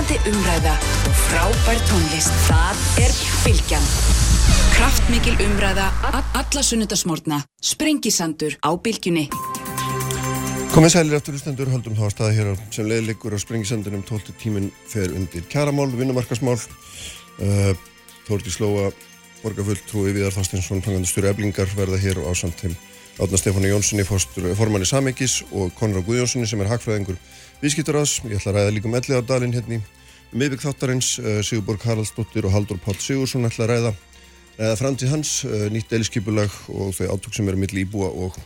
[0.00, 2.32] Lifandi umræða og frábær tónlist.
[2.46, 3.10] Það er
[3.44, 3.88] Bilgjan.
[4.72, 5.90] Kraftmikil umræða
[6.40, 7.42] alla sunnudasmórna.
[7.60, 9.26] Sprengisandur á Bilgjunni.
[10.72, 14.70] Komið sælir eftir úrstendur, höldum þá að staða hér sem leiðlikur á sprengisandunum 12 tíminn
[14.88, 16.56] fer undir kjaramál, vinnumarkasmál.
[17.36, 17.76] Uh,
[18.24, 18.88] Þórti Slóa,
[19.42, 22.78] borgarfull, Trúi Viðar Þorstinsson, fangandastjóri Eblingar verða hér á samt heim
[23.20, 24.06] Átna Stefáni Jónssoni,
[24.56, 27.18] formanni Samekis og Konrad Guðjónssoni sem er hagfræðingur
[27.60, 28.18] viðskipturás.
[28.24, 29.80] Ég ætla að ræða líka um elliðardalinn hérna í
[30.32, 31.10] miðbygg þáttarins.
[31.20, 33.92] Uh, Sigurborg Haraldsdóttir og Haldur Pál Sigursson ætla að ræða,
[34.60, 38.40] ræða framtíð hans, uh, nýtt eiliskipulag og þau átök sem eru milli íbúa og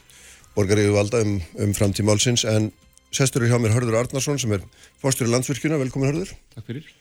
[0.56, 2.46] borgaríðu valda um, um framtíð málsins.
[2.48, 2.72] En
[3.14, 4.66] sestur er hjá mér Hörður Arnarsson sem er
[5.02, 5.78] fórstjóri landsvirkjuna.
[5.82, 6.34] Velkomin Hörður.
[6.56, 6.92] Takk fyrir.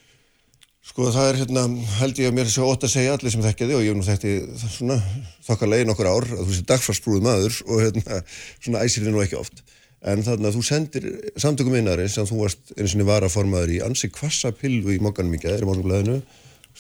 [0.83, 1.61] Sko það er hérna,
[2.01, 3.95] held ég að mér svo ótt að segja allir sem þekkja þig og ég hef
[3.95, 4.33] nú þekkti
[4.75, 4.97] svona
[5.47, 8.17] þokkar legin okkur ár að þú sé dagfarsprúð maður og hérna
[8.57, 9.63] svona æsir þið nú ekki oft.
[10.03, 14.09] En þannig að þú sendir samtökum einari sem þú varst eins og varaformaður í ansi
[14.11, 16.17] kvassa pilvu í mokkanum í gæðir í morgunblæðinu.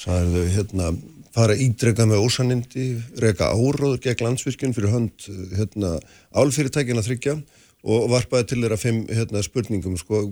[0.03, 0.89] Það er hérna
[1.33, 2.87] fara ídrega með ósanindi,
[3.21, 5.95] reyka áróður gegn landsvirkjun fyrir hönd hérna
[6.35, 7.37] álfyrirtækin að þryggja
[7.83, 10.27] og varpaði til þeirra fimm hérna spurningum sko.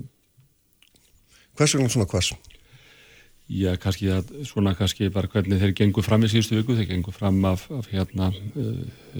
[1.57, 2.31] Hvers vegna svona hvers?
[3.51, 7.15] Já, kannski að svona kannski bara hvernig þeir gengur fram í síðustu viku, þeir gengur
[7.15, 8.77] fram af, af hérna uh,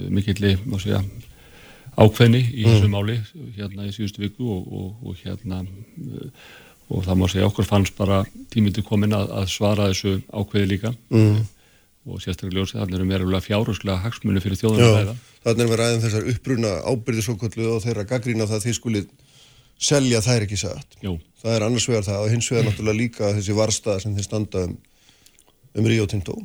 [0.08, 1.02] mikilli, má segja,
[1.96, 2.92] ákveðni í þessu mm.
[2.94, 3.16] máli
[3.56, 6.28] hérna í síðustu viku og, og, og hérna uh,
[6.92, 10.92] og það má segja okkur fannst bara tímindi komin að, að svara þessu ákveði líka
[11.12, 11.42] mm.
[12.08, 15.16] og sérstaklega ljósið þannig erum við verulega fjárhúslega hagsmunni fyrir þjóðanlega.
[15.42, 19.12] Þannig erum við ræðin þessar uppbruna ábyrðisokvöldu og þeirra gaggrína það þið skulið
[19.82, 20.98] selja er ekki satt.
[21.02, 21.16] Jú.
[21.42, 24.66] Það er annars vegar það og hins vegar náttúrulega líka þessi varstað sem þið standa
[24.68, 24.76] um,
[25.78, 26.36] um Rio Tinto.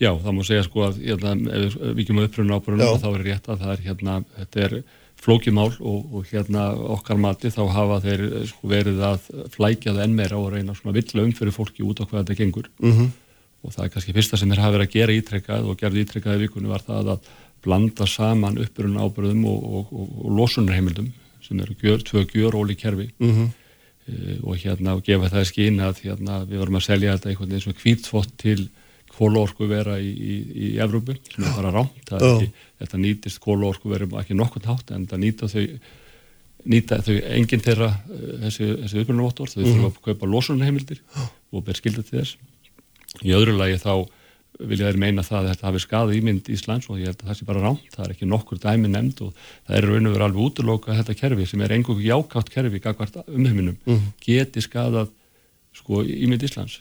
[0.00, 3.24] Já, það má segja sko að hérna, ef við ekki maður upprunna ábyrjunum þá er
[3.26, 4.76] rétt að það er hérna, þetta er
[5.20, 10.16] flókimál og, og hérna okkar mati þá hafa þeir sko verið að flækja það enn
[10.16, 13.10] meira og reyna svona villu um fyrir fólki út á hvað þetta gengur mm -hmm.
[13.66, 16.38] og það er kannski fyrsta sem þeir hafa verið að gera ítrekkað og gerði ítrekkað
[16.38, 19.92] í vikunni var það að blanda saman upprunna ábyrjum og, og,
[20.24, 21.12] og losunarheimildum
[21.44, 23.48] sem eru gjör, tvö gjör óli kerfi mm -hmm.
[24.08, 27.50] uh, og hérna og gefa það skýna að hérna, við vorum að selja þetta einhvern
[27.50, 28.68] veginn svona kvítfott til
[29.20, 31.16] kólorku vera í, í, í Evrópu.
[31.28, 32.44] Sem er bara rámt oh.
[32.80, 35.64] þetta nýtist kólorku verið ekki nokkur nátt en það nýta þau
[36.70, 41.04] nýta þau enginn þeirra uh, þessi, þessi uppbyrjunarvottor, þau mm þurfa að kaupa losunarheimildir
[41.50, 42.40] og ber skilda til þess.
[43.26, 43.94] Í öðru lagi þá
[44.60, 47.38] vilja þeir meina það að þetta hafi skadi ímynd Íslands og ég held að það
[47.38, 50.26] sé bara rámt, það er ekki nokkur dæmi nefnd og það er raun og verið
[50.26, 55.08] alveg útlóka þetta kerfi sem er einhverju jákátt kerfi umheiminum, mm geti skadað
[55.80, 56.80] sko ímynd Íslands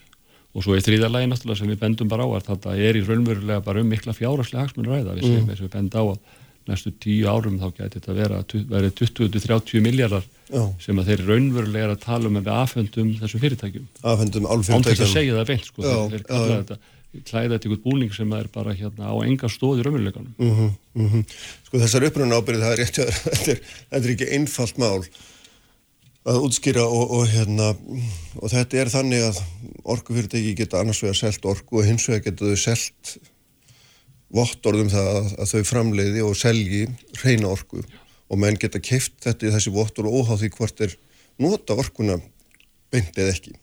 [0.59, 3.63] og svo er þrýðarlægi náttúrulega sem við bendum bara á að þetta er í raunverulega
[3.63, 6.19] bara um mikla fjáraslega hagsmunur ræða, við segjum þess að við benda á að
[6.69, 10.27] næstu tíu árum þá geti þetta vera, verið 20-30 miljardar
[10.83, 13.87] sem að þeir raunverulega er að tala um að við afhendum þessum fyrirtækjum.
[14.03, 14.83] Afhendum álfyrirtækjum.
[14.83, 16.79] Án þess að segja það beint sko, þeir, þeir kalla þetta
[17.25, 20.35] klæða þetta ykkur búning sem er bara hérna á enga stóð í raunveruleikanum.
[20.37, 20.73] Mm -hmm,
[21.05, 21.23] mm.
[21.65, 23.09] Sko þessar upprunna ábyrðið, það er rétt að
[23.89, 24.99] þetta er ekki einfalt mál
[26.28, 27.72] að útskýra og, og hérna
[28.40, 29.41] og þetta er þannig að
[29.96, 33.13] orkufyrirtæki geta annars vegar selt orku og hins vegar geta þau selt
[34.35, 36.84] vottorðum það að, að þau framleiði og selji
[37.24, 37.81] reyna orku.
[38.30, 40.94] Og menn geta keift þetta í þessi vottor og óháð því hvort er
[41.41, 42.19] nota orkuna
[42.94, 43.56] beint eða ekki.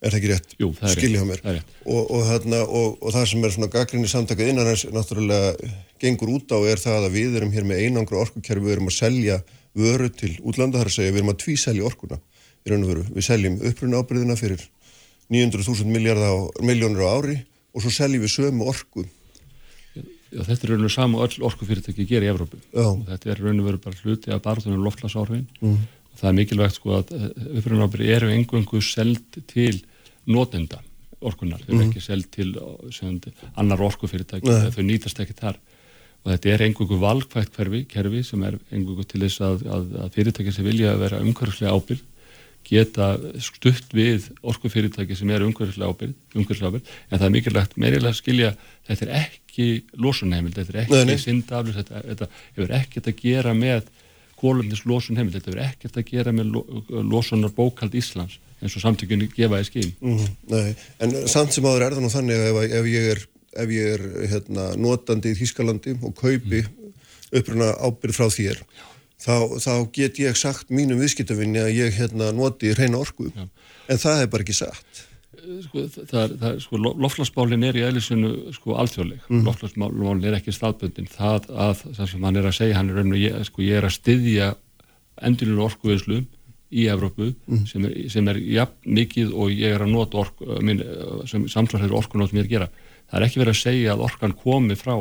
[0.00, 0.54] Er það ekki rétt?
[0.60, 1.42] Jú, það er skilja mér.
[1.84, 6.34] Og, og, þarna, og, og það sem er svona gaggrinni samtakað innan hans náttúrulega gengur
[6.36, 9.38] út á er það að við erum hér með einangra orkukerfi, við erum að selja
[9.76, 12.18] vöru til útlanda, það er að segja við erum að tvíselja orkuna
[12.66, 14.64] í raun og veru, við seljum uppruna ábyrðina fyrir
[15.32, 17.36] 900.000 miljónur á ári
[17.74, 19.04] og svo seljum við sömu orku.
[19.96, 22.58] Já, þetta er raun og samu öll orkufyrirtæki að gera í Evrópu.
[22.82, 25.78] Og þetta er raun og veru bara hluti af barðunum loftlasáhrifin mm.
[26.18, 27.14] það er mikilvægt sko að
[27.60, 29.78] uppruna ábyrði eru engungu seld til
[30.26, 30.82] notenda
[31.26, 31.86] orkunar, þau eru mm.
[31.88, 32.50] ekki seld til
[32.92, 35.60] segjandi, annar orkufyrirtæki þau nýtast ekki þar
[36.26, 40.12] og þetta er einhverju valkvægt kerfi, kerfi sem er einhverju til þess að, að, að
[40.16, 42.04] fyrirtæki sem vilja að vera umhverfislega ábyrg
[42.66, 46.88] geta stutt við orkufyrirtæki sem er umhverfislega ábyrg, ábyrg.
[47.10, 48.48] En það er mikilvægt meirilega að skilja
[48.88, 49.68] þetta er ekki
[50.02, 53.92] losunheimild, þetta er ekki syndaflis, þetta, þetta hefur ekkert að gera með
[54.36, 56.58] kólumnis losunheimild, þetta hefur ekkert að gera með
[57.06, 60.60] losunar bókald Íslands eins og samtökunni gefa í skín mm.
[61.04, 63.24] En samt sem áður er það nú þannig að ef, ef ég er,
[63.62, 66.64] ef ég er hérna, notandi í Þýskalandi og kaupi
[67.34, 68.62] uppruna ábyrð frá þér
[69.22, 73.46] þá, þá get ég sagt mínum viðskiptafinni að ég hérna, noti reyna orku Já.
[73.90, 75.06] en það er bara ekki sagt
[75.62, 79.42] Sko, það, það, sko, lofslagsmálin er í eðlisinu sko alþjóðleg, mm.
[79.46, 83.14] lofslagsmálin er ekki staðbundin, það að það sem hann er að segja, hann er raun
[83.14, 84.48] og ég, sko, ég er að styðja
[85.28, 86.18] endurinu orkuveðslu
[86.74, 87.62] í Evrópu mm.
[87.70, 90.82] sem, er, sem er jafn mikið og ég er að nota ork, minn,
[91.30, 92.68] sem samsvarðar orkunótt mér gera.
[93.06, 94.94] Það er ekki verið að segja að orkan komi frá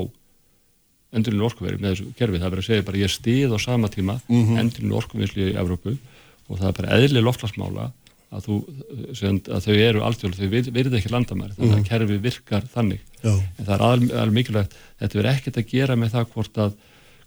[1.15, 2.39] endurinu orkuveri með þessu kerfi.
[2.39, 4.59] Það er verið að segja bara ég stið á sama tíma mm -hmm.
[4.59, 5.97] endurinu orkuvinsli í Evrópu
[6.47, 7.91] og það er bara eðli loftlagsmála
[8.35, 8.55] að, þú,
[9.55, 11.89] að þau eru alltjóðlega, þau verið ekki landamæri þannig að mm -hmm.
[11.89, 13.01] kerfi virkar þannig.
[13.23, 13.33] Já.
[13.57, 13.81] En það er
[14.21, 16.75] alveg mikilvægt, þetta verið ekkert að gera með það hvort að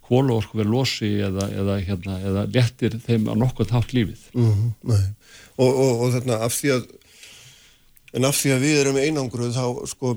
[0.09, 4.23] kóluorku verið losi eða, eða, hérna, eða lettir þeim á nokkuð þátt lífið.
[4.35, 5.05] Mm -hmm,
[5.57, 6.87] og, og, og þarna af því að
[8.17, 10.15] en af því að við erum einangruð þá sko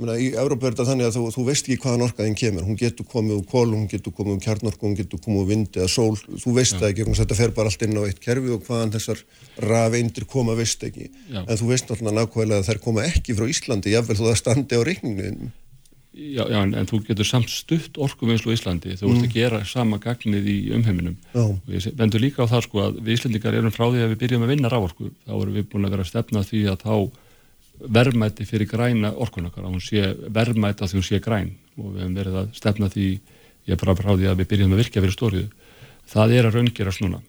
[0.00, 2.78] Meina, í Európa er þetta þannig að þú, þú veist ekki hvaðan orkaðin kemur, hún
[2.80, 5.90] getur komið úr kól, hún getur komið úr kjarnorku, hún getur komið úr vind eða
[5.92, 8.94] sól, þú veist það ekki, þetta fer bara allt inn á eitt kerfi og hvaðan
[8.96, 9.24] þessar
[9.60, 11.42] rafeindir koma veist ekki, Já.
[11.44, 14.80] en þú veist náttúrulega nákvæmlega að þær koma ekki frá Íslandi, jáfnvel þú það standi
[14.80, 15.52] á reikninginu.
[16.10, 19.12] Já, já en, en þú getur samt stutt orkuvinnslu í Íslandi þú mm.
[19.14, 21.44] ert að gera sama gagnið í umheiminum já.
[21.44, 24.18] og ég vendur líka á það sko að við Íslandikar erum frá því að við
[24.24, 26.96] byrjum að vinna rávorku þá erum við búin að vera að stefna því að þá
[27.80, 31.54] verðmæti fyrir græna orkunakar að hún sé verðmæti að því hún sé græn.
[31.78, 33.08] Og við hefum verið að stefna því
[33.68, 35.48] ég er bara frá því að við byrjum að virka fyrir stóriðu
[36.10, 37.20] það er að raungerast núna.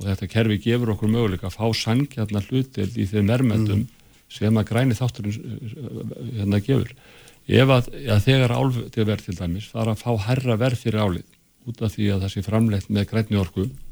[0.00, 3.88] Og þetta kerfi gefur okkur möguleika að fá sangjarnar hlutil í þeim verðmætum mm.
[4.32, 5.74] sem að græni þátturinn
[6.38, 6.94] hérna gefur.
[7.50, 11.38] Ef að, að þegar álverð til dæmis fara að fá herra verð fyrir álið
[11.68, 13.89] út af því að það sé framleitt með grænni orku eh,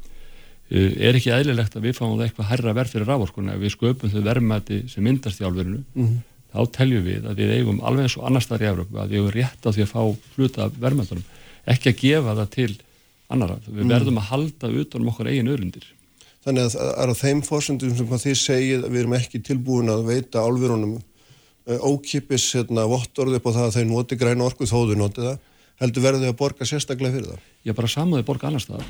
[0.69, 4.21] er ekki eðlilegt að við fáum það eitthvað herra verð fyrir rávorkuna við sköpum þau
[4.27, 6.19] verðmæti sem myndast í álverðinu mm -hmm.
[6.53, 9.19] þá teljum við að við eigum alveg eins og annar starf í Európa að við
[9.19, 10.01] eigum rétt á því að fá
[10.35, 11.23] hluta verðmætunum
[11.65, 12.71] ekki að gefa það til
[13.29, 13.93] annara við mm.
[13.95, 15.85] verðum að halda utanum okkar eigin öðrundir
[16.39, 20.05] Þannig að er á þeim fórsendum sem þið segið að við erum ekki tilbúin að
[20.07, 20.99] veita álverðunum
[21.69, 25.35] Eh, ókipis hérna, vottorði upp á það að þeir noti græn orku þóðu noti það,
[25.83, 27.43] heldur verðu þau að borga sérstaklega fyrir það?
[27.67, 28.87] Já, bara þau borga annars það.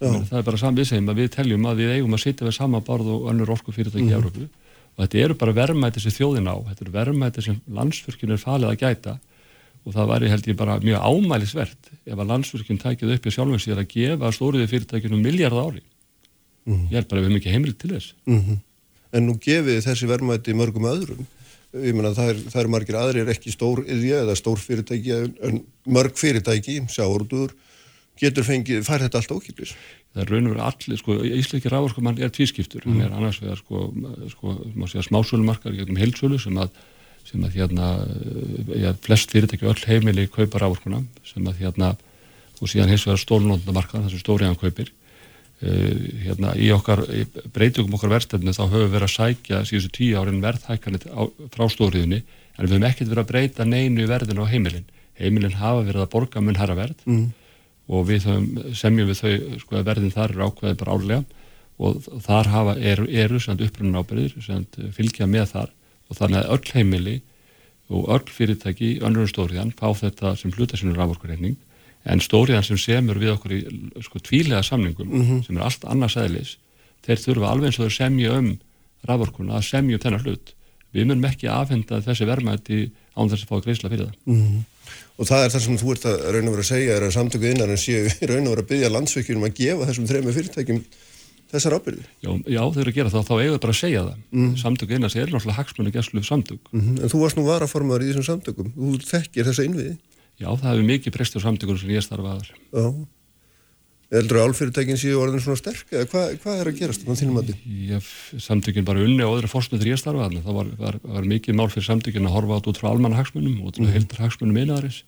[0.00, 2.54] Það er bara saman við segjum að við teljum að við eigum að sitja við
[2.56, 4.12] sama barð og önnur orku fyrirtæki mm.
[4.12, 8.34] í Európu og þetta eru bara verðmæti sem þjóðin á, þetta eru verðmæti sem landsfyrkjun
[8.34, 9.14] er falið að gæta
[9.84, 13.60] og það væri held ég bara mjög ámælisvert ef að landsfyrkjun tækið upp í sjálfum
[13.60, 15.84] sér að gefa stóriði fyrirtækinu miljard ári.
[16.68, 16.82] Mm.
[16.90, 18.14] Ég held bara við hefum ekki heimrið til þess.
[18.28, 18.58] Mm -hmm.
[19.12, 21.24] En nú gefið þessi verðmæti mörgum öðrum
[21.70, 25.12] ég menna það, það er margir aðrir ekki stór eða stór fyrirtæki
[25.46, 27.54] en mörg fyrirtæki, sjáurútur
[28.20, 29.74] getur fengið, fær þetta allt ókipis
[30.14, 32.94] það er raun og verið allir, sko Ísleiki rávorkumann er tvískiptur, mm.
[32.94, 33.88] hann er annars vegar sko,
[34.34, 36.72] sko, má segja smásölumarkar gegnum heilsölu sem að
[37.30, 37.88] sem að hérna,
[38.80, 41.92] já, flest fyrirtæki öll heimili kaupa rávorkuna sem að hérna,
[42.58, 44.90] og síðan hins vegar stórnóndamarkar, það sem stóriðan kaupir
[45.60, 45.92] Uh,
[46.24, 50.14] hérna, í okkar í breytugum okkar verðstefnu þá höfum við verið að sækja síðustu tíu
[50.16, 51.02] árin verðhækkanit
[51.52, 54.86] frá stóriðunni en við höfum ekkert verið að breyta neinu verðinu á heimilin
[55.20, 57.26] heimilin hafa verið að borga mun herra verð mm.
[57.90, 61.24] Og við höfum, semjum við þau sko, verðin þar er ákveðið bara álega
[61.80, 64.36] og þar hafa, er, eru upprunnin ábyrðir,
[64.94, 65.72] fylgja með þar
[66.10, 67.16] og þannig að öll heimili
[67.90, 71.56] og öll fyrirtæki í önnurinn stóriðan fá þetta sem hluta sínur rávorkurreikning
[72.08, 73.60] en stóriðan sem semur við okkur í
[74.06, 75.42] sko tvílega samningum mm -hmm.
[75.46, 76.56] sem er allt annars eðlis
[77.04, 78.50] þeir þurfa alveg eins og þeir semja um
[79.08, 80.54] raforkuna að semja um þennar hlut
[80.92, 84.64] við munum ekki afhenda þessi vermaði án þess að fá greiðsla fyrir það mm -hmm.
[85.20, 87.14] Og það er það sem þú ert að raun og vera að segja er að
[87.18, 90.82] samtöku innan en séu raun og vera að byggja landsveikjum að gefa þessum þrejum fyrirtækjum
[91.50, 94.20] þessar ábyrðir Já, já þau eru að gera það, þá eigur bara að segja það
[94.30, 94.52] mm.
[94.62, 97.00] samtöku innan sem er náttúrulega hagsmunni gæslu samtök -hmm.
[97.02, 99.96] En þú varst nú varaformaður í þessum samtökum þú þekkir þessa innviði
[100.40, 102.52] Já, það hefur mikið breyst á samtökunum sem ég starfaður.
[102.72, 102.84] Já.
[104.10, 107.50] Eldur álfyrirtækin séu orðin svona sterk eða hvað, hvað er að gerast þannig þínum að
[107.52, 107.98] því?
[108.42, 110.40] Samtökin bara unni á öðru fórstum þegar ég starfaði.
[110.42, 113.60] Það var, var, var mikið mál fyrir samtökin að horfa át út frá almanna hagsmunum
[113.62, 113.92] og mm.
[113.94, 115.04] heldar hagsmunum einaðaris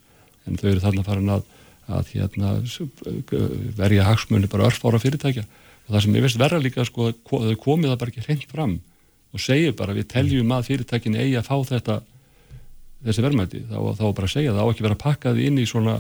[0.47, 1.42] en þau eru þarna farin að,
[1.99, 2.52] að hérna,
[3.80, 7.92] verja hagsmunni bara örfára fyrirtækja og það sem ég veist verða líka sko, þau komið
[7.92, 8.78] það bara ekki hreint fram
[9.32, 11.99] og segir bara við teljum að fyrirtækin eigi að fá þetta
[13.02, 15.99] þessi verðmæti þá, þá bara segja það á ekki vera pakkaði inn í svona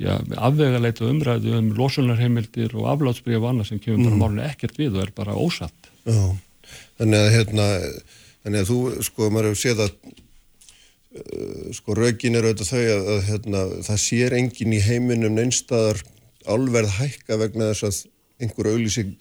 [0.00, 4.08] afvegarleita umræðu um losunarheimildir og aflátsbríð og annað sem kemur mm.
[4.08, 6.22] bara málunni ekkert við og er bara ósatt Já,
[6.98, 7.66] þannig að hérna
[8.42, 9.92] þannig að þú, sko, maður hefur séð að
[11.20, 16.02] uh, sko, raugin er auðvitað þau að, að hérna, það sér engin í heiminum neinstadar
[16.48, 18.00] álverð hækka vegna þess að
[18.42, 19.14] einhver auðlýsing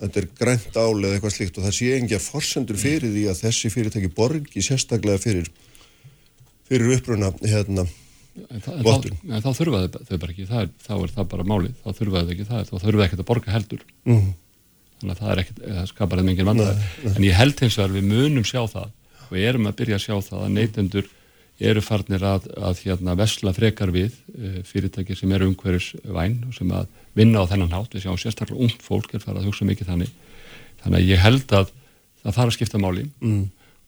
[0.00, 3.28] þetta er grænt ál eða eitthvað slíkt og það sé engin að forsendur fyrir því
[3.30, 5.52] að þessi fyrirtæki borgi sérstaklega fyrir
[6.66, 7.86] fyrir uppruna hérna
[8.84, 9.18] vottun.
[9.28, 12.24] En þá þurfaði þau bara ekki, það er, þá er það bara málið, þá þurfaði
[12.24, 13.84] þau ekki það, þá þurfaði ekkert að borga heldur.
[14.08, 14.30] Mm.
[15.00, 16.88] Þannig að það er ekkert, það skapar eða mingin vandræði.
[17.12, 18.90] En ég held hins vegar við munum sjá það
[19.24, 21.12] og erum að byrja að sjá það að neytendur
[21.64, 26.56] eru farnir að, að hérna, vesla frekar við e, fyrirtækir sem eru umhverjus væn og
[26.56, 27.94] sem að vinna á þennan hátt.
[27.94, 30.10] Við sjáum sérstaklega ung fólk er farið að hugsa mikið þannig
[30.82, 31.70] þannig að ég held að
[32.24, 33.44] það þarf að skipta máli mm.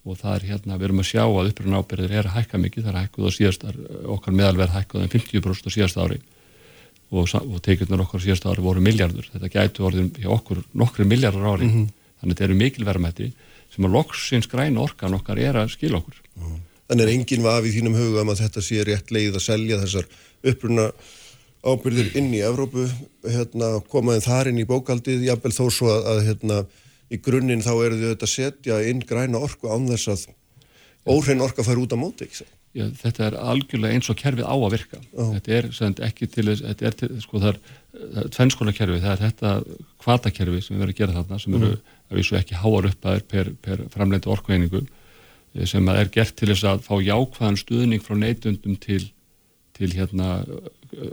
[0.06, 2.84] Og það er hérna, við erum að sjá að uppröðun ábyrðir er að hækka mikið,
[2.86, 3.80] það er hækkuð á síðastar
[4.14, 6.20] okkar meðalverð hækkuð en 50% á síðast ári.
[7.10, 11.46] Og, og tekjurnar okkar síðast ári voru miljardur, þetta gætu orðin hjá okkur nokkru miljardur
[11.46, 11.90] ári, mm -hmm.
[12.20, 13.28] þannig þetta eru mikilverðmætti
[13.74, 16.22] sem að loksins græna orkan okkar er að skila okkur.
[16.38, 16.56] Mm.
[16.86, 20.06] Þannig er enginn vafið þínum huga um að þetta sé rétt leið að selja þessar
[20.46, 20.90] uppruna
[21.66, 22.86] ábyrðir inn í Evrópu,
[23.26, 26.58] hérna, komaðin þar inn í bókaldið, jábel þó svo að, að hérna,
[27.12, 30.26] í grunninn þá eru þau þetta að setja inn græna orku án þess að
[31.06, 32.28] óhrein orka fær út á móti?
[32.76, 34.98] Já, þetta er algjörlega eins og kerfið á að virka.
[35.14, 35.30] Oh.
[35.32, 39.14] Þetta er sem ekki til þess, þetta er til, sko það er tvennskona kerfið, það
[39.14, 39.52] er þetta
[40.04, 41.94] kvatakerfið sem við verðum að gera þarna, sem eru mm.
[42.10, 44.82] að vísu ekki háar upp að er per, per framleiti orkueiningu,
[45.56, 49.00] eh, sem er gert til þess að fá jákvæðan stuðning frá neitundum til,
[49.78, 50.42] til hérna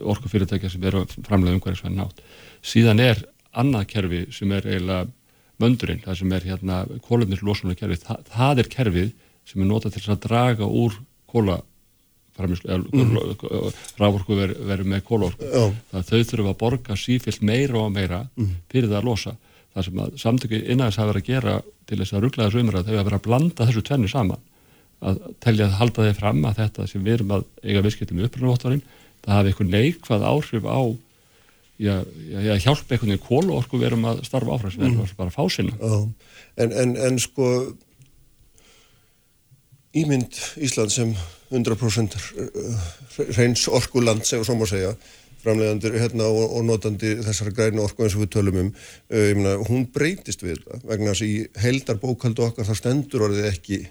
[0.03, 2.19] orkufyrirtækja sem eru framlega umhverfisvæðin nátt.
[2.65, 3.23] Síðan er
[3.55, 5.07] annað kerfi sem er eiginlega
[5.62, 9.13] möndurinn, það sem er hérna kólumnislosunar kerfi, Þa, það er kerfið
[9.48, 10.98] sem er notað til að draga úr
[11.29, 11.60] kóla
[12.39, 13.17] mm.
[14.00, 15.50] rávorku verið veri með kólorku.
[15.91, 18.55] Það þau þurfum að borga sífilt meira og meira mm.
[18.72, 19.36] fyrir það að losa.
[19.74, 22.88] Það sem að samtöku innæðis hafa verið að gera til þess að ruggla þessu umræð,
[22.88, 24.43] þau hafa verið að blanda þessu tvenni saman
[25.03, 28.27] að telja að halda þeir fram að þetta sem við erum að eiga viðskiptum í
[28.27, 28.83] uppröðunvottarinn
[29.24, 30.81] það hafi eitthvað neikvað áhrif á
[31.83, 35.17] já, hjálpa einhvern veginn kóluorku verum að starfa áfram sem verður mm.
[35.19, 35.73] bara fásina
[36.55, 37.49] en, en, en sko
[39.93, 41.11] ímynd Ísland sem
[41.53, 42.17] 100%
[43.37, 44.95] reyns orkuland segur svo má segja
[45.43, 49.57] framlegandur hérna, og, og notandi þessar græna orku eins og við tölum um uh, myna,
[49.67, 53.81] hún breytist við það vegna þess að í heldar bókaldu okkar þá stendur orðið ekki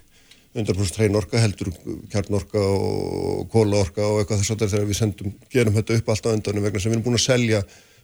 [0.52, 1.71] 100% hrein orka heldur
[2.12, 6.35] kjarnorka og kólaorka og eitthvað þess að þegar við sendum, gerum þetta upp allt á
[6.35, 7.62] endanum vegna sem við erum búin að selja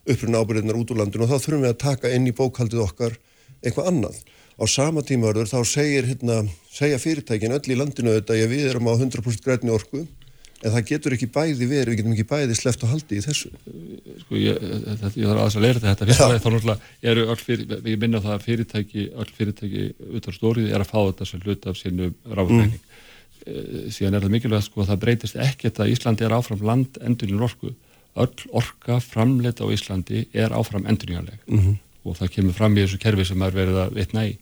[0.09, 3.19] uppruna ábyrðinar út úr landinu og þá þurfum við að taka inn í bókaldið okkar
[3.61, 4.23] eitthvað annað.
[4.59, 6.41] Á sama tímaður þá segir, hérna,
[6.73, 10.07] segja fyrirtækin öll í landinu þetta að við erum á 100% græni orku
[10.59, 13.51] En það getur ekki bæði verið, við getum ekki bæði sleft og haldi í þessu.
[14.25, 16.09] Sko ég, þetta, ég þarf aðeins að leira þetta.
[16.09, 19.85] Fyrst þá náttúrulega eru öll fyrir, við minna það að fyrirtæki, öll fyrirtæki
[20.19, 22.83] út á stóriði er að fá þetta sem hlut af sínu ráðurreining.
[22.83, 23.45] Mm.
[23.45, 27.01] E, síðan er það mikilvægt sko að það breytist ekkert að Íslandi er áfram land
[27.07, 27.73] endurinn orku.
[28.19, 31.81] Öll orka framleita á Íslandi er áfram endurinnjanleg mm -hmm.
[32.03, 34.35] og það kemur fram í þessu kerfi sem er verið að vitna í.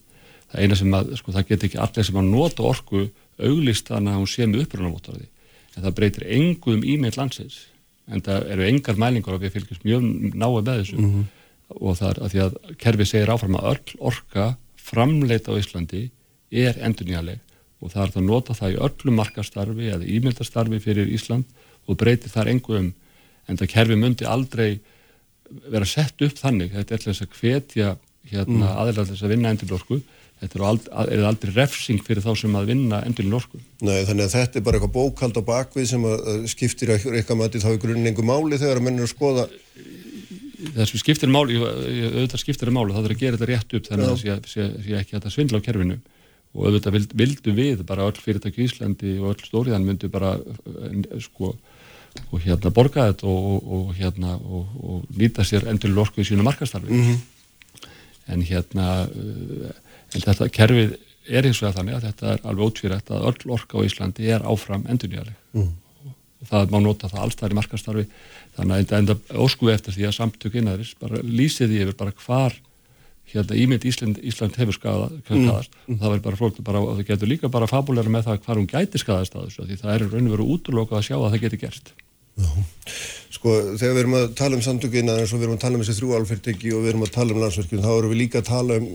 [0.49, 4.13] Það eina sem að, sko, það get ekki allir sem að nota orku auglist þannig
[4.13, 5.27] að hún sé með upprunavóttarði
[5.77, 7.65] en það breytir engum e-mail landsins
[8.07, 10.97] en það eru engar mælingar og við fylgjum mjög náðu með þessu.
[10.97, 11.25] Mm -hmm.
[11.67, 12.53] og það er að því að
[12.83, 16.09] kerfi segir áfram að öll orka framleita á Íslandi
[16.51, 17.39] er endurnýjaleg
[17.81, 21.45] og það er að nota það í öllum markastarfi eða e-mailstarfi fyrir Ísland
[21.87, 22.93] og breytir þar engum
[23.47, 24.79] en það kerfi myndi aldrei
[25.71, 26.71] vera sett upp þannig.
[26.71, 27.97] Þetta er þess að hvetja
[28.31, 28.77] hérna, mm.
[28.79, 30.01] aðeins að vinna endurlorku
[30.41, 33.61] þetta er, ald, er aldrei refsing fyrir þá sem að vinna endurinn orku.
[33.81, 37.63] Nei, þannig að þetta er bara eitthvað bókald á bakvið sem að skiptir eitthvað mæti
[37.63, 39.47] þá í grunnengu máli þegar að mennir að skoða
[40.57, 44.21] Þessu skiptir máli, auðvitað skiptir máli þá þarf að gera þetta rétt upp þannig að
[44.23, 45.97] það sé, sé ekki að það svindla á kerfinu
[46.57, 50.33] og auðvitað vild, vildu við bara öll fyrirtæki í Íslandi og öll stóriðan myndu bara
[51.21, 51.53] sko
[52.31, 56.27] og hérna borga þetta og, og, og hérna og, og nýta sér endurinn orku í
[56.27, 57.91] sínu markastarfi mm -hmm.
[58.33, 58.87] en hérna
[60.13, 60.95] en þetta kerfið
[61.27, 64.45] er eins og þannig að þetta er alveg ótvírætt að öll orka á Íslandi er
[64.47, 65.73] áfram endurnýjarleg mm.
[66.41, 68.05] og það má nota það allstæðir í markastarfi
[68.55, 72.55] þannig að enda, óskuði eftir því að samtök innæðris bara lýsiði yfir bara hvar
[73.27, 75.47] hérna ímynd Ísland, Ísland hefur skadað mm.
[75.51, 75.99] mm.
[75.99, 79.01] það verður bara bara, og það getur líka bara fabuleira með það hvar hún gæti
[79.03, 81.63] skadast að þessu því það er raun og veru útlokað að sjá að það geti
[81.65, 81.95] gert
[82.37, 82.49] Já.
[83.33, 85.81] Sko þegar við erum að tala um samtökina eins og við erum að tala um
[85.83, 88.77] þessi þrjúálfyrteki og við erum að tala um landsverkjum þá erum við líka að tala
[88.77, 88.85] um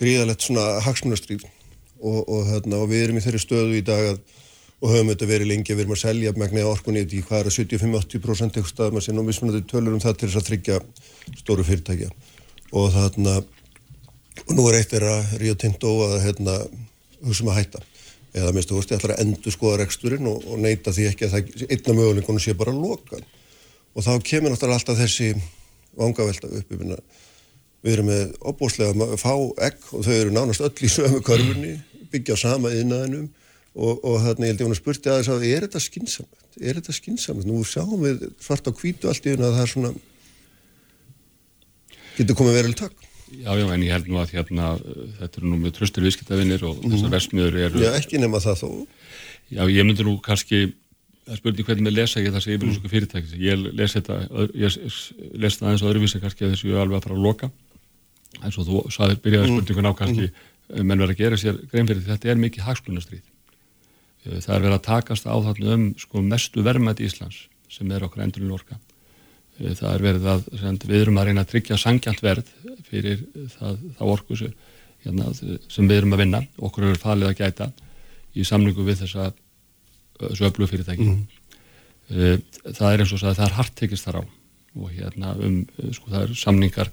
[0.00, 4.20] gríðalegt svona hagsmunastrýf og, og, hérna, og við erum í þeirri stöðu í dag að,
[4.82, 7.50] og höfum þetta verið lengi að við erum að selja megni orkunni í hvað er
[7.50, 10.80] að 75-80% eitthvað stað maður sé nú mismunandi tölur um það til þess að tryggja
[11.40, 12.10] stóru fyrirtækja.
[12.76, 13.38] Og þarna
[14.44, 16.58] og nú er eitt að Rio Tinto að hérna
[17.24, 17.82] hugsa um að hætta.
[18.36, 21.24] Eða minnst þú veist ég ætlar að endur skoða reksturinn og, og neyta því ekki
[21.24, 23.24] að það einna möguleikunum sé bara lokan
[23.96, 25.30] og þá kemur náttúrulega alltaf þessi
[25.96, 26.74] vangavelta upp
[27.86, 31.76] Við erum með opbóslega fá egg og þau eru nánast öll í sömu körfunni,
[32.10, 33.28] byggja sama innaðinum
[33.76, 36.56] og, og þannig ég held ég að spurti aðeins að er þetta skinsamlegt?
[36.58, 37.46] Er þetta skinsamlegt?
[37.46, 39.92] Nú sjáum við svart á kvítu allt í unna að það er svona,
[42.16, 43.04] getur komið verið takk.
[43.36, 44.72] Já, já, en ég held nú að hérna,
[45.20, 47.14] þetta eru nú með tröstur viðskiptavinnir og þessar mhm.
[47.14, 47.84] versmiður eru...
[47.84, 48.68] Já, ekki nema það þó.
[49.52, 50.60] Já, ég myndi nú kannski,
[51.26, 53.36] það spurning hvernig með lesa ég það sem yfirlýsku fyrirtækis.
[53.42, 54.18] Ég les þetta,
[54.58, 54.78] ég
[55.42, 57.50] les það eins og öðruvísi kannski að þessu alveg að fara að loka
[58.42, 59.56] eins og þú sagði, byrjaði mm.
[59.60, 60.82] spurningun á kannski mm.
[60.82, 64.76] menn verið að gera sér grein fyrir þetta er mikið hagspunastríð eh, það er verið
[64.76, 68.78] að takast á þarna um sko, mestu í Íslands sem er okkur endurinn orka
[69.60, 72.52] eh, það er verið að við erum að reyna að tryggja sangjant verð
[72.86, 73.24] fyrir
[73.56, 74.54] það, það orku sem,
[75.04, 77.70] hérna, sem við erum að vinna okkur eru falið að gæta
[78.36, 79.32] í samlingu við þessa
[80.20, 81.22] öflug fyrirtæki mm.
[82.72, 84.24] það er eins og að það er hartekist þar á
[84.76, 85.62] og hérna um,
[85.94, 86.90] sko það er samningar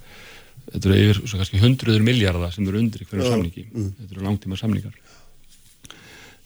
[0.69, 3.65] þetta eru yfir svo kannski hundruður miljardar sem eru undir hverju samningi.
[3.71, 3.89] Mm.
[3.99, 4.95] þetta eru langtíma samningar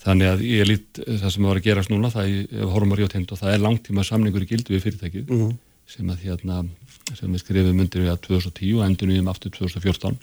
[0.04, 3.32] þannig að ég lít það sem var að gerast núna það er horfum að rjótind
[3.34, 5.54] og það er langtíma samningur í gildu við fyrirtækið mm.
[5.96, 6.64] sem að hérna
[7.16, 10.18] sem við skrifum undir við að 2010 og endur nýjum aftur 2014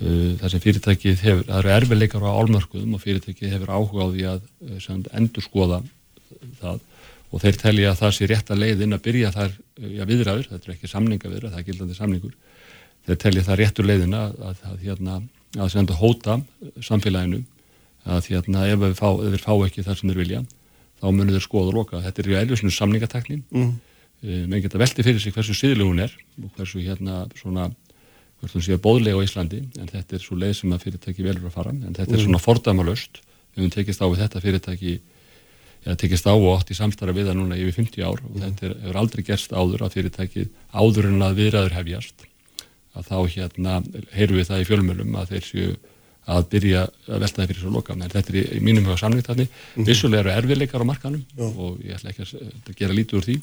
[0.00, 4.22] það sem fyrirtækið hefur, það eru erfileikar á álmörkuðum og fyrirtækið hefur áhuga á því
[4.30, 5.80] að endur skoða
[6.60, 6.80] það.
[7.30, 10.66] Og þeir telja að það sé rétt að leiðin að byrja þar já, viðræður, þetta
[10.66, 12.32] er ekki samninga viðræður, það er gildandi samningur
[13.06, 15.18] þeir telja það réttur leiðin að, að, að, hérna,
[15.58, 16.40] að senda hóta
[16.84, 17.42] samfélaginu
[18.08, 19.08] að hérna, ef þeir fá,
[19.44, 20.40] fá ekki þar sem þeir vilja
[21.00, 22.00] þá munir þeir skoða og loka.
[22.04, 23.70] Þetta er ju elvisinu samningateknin mm.
[24.24, 27.70] e, menn geta velti fyrir sig hversu síðileg hún er og hversu hérna svona
[28.40, 31.48] hversu hún sé bóðlega á Íslandi en þetta er svo leið sem að fyrirtæki velur
[31.48, 31.74] að fara.
[31.76, 32.18] En þetta mm.
[32.18, 34.96] er svona fordamalöst við höfum tekist á við þetta fyrirtæki
[35.80, 38.24] eða tekist á og átt í samstarra við það núna yfir 50 ár.
[38.28, 42.26] Og þetta er, hefur aldrei gerst áður að fyrirtækið áður en að viðræður hefjast
[43.00, 43.78] að þá hérna
[44.14, 45.70] heyrum við það í fjölmjölum að þeir séu
[46.30, 48.98] að byrja að velta það fyrir svo loka en þetta er í, í mínum huga
[49.00, 49.86] samlingtarni mm -hmm.
[49.88, 51.46] vissulega eru erfiðleikar á markanum Já.
[51.48, 53.40] og ég ætla ekki að gera lítið úr því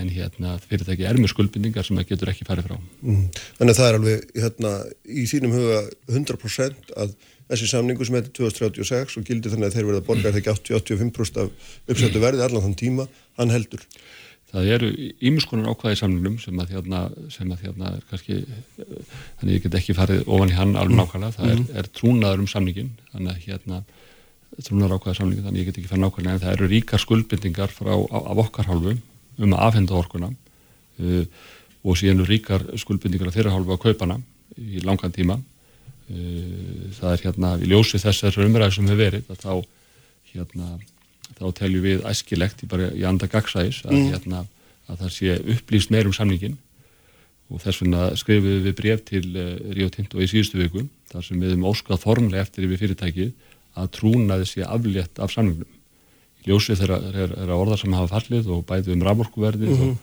[0.00, 3.26] en hérna fyrirtæki er með skuldbindingar sem það getur ekki farið frá mm.
[3.58, 4.72] Þannig að það er alveg hérna
[5.04, 7.14] í sínum huga 100% að
[7.50, 11.72] þessi samningu sem heitir 2036 og gildi þannig að þeir verða borgar þegar 80-85% af
[11.90, 13.06] uppsættu verði allan þann tíma,
[13.40, 13.82] hann heldur.
[14.50, 14.90] Það eru
[15.30, 18.38] ímiskonar ákvæði samningum sem að þérna, sem að þérna er kannski,
[19.40, 21.02] þannig ég get ekki farið ofan í hann alveg mm.
[21.04, 21.68] nákvæmlega, það er, mm.
[21.78, 23.82] er trúnaður um samningin, þannig að hérna
[24.66, 27.92] trúnaður ákvæði samningin, þannig ég get ekki farið nákvæmlega en það eru ríkar skuldbindingar frá,
[27.94, 28.96] af okkar hálfu
[29.40, 31.22] um að afhenda orkuna uh,
[31.86, 34.18] og síðan eru ríkar skuldbindingar af þeirra hálfu að kaupana
[34.58, 35.38] í langan tíma
[36.10, 39.52] Eh, það er hérna í ljósi þessar umræði sem hefur verið að þá
[40.32, 40.70] hérna
[41.40, 44.10] þá teljum við æskilegt í, bara, í anda gagsæðis að, mm.
[44.12, 44.42] hérna,
[44.90, 46.58] að það sé upplýst meir um samningin
[47.50, 51.40] og þess vegna skrifum við bref til uh, Rio Tinto í síðustu viku þar sem
[51.40, 53.32] við hefum óskað formlega eftir yfir fyrirtækið
[53.80, 55.78] að trúna þessi aflétt af samningnum.
[56.40, 59.80] Í ljósi þeirra er, er að orða sem hafa fallið og bæðið um raforkuverðið mm
[59.80, 59.96] -hmm.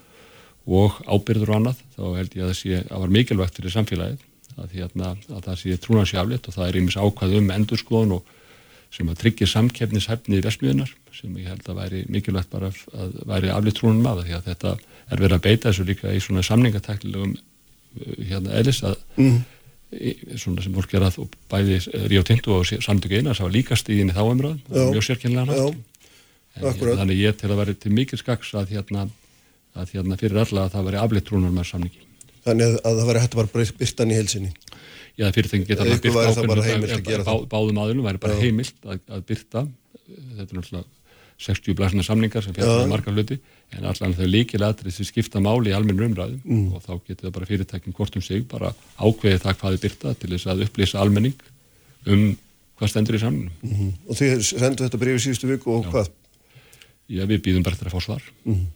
[0.66, 3.74] og, og ábyrður og annað þá held ég að það sé að var mikilvægt fyrir
[3.76, 4.24] samfélagið
[4.58, 8.34] að, hérna, að það sé trúnansjaflitt og það er einmis ákvað um endurskoðun og
[8.94, 13.52] sem að tryggja samkeppnishæfni í vesmiðunar sem ég held að væri mikilvægt bara að væri
[13.52, 14.74] aflitt trúnum af því að þetta
[15.08, 19.38] er verið að beita þessu líka í svona samningateknilegum uh, hérna eðlis að mm.
[20.36, 24.12] svona sem fólk gerað og bæði Ríó Tintu og samtöku einar það var líka stíðin
[24.12, 25.62] í þá umröð mjög sérkynlega
[26.58, 29.08] hérna, þannig ég til að veri til mikil skaks að hérna,
[29.78, 32.06] að hérna fyrir alla að það veri aflitt trúnum með samningi
[32.48, 34.52] Þannig að, að það væri hægt að bara byrtan í helsinni.
[35.18, 39.64] Já, fyrirtækinn geta bara byrta ákveðinu, bá, báðum aðlunum væri bara heimilt að, að byrta,
[40.06, 40.86] þetta er náttúrulega
[41.38, 43.38] 60 blæsna samningar sem fjallast um margar hluti,
[43.76, 46.72] en allan þau líkilega þessi skipta máli í almennu umræðum mm.
[46.74, 50.32] og þá getur það bara fyrirtækinn hvort um sig bara ákveðið það hvaði byrta til
[50.34, 51.36] þess að upplýsa almenning
[52.08, 52.24] um
[52.78, 53.52] hvað stendur í samningum.
[53.62, 53.92] Mm -hmm.
[54.08, 55.90] Og þið sendu þetta breyfið síðustu viku og Já.
[55.92, 56.10] hvað?
[57.08, 58.22] Já, við býðum bara þetta að fá svar.
[58.44, 58.66] Mm -hmm.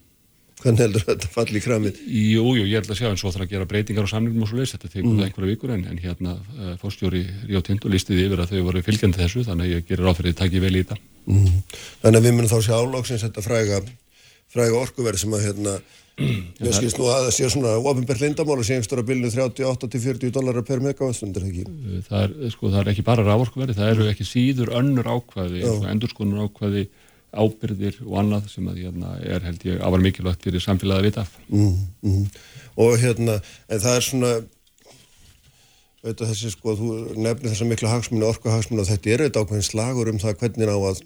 [0.62, 1.96] Hvernig heldur þetta falli í kramið?
[2.07, 4.48] Jú, jú, ég held að sjá en svo þarf að gera breytingar á samlingum og
[4.48, 5.22] svo leiðs, þetta tekur mm.
[5.27, 9.18] einhverja vikur en, en hérna uh, fórstjóri Ríó Tindu listiði yfir að þau voru fylgjandi
[9.18, 10.96] þessu þannig að ég gerir áfyrir að takja vel í þetta.
[11.27, 11.59] Mm.
[12.03, 13.83] Þannig að við munum þá sjá álóksins þetta fræga,
[14.53, 15.77] fræga orkuverð sem að hérna,
[16.23, 20.83] ég skilst nú að það sé svona ofinbært lindamála sem stóra bilinu 38-40 dólarar per
[20.85, 21.65] megavattstundir, ekki?
[22.09, 26.51] Það er, sko, það er ekki bara rávorkuverði, það eru ekki síður önnur ákvæði, endurskonar
[26.51, 26.87] ákvæði
[27.33, 31.23] ábyrðir og annað sem að hérna, er held ég afar mikilvægt fyrir samfélagi að vita
[31.25, 31.39] af.
[31.49, 32.27] Mm, mm.
[32.83, 33.39] Og hérna,
[33.73, 34.33] en það er svona,
[36.03, 39.69] veit að þessi sko, þú nefnir þessa miklu hagsmunni, orkuhagsmunni og þetta er auðvitað ákveðin
[39.69, 41.03] slagur um það hvernig á að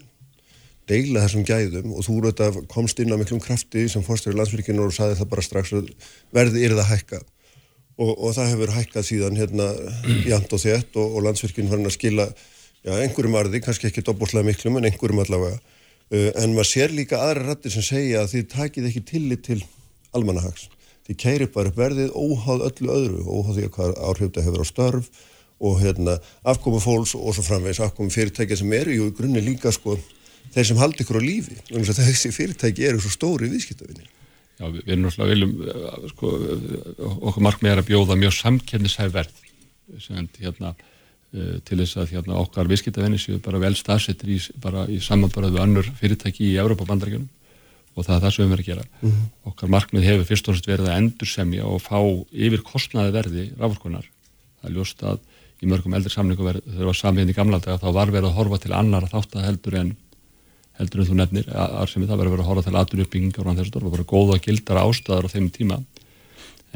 [0.87, 4.95] deila þessum gæðum og þú auðvitað komst inn á miklum krafti sem fórstöður landsfyrkinu og
[4.95, 5.89] saði það bara strax að
[6.33, 9.71] verði yrða að hækka og, og það hefur hækkað síðan hérna
[10.25, 14.05] jæmt og þétt og, og landsfyrkinu var hann að skila já, einhverjum arði, kannski ekki
[14.07, 15.59] dobbúrslega miklum en einhverjum allavega
[16.07, 19.57] Uh, en maður sér líka aðra rættir sem segja að þið takið ekki tillit til
[20.15, 20.69] almanahags.
[21.07, 24.67] Þið keirir bara verðið óháð öllu öðru, óháð því að hvað áhrif þetta hefur á
[24.67, 25.09] störf
[25.57, 29.95] og hérna, afkomi fólks og svo framvegs afkomi fyrirtækja sem eru í grunni líka sko,
[30.53, 31.55] þeir sem haldi ykkur á lífi.
[31.71, 34.05] Þessi fyrirtæki eru svo stóri viðskiptafinni.
[34.57, 36.33] Já, við erum náttúrulega viljum, uh, sko,
[37.29, 39.41] okkur markmið er að bjóða mjög samkennisæð verð
[40.01, 44.97] sem hérna uh, til þess að hérna okkar viðskiptavenni séu bara vel stafsettir í, í
[45.05, 47.29] samanbaraðu önnur fyrirtæki í Európa bandaríkjunum
[47.97, 48.85] og það er það sem við verðum að gera.
[49.01, 49.29] Mm -hmm.
[49.51, 51.99] Okkar markmið hefur fyrst og fyrst verið að endur semja og fá
[52.31, 54.05] yfir kostnaði verði rávorkunar.
[54.61, 55.19] Það er ljóst að
[55.61, 58.37] í mörgum eldri samlingu þegar það var samviðin í gamla daga þá var verið að
[58.37, 59.93] horfa til annar að þátt að heldur en
[60.77, 63.57] heldur en þú nefnir að sem það verið að vera að horfa til aðduruppbyggingar og
[63.57, 65.79] þessu það var bara góða gildara ástæðar á þeim tíma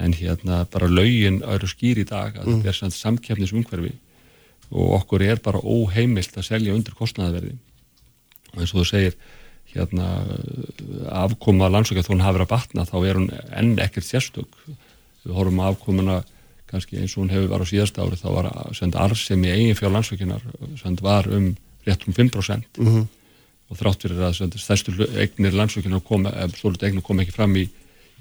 [0.01, 2.63] en hérna bara laugin eru skýr í dag að mm.
[2.65, 3.93] þetta er samkjafnisumhverfi
[4.71, 7.53] og okkur er bara óheimilt að selja undir kostnaðaverði
[8.55, 9.19] og eins og þú segir
[9.73, 10.09] hérna
[11.23, 13.31] afkoma landsökja þó hún hafi verið að batna þá er hún
[13.61, 14.61] enn ekkert sérstök.
[15.23, 16.21] Við horfum að afkomuna
[16.71, 19.93] kannski eins og hún hefur verið á síðast ári þá var send arðsemi eigin fjár
[19.95, 20.45] landsökinar
[20.79, 21.51] send var um
[21.87, 23.07] rétt um 5% mm -hmm.
[23.69, 27.67] og þrátt fyrir að send stærstu eignir landsökinar kom, svolítið eignir kom ekki fram í,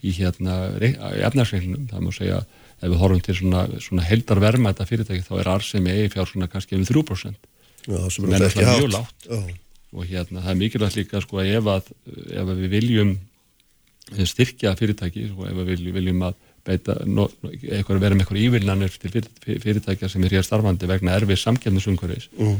[0.02, 2.42] í hérna efnarsveiknum, það má segja
[2.80, 6.28] ef við horfum til svona, svona heldar verma þetta fyrirtæki þá er arðsemi eigin fjár
[6.28, 7.34] svona kannski um 3%
[7.88, 9.28] Já, sem er ekki hátt
[9.90, 11.90] og hérna það er mikilvægt líka sko ef að,
[12.30, 13.16] ef að við viljum
[14.10, 18.98] styrkja fyrirtæki og sko, ef við viljum að beita no, eitthvað, vera með eitthvað ívillanir
[19.00, 19.22] til
[19.62, 22.58] fyrirtækja sem er hér starfandi vegna erfið samkjæmnisumhverfis mm.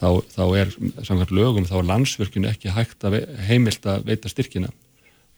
[0.00, 0.72] þá, þá er
[1.06, 4.72] samkvæmt lögum þá er landsverkinu ekki hægt að heimilt að veita styrkina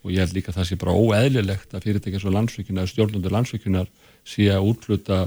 [0.04, 3.34] og ég held líka að það sé bara óeðlilegt að fyrirtækja svo landsverkinu eða stjórnundur
[3.34, 3.90] landsverkinar
[4.26, 5.26] sé að útluta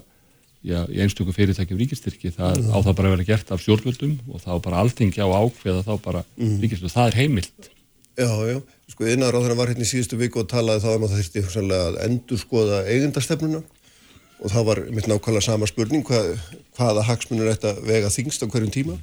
[0.61, 2.71] já, í einstöku fyrirtækjum ríkistyrki það mm.
[2.73, 6.23] á það bara vera gert af stjórnvöldum og þá bara alltingja og ákveða þá bara
[6.37, 6.57] mm.
[6.63, 7.71] ríkistyrki, það er heimilt
[8.19, 8.57] Já, já,
[8.91, 11.21] sko innar á þeirra var hérna í síðustu viku og talaði þá um að það
[11.21, 13.61] þurfti að endur skoða eigundastefnuna
[14.41, 16.33] og það var mitt nákvæmlega sama spurning hvað,
[16.77, 18.97] hvaða hagsmunir að vega þingst á hverjum tíma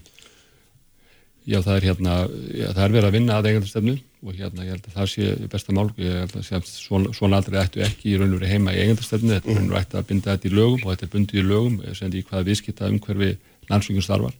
[1.48, 2.14] Já, það er hérna,
[2.52, 5.28] já, það er verið að vinna að eigundastefnu og hérna ég held að það sé
[5.48, 8.42] besta mál, ég held að sé að svona, svona aldrei ættu ekki í raun og
[8.42, 10.90] verið heima í eigundastefnu, þetta er raun og ættu að binda þetta í lögum og
[10.92, 13.30] þetta er bundið í lögum, sem í hvaða viðskipta umhverfi
[13.70, 14.36] landsvíkjum starfar.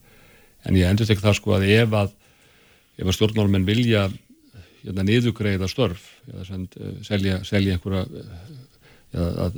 [0.69, 2.13] En ég endur ekki það sko að ef að
[2.99, 4.05] ef að stjórnmálmenn vilja
[4.83, 8.05] hérna niðugreiða störf eða send, eh, selja, selja einhverja
[9.17, 9.55] að,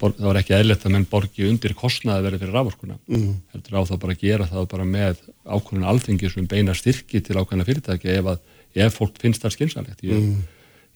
[0.00, 3.34] það var ekki eðlert að menn borgi undir kostnaði verið fyrir rávorkuna mm.
[3.52, 7.36] heldur á þá bara að gera það bara með ákvörðun alþengi sem beina styrki til
[7.36, 8.40] ákvörðuna fyrirtæki ef, að,
[8.86, 10.40] ef fólk finnst það skynsalegt ég, mm.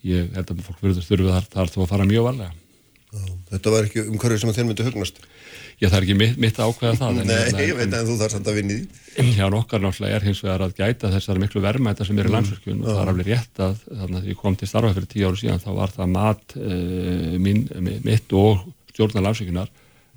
[0.09, 2.57] ég held að fólk verður þurfið þar, þar þá að fara mjög varlega
[3.51, 5.17] Þetta var ekki umhverfið sem að þér myndi hugnast
[5.81, 7.19] Já, það er ekki mitt, mitt ákveða það.
[7.25, 9.10] Nei, hérna, ég veit að þú þarf samt að vinni því.
[9.37, 12.37] Já, nokkar náttúrulega er hins vegar að gæta þessari miklu verðmæta sem er í mm.
[12.37, 15.29] landsverkjun og það er alveg rétt að þannig að ég kom til starfa fyrir tíu
[15.29, 17.67] áru síðan þá var það mat uh, mín,
[18.07, 19.71] mitt og stjórnar landsverkjunar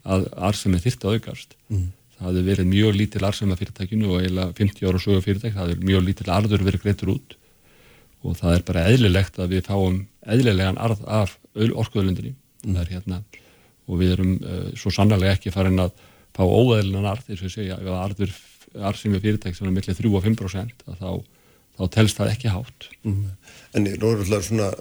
[0.04, 1.58] að arsemi þyrti að aukast.
[1.72, 1.92] Mm.
[2.13, 5.89] Það hefði verið mjög lítil arsema fyrirtækinu og eiginlega 50 ára sögu fyrirtæk, það hefði
[5.89, 7.38] mjög lítil arður verið greitur út
[8.24, 9.98] og það er bara eðlilegt að við fáum
[10.32, 12.36] eðlilegan arð af orkuðlundinni.
[12.63, 12.80] Mm.
[12.88, 13.24] Hérna
[13.84, 15.92] og við erum uh, svo sannlega ekki farin að
[16.34, 18.32] fá óæðilegan arð, eins og ég segja, ef arður
[18.79, 21.12] arð sem er fyrirtæk sem er mellið 3-5% þá,
[21.77, 22.89] þá telst það ekki hátt.
[23.05, 23.29] Mm.
[23.73, 24.71] En nú er þetta svona,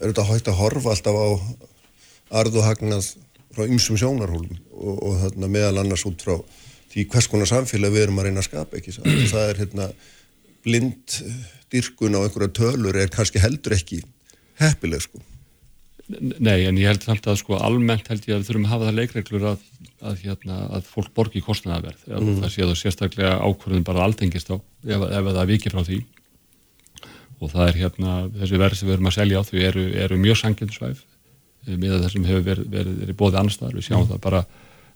[0.00, 1.28] er þetta hægt að horfa alltaf á
[2.40, 3.10] arð og hagnað
[3.54, 6.38] frá ymsum sjónarhólum og, og þarna, meðal annars út frá
[6.94, 8.94] því hvers konar samfélag við erum að reyna að skapa ekki.
[8.96, 9.88] Það er hérna
[10.64, 11.18] blind
[11.74, 14.00] dyrkun á einhverja tölur er kannski heldur ekki
[14.60, 15.22] heppileg sko.
[16.12, 18.88] Nei, en ég held samt að sko almennt held ég að við þurfum að hafa
[18.88, 19.62] það leikreglur að,
[20.04, 22.42] að, hérna, að fólk borgi kostnæðaverð mm.
[22.42, 26.02] það það sérstaklega ákvörðin bara aldengist á ef, ef það vikir frá því.
[27.40, 30.20] Og það er hérna þessi verð sem við erum að selja á því eru, eru
[30.20, 34.04] mjög sanginsvæf eh, með það sem hefur verið, verið, verið bóðið annar staðar, við sjáum
[34.04, 34.12] mm.
[34.12, 34.44] það bara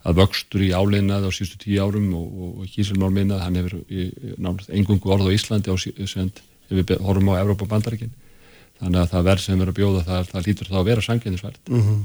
[0.05, 3.81] að vöxtur í álinnað á sístu tíu árum og, og, og kísilmál minnað, hann hefur
[4.37, 6.31] náttúrulega engungu orð á Íslandi á, sem
[6.69, 8.13] við horfum á Evrópa bandaríkinn
[8.79, 11.59] þannig að það verð sem er að bjóða það, það lítur þá að vera sanginnisverð
[11.69, 12.01] mm -hmm.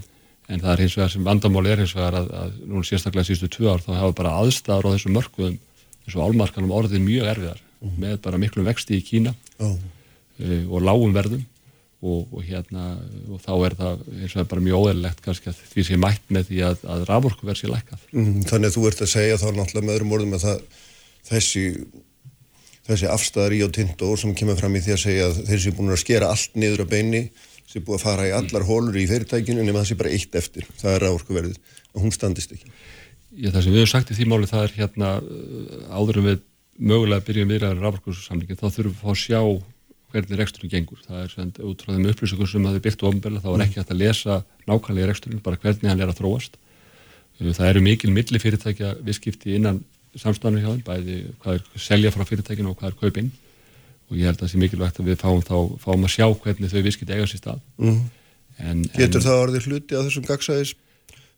[0.47, 3.49] en það er hins vegar sem vandamál er hins vegar að, að núna sérstaklega sístu
[3.49, 5.57] tvö ár þá hafa bara aðstæðar á þessum mörkuðum
[6.13, 7.99] og álmarkanum orðið mjög erfiðar mm -hmm.
[7.99, 9.77] með bara miklu vexti í Kína oh.
[10.39, 11.45] uh, og lágum verðum
[12.03, 12.97] og, og hérna
[13.31, 16.49] og þá er það hins vegar bara mjög óðurlegt kannski að því sé mætt með
[16.49, 18.01] því að, að raforku verð sér lækkað.
[18.11, 18.47] Mm -hmm.
[18.49, 20.57] Þannig að þú ert að segja þá náttúrulega með öðrum orðum að það,
[21.29, 21.63] þessi
[22.87, 25.71] þessi afstæðar í og tindó sem kemur fram í því að segja að þeir sem
[25.71, 27.21] er búin að skera allt niður á beini
[27.63, 30.35] sem er búin að fara í allar hólur í fyrirtækinu nema það sé bara eitt
[30.39, 31.59] eftir, það er áorkuverðið
[31.93, 32.71] og hún standist ekki.
[33.33, 36.41] Já, það sem við hefum sagt í því máli það er hérna uh, áðurum við
[36.77, 39.39] mögulega byrjum viðræðar rávorkursamlingin, þá þurfum við að sjá
[40.13, 43.09] hvernig reksturinn gengur, það er send, út frá þeim upplýsingum sem það er byrkt og
[43.09, 44.35] ofnbelga, þá er ekki hægt að lesa
[44.69, 46.59] nákvæmlega reksturinn, bara hvernig hann er að þróast.
[47.41, 49.81] Það eru mikil millifyrirtækja viðskipti innan
[50.21, 53.31] samstæðanum hjá þeim, bæði hvað er selja frá fyrirtækinu og hvað er kaupinn
[54.09, 56.73] og ég held að það sé mikilvægt að við fáum þá fáum að sjá hvernig
[56.73, 57.99] þau viðskipt eiga sér stað mm.
[58.61, 60.73] en, Getur en, það orðið hluti á þessum gagsæðis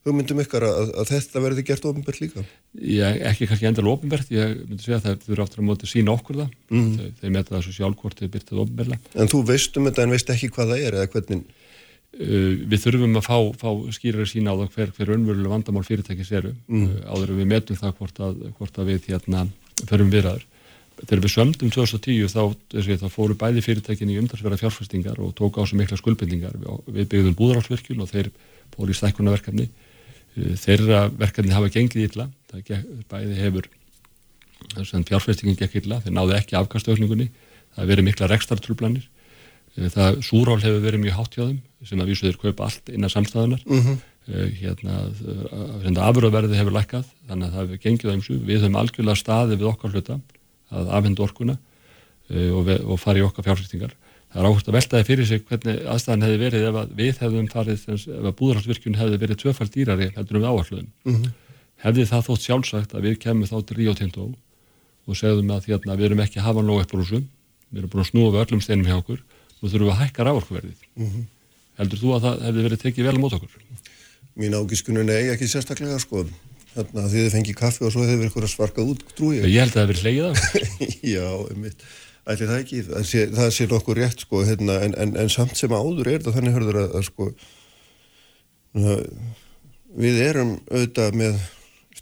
[0.06, 2.44] hugmyndum ykkar að, að þetta verði gert ofinbært líka?
[2.78, 6.14] Ég, ekki kannski endalega ofinbært, ég myndi segja að það þurfa aftur að móta sína
[6.14, 6.92] okkur það, mm.
[7.00, 9.14] þeir, þeir metta það svo sjálfkvort þeir byrtað ofinbærlega.
[9.24, 11.64] En þú veist um þetta en veist ekki hvað það er eða hvernig?
[12.16, 16.30] Uh, við þurfum að fá, fá skýrari sína á það hver, hver önverulega vandamál fyrirtækis
[16.38, 16.84] eru mm.
[16.86, 19.42] uh, áður við metum það hvort að, hvort að við hérna
[19.90, 20.46] förum viðraður.
[21.02, 22.40] Þegar við sömdum 2010 þá,
[22.72, 26.56] við, þá fóru bæði fyrirtækin í umdarsverða fjárfæstingar og tók á sig mikla skuldbendingar.
[26.88, 28.30] Við, byggðum búðarálsvirkjun og þeir
[28.78, 29.68] fóru í stækkunarverkefni.
[30.38, 32.30] Uh, þeirra verkefni hafa gengið illa,
[33.12, 33.68] bæði hefur
[34.80, 37.28] fjárfæstingin gekk illa, þeir náðu ekki afkastöfningunni,
[37.76, 39.15] það verið mikla rekstartrublanir Eh,
[39.76, 43.12] það súrál hefur verið mjög hátt hjá þeim sem að vísu þeir kaupa allt innan
[43.12, 43.98] samstæðunar mm -hmm.
[44.62, 44.96] hérna,
[45.84, 49.60] hérna afröðverði hefur lækkað þannig að það hefur gengið á og við höfum algjörlega staði
[49.60, 50.20] við okkar hluta
[50.72, 51.58] að afhenda orkuna
[52.30, 53.94] og, og fara í okkar fjárfæstingar
[54.32, 57.48] það er áherslu að veltaði fyrir sig hvernig aðstæðan hefði verið ef að við hefðum
[57.52, 61.32] farið ef að búðarhaldsvirkjun hefði verið tvöfald dýrari heldur um áhersluðum mm -hmm.
[61.86, 64.34] hefði það þótt sjálfsagt að við kemum þá til Ríó Tindó
[65.06, 67.28] og segðum að hérna, við erum ekki að hafa nóg upp brúsum
[67.70, 69.22] við erum búin að snúa við öllum steinum hjá okkur
[69.66, 70.88] nú þurfum við að hækka rávorkuverðið.
[70.96, 71.28] Mm -hmm.
[71.80, 73.56] Heldur þú að það hefði verið tekið vel á mót okkur?
[74.36, 76.26] Mín ágiskunum er ekki sérstaklega sko.
[76.76, 79.48] Þannig að þið fengið kaffi og svo hefur ykkur að svarkað út, trú ég.
[79.48, 80.38] Ég held að það verið hleyið af.
[81.16, 81.86] Já, einmitt.
[82.26, 85.56] Ætli það ekki, það sé, það sé nokkuð rétt sko, hérna, en, en, en samt
[85.56, 87.28] sem áður er það þannig hörður að, að sko,
[90.04, 91.44] við erum auðvitað með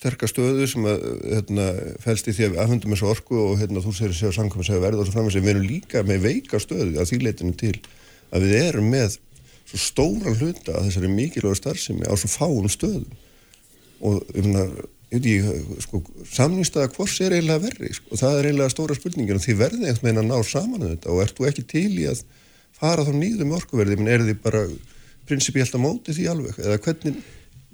[0.04, 1.68] sterkastöðu sem að hérna,
[2.04, 4.84] fælst í því að við afhendum þessu orku og hérna, þú segir að samkvæmum segja
[4.84, 7.76] verð og svo framins við erum líka með veika stöðu að því leitinu til
[8.34, 9.20] að við erum með
[9.70, 13.22] svo stóra hluta að þessari mikilvægur starfsemi á svo fáum stöðum.
[14.04, 14.74] Og um það
[15.84, 16.02] sko,
[16.34, 19.86] samnýstaða hvors er eiginlega verri sko, og það er eiginlega stóra spurningin og því verði
[19.86, 22.24] eitthvað meina að ná saman þetta og ert þú ekki til í að
[22.74, 24.64] fara þá nýðum orkuverði, menn er því bara
[25.30, 26.58] prinsipíelt að móti því alveg?
[26.60, 27.22] Eða hvernig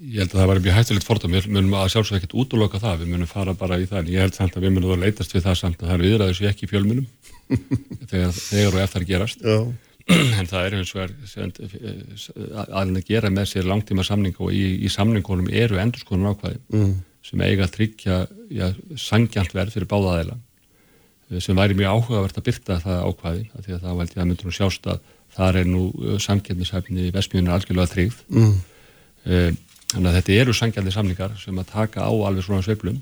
[0.00, 3.02] Ég held að það var mjög hættilegt fordam, við munum að sjálfsög ekkert útloka það,
[3.02, 5.34] við munum fara bara í það, en ég held samt að við munum að leitast
[5.34, 7.06] við það samt að það eru viðræður sem ekki í fjölmunum
[8.10, 9.58] þegar, þegar og eftir að gerast, Já.
[10.40, 11.10] en það er eins og er
[12.64, 16.92] aðeins að gera með sér langtíma samning og í, í samningunum eru endurskoðun ákvæði mm.
[17.28, 18.16] sem eiga að tryggja
[18.56, 20.40] ja, sangjant verð fyrir báðaðeila
[21.44, 24.88] sem væri mjög áhugavert að byrta það ákvæði, að því að það að myndunum sjást
[24.90, 24.98] að
[29.90, 29.94] mm.
[29.94, 33.00] Þannig að þetta eru sangjandi samlingar sem að taka á alveg svona sveiflum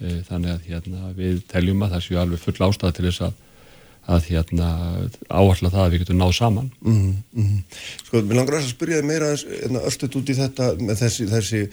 [0.00, 3.40] e, þannig að hérna, við teljum að það séu alveg full ástæða til þess að,
[4.14, 4.68] að hérna,
[5.28, 7.00] áhersla það að við getum náð saman mm
[7.34, 7.64] -hmm.
[8.04, 11.64] Sko, mér langar að spyrja þið meira hérna, öllstut út í þetta með þessi, þessi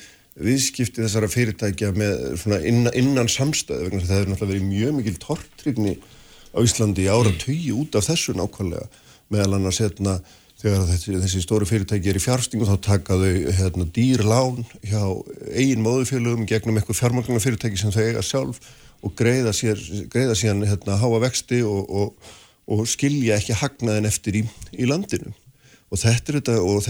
[0.42, 5.98] viðskipti þessara fyrirtækja með innan, innan samstæðu vegna það hefur náttúrulega verið mjög mikil tortrygni
[6.56, 8.88] á Íslandi í ára tögi út af þessu nákvæmlega
[9.32, 10.20] meðal annars hérna
[10.62, 15.02] þegar þessi, þessi stóru fyrirtæki er í fjárstingu þá taka þau hérna, dýrlán hjá
[15.58, 18.62] eigin móðufélögum gegnum eitthvað fjármanglarna fyrirtæki sem þau eiga sjálf
[19.02, 19.82] og greiða, sér,
[20.14, 22.34] greiða síðan hérna, háa vexti og, og,
[22.70, 24.44] og skilja ekki hagnaðin eftir í,
[24.78, 25.34] í landinu.
[25.92, 26.86] Og þetta er þetta og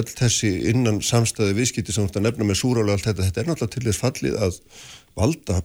[0.00, 3.76] öll þessi innan samstæði viðskipti sem þetta nefna með súrálega allt þetta, þetta er náttúrulega
[3.76, 4.58] til þess fallið að
[5.20, 5.60] valda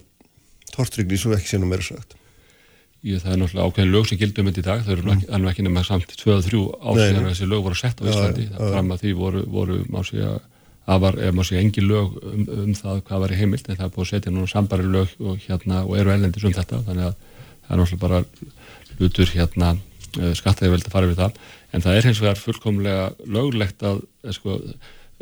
[0.76, 2.14] tortrygni svo ekki sínum er sagt
[3.06, 5.20] Ég, það er náttúrulega ákveðin lög sem gildum þetta í dag, það eru mm.
[5.36, 8.70] alveg ekki nema samt 2-3 ásíðan að þessi lög voru sett á Íslandi, ja.
[8.72, 10.32] fram að því voru, voru má segja,
[10.90, 13.86] að var, má segja, engi lög um, um það hvað var í heimilt, en það
[13.86, 17.06] er búið að setja núna sambari lög og hérna, og eru ellendis um þetta, þannig
[17.12, 18.20] að það er náttúrulega bara
[18.96, 19.72] hlutur hérna,
[20.18, 21.40] eh, skattaði veldi að fara við það,
[21.70, 24.60] en það er hins vegar fullkomlega löglegt að, eh, sko,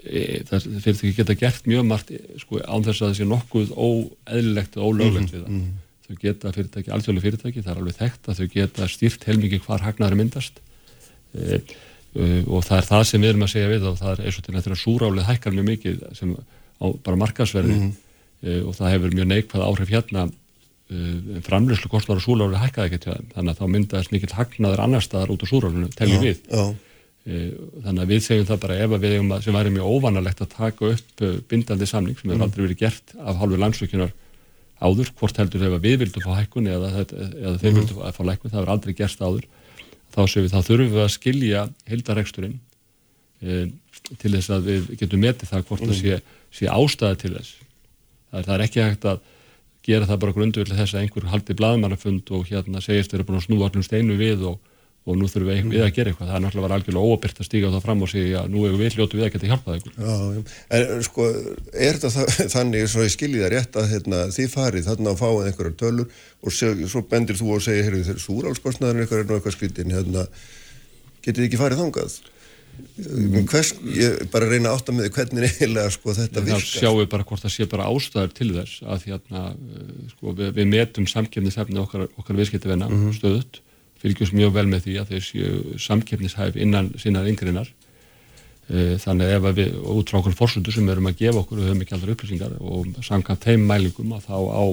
[0.01, 3.29] e, það fyrir því að geta gert mjög margt, sko, án þess að það sé
[3.29, 5.51] nokkuð óeðlilegt og ólöglegt mm, við það.
[5.59, 5.81] Mm
[6.15, 9.85] þau geta fyrirtæki, alþjóðlega fyrirtæki, það er alveg þekkt að þau geta stýrt heilmikið hvar
[9.85, 10.61] hagnaður myndast
[11.35, 11.59] e,
[12.15, 14.39] e, og það er það sem við erum að segja við og það er eins
[14.39, 17.93] og til að súrálið hækkar mjög mikið sem á bara markasverði mm -hmm.
[18.49, 20.25] e, og það hefur mjög neikvæð áhrif hérna
[20.91, 20.97] e,
[21.49, 25.03] framlýslu kostnar og súrálið hækkaði ekki til það þannig að þá myndast mikill hagnaður annar
[25.03, 26.75] staðar út á súrálinu, teljum við já.
[27.25, 30.55] E, þannig að við segjum það bara ef að við sem væri mjög óvanalegt að
[30.59, 32.47] taka upp bindandi samning sem hefur mm.
[32.47, 34.13] aldrei verið gert af hálfu landsvíkunar
[34.85, 37.79] áður, hvort heldur ef við vildum fá hækkun eða, eða þeir mm.
[37.81, 39.47] vildum fá hækkun, það er aldrei gerst áður.
[40.15, 42.59] Þá séum við, þá þurfum við að skilja hildareksturinn
[43.43, 43.61] e,
[44.21, 46.19] til þess að við getum metið það hvort það sé,
[46.55, 47.57] sé ástæði til þess.
[48.31, 49.25] Það er, það er ekki hægt að
[49.85, 53.41] gera það bara grunduðlega þess að einhver haldi blaðmannafund og hérna segist þeir eru búin
[53.41, 54.61] að snúa allum steinu við og
[55.05, 55.73] og nú þurfum við, mm.
[55.75, 58.11] við að gera eitthvað það er náttúrulega algjörlega óabyrt að stíga á það fram og
[58.11, 60.45] segja að nú erum við hljótu við að geta hjálpað eitthvað Já,
[60.79, 61.27] en sko,
[61.89, 65.49] er þetta þannig svo ég skilji það rétt að hérna, þið farið þarna að fáið
[65.51, 69.37] einhverjar tölur og seg, svo bendir þú og segir, heyrðu þeir súrálskostnaðin eitthvað er nú
[69.37, 70.25] eitthvað skritin hérna,
[71.21, 72.17] getið þið ekki farið þangað?
[73.51, 76.63] Hvers, ég bara reyna að með hvernig eiginlega sko þetta virkar.
[76.63, 79.43] Það sjáum við bara hvort það sé bara ástæður til þess að hérna,
[80.13, 83.17] sko, við, við metum samkefnishæfni okkar, okkar viðskiptavenna mm -hmm.
[83.19, 83.61] stöðut,
[84.05, 89.51] fylgjum mjög vel með því að þeir séu samkefnishæf innan sínar yngrinar uh, þannig ef
[89.57, 92.15] við út frá okkur fórsöndu sem við erum að gefa okkur, við höfum ekki aldrei
[92.15, 94.65] upplýsingar og samkvæmt þeim mælingum að þá á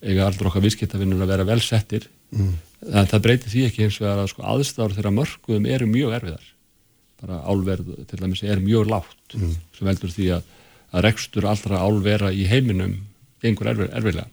[0.00, 2.54] eiga allra okkar viðskiptavinnur að vera vel settir mm.
[2.88, 6.48] en það breytir því ekki eins og að sko, aðstæður þeirra mörgum eru mjög erfiðar
[7.20, 9.54] bara álverð til dæmis er mjög látt mm.
[9.76, 10.52] sem veldur því að,
[10.94, 12.96] að rekstur allra álvera í heiminum
[13.44, 14.28] gengur erfið, erfiðlega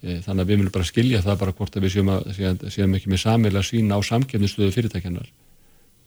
[0.00, 3.12] þannig að við viljum bara skilja það bara hvort að við séum, að, séum ekki
[3.12, 5.30] með samilega sína á samkefnistöðu fyrirtækjanar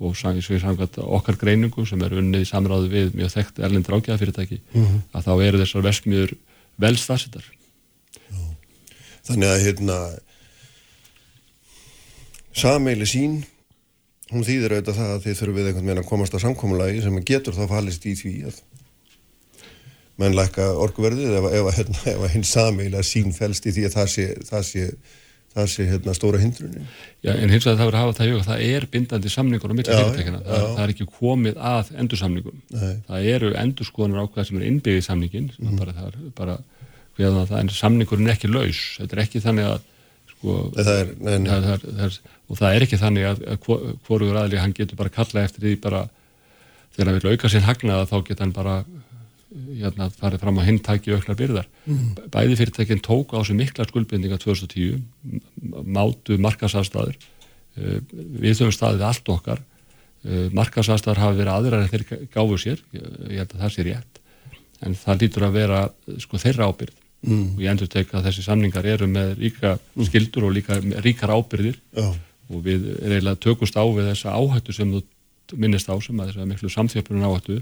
[0.04, 4.86] og samkvæmt okkar greiningum sem er unnið í samráðu við mjög þekkt erlendur ágæðafyrirtæki mm
[4.86, 5.02] -hmm.
[5.14, 6.36] að þá eru þessar vesmiður
[6.78, 7.46] vel stafsittar
[9.24, 9.98] Þannig að hérna
[12.52, 13.38] sameili sín
[14.34, 17.20] hún þýðir auðvitað það að þið þurfum við einhvern veginn að komast að samkómulagi sem
[17.24, 18.60] getur þá fallist í því að
[20.22, 24.10] menn lækka orkuverðið ef, ef, ef, ef hinn sameilega sín fælst í því að það
[24.14, 24.84] sé, það sé,
[25.54, 26.92] það sé hérna, stóra hindrunin.
[27.26, 29.74] Já, en hins vegar það verður að hafa það í huga, það er bindandi samningur
[29.74, 32.62] á milli fyrirtækina, það, það er ekki komið að endursamningum.
[32.74, 32.94] Nei.
[33.08, 35.82] Það eru endurskoðanur ákveða sem er innbyggðið samningin, sem mm.
[35.82, 36.60] bara, það er bara,
[37.18, 39.90] hverða það er samningurinn ekki laus, þetta er ekki þannig að
[40.34, 43.72] sko, það er, nein, það, það, það, og það er ekki þannig að, að
[44.08, 46.04] hvoruður aðli hann getur bara kalla eftir því bara
[46.94, 48.76] þegar hann vil auka sér hagnaða þá getur hann bara
[49.54, 51.68] hérna, farið fram á hintæki auknar byrðar.
[51.86, 52.16] Mm.
[52.34, 55.04] Bæði fyrirtækinn tók á sig mikla skuldbindinga 2010
[55.86, 57.16] mátu markasafstæður
[57.78, 59.62] eh, við höfum staðið allt okkar
[60.26, 64.22] eh, markasafstæður hafa verið aðrar en þeir gáfu sér, ég held að það sé rétt
[64.84, 65.80] en það lítur að vera
[66.22, 67.48] sko þeirra ábyrð mm.
[67.56, 70.08] og ég endur teka að þessi samningar eru með ríka mm.
[70.10, 72.10] skildur og líka ríkar ábyrðir Já.
[72.50, 75.04] og við reyðilega tökust á við þessa áhættu sem þú
[75.60, 77.60] minnist á sem að þess að miklu samþjöpunum áhættu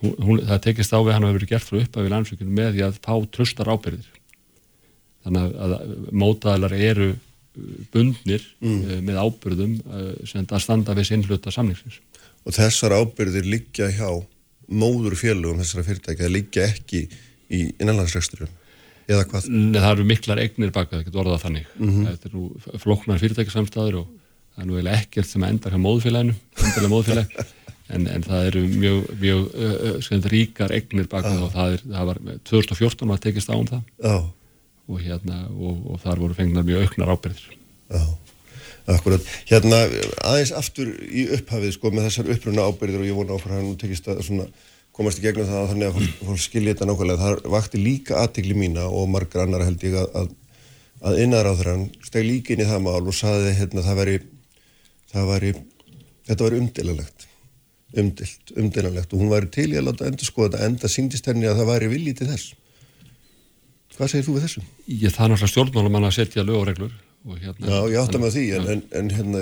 [0.00, 2.70] hún, það tekist á við hann að verið gert frá upp af við landsvíkinu með
[2.76, 4.08] því að fá tröstar ábyrðir
[5.24, 5.74] þannig að
[6.22, 7.10] mótaðalar eru
[7.92, 8.78] bundnir mm.
[8.86, 12.00] uh, með ábyrðum uh, sem að standa við sinnluta samningsins
[12.48, 14.08] Og þessar ábyrðir liggja hjá
[14.70, 17.02] móður félugum þessara fyrirtækja, það liggja ekki
[17.50, 18.56] í innanlandsreksturinn
[19.10, 19.48] eða hvað?
[19.50, 22.08] Nei, það eru miklar egnir baka, það getur orðað þannig mm -hmm.
[22.08, 24.10] þetta er nú floknar fyrirtækisamstæður og
[24.54, 27.34] það er nú eiginlega ekkert sem endar hjá móðfélaginu, endarlega móðfélag
[27.94, 31.44] en, en það eru mjög, mjög uh, ríkar egnir baka ah.
[31.46, 34.26] og það, er, það var 2014 var tekist á um það ah.
[34.90, 37.46] og hérna og, og þar voru fengnar mjög auknar ábyrðir
[37.96, 38.10] ah.
[38.90, 39.84] Akkurat, hérna
[40.26, 43.78] aðeins aftur í upphafið sko með þessar uppruna ábyrðir og ég vona áfram að hann
[43.78, 44.46] tekist að svona
[44.96, 47.22] komast í gegnum það þannig að fólk, fólk skilja þetta nákvæmlega.
[47.22, 50.30] Það vakti líka aðtikli mína og margar annar held ég að, að,
[51.08, 54.16] að innaráþurann steg líka inn í það mál og saði hérna það veri,
[55.12, 55.52] það veri,
[56.28, 57.28] þetta veri umdilalegt,
[57.98, 61.48] umdilt, umdilalegt og hún væri til í að láta endur skoða þetta enda síndist henni
[61.50, 62.56] að það væri viljið til þess.
[63.96, 64.66] Hvað segir þú við þessum?
[64.86, 66.92] Ég það er náttúrulega stjórnmálum að setja lögureglur.
[67.20, 69.40] Hérna, Já, ég átta með því en, en, en hérna,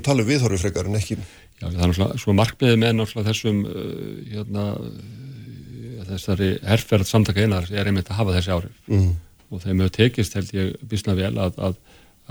[0.00, 1.18] tala við horfið frekar en ekki
[1.60, 3.82] Já, það er náttúrulega, svo markmiðið með náttúrulega þessum, uh,
[4.30, 9.10] hérna, uh, þessari herrferð samtaka einar er einmitt að hafa þessi árið mm.
[9.50, 11.76] og þeim hefur tekist, held ég, bísna vel að, að,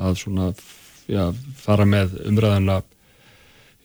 [0.07, 0.47] að svona,
[1.05, 1.21] já,
[1.61, 2.79] fara með umræðana,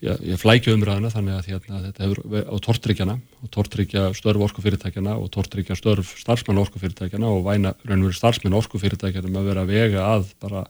[0.05, 5.17] já, ég flækju umræðana þannig að hérna, þetta hefur á tortryggjana og tortryggja störf orkufyrirtækjana
[5.21, 10.29] og tortryggja störf starfsmenn orkufyrirtækjana og væna raunveru starfsmenn orkufyrirtækjana með að vera vega að
[10.45, 10.67] bara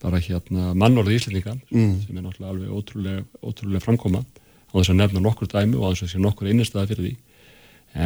[0.00, 1.96] bara hérna mannorði íslendinga mm.
[2.06, 5.92] sem er náttúrulega alveg ótrúlega, ótrúlega framkoma á þess að nefna nokkur dæmi og á
[5.92, 7.16] þess að sé nokkur einnigstaði fyrir því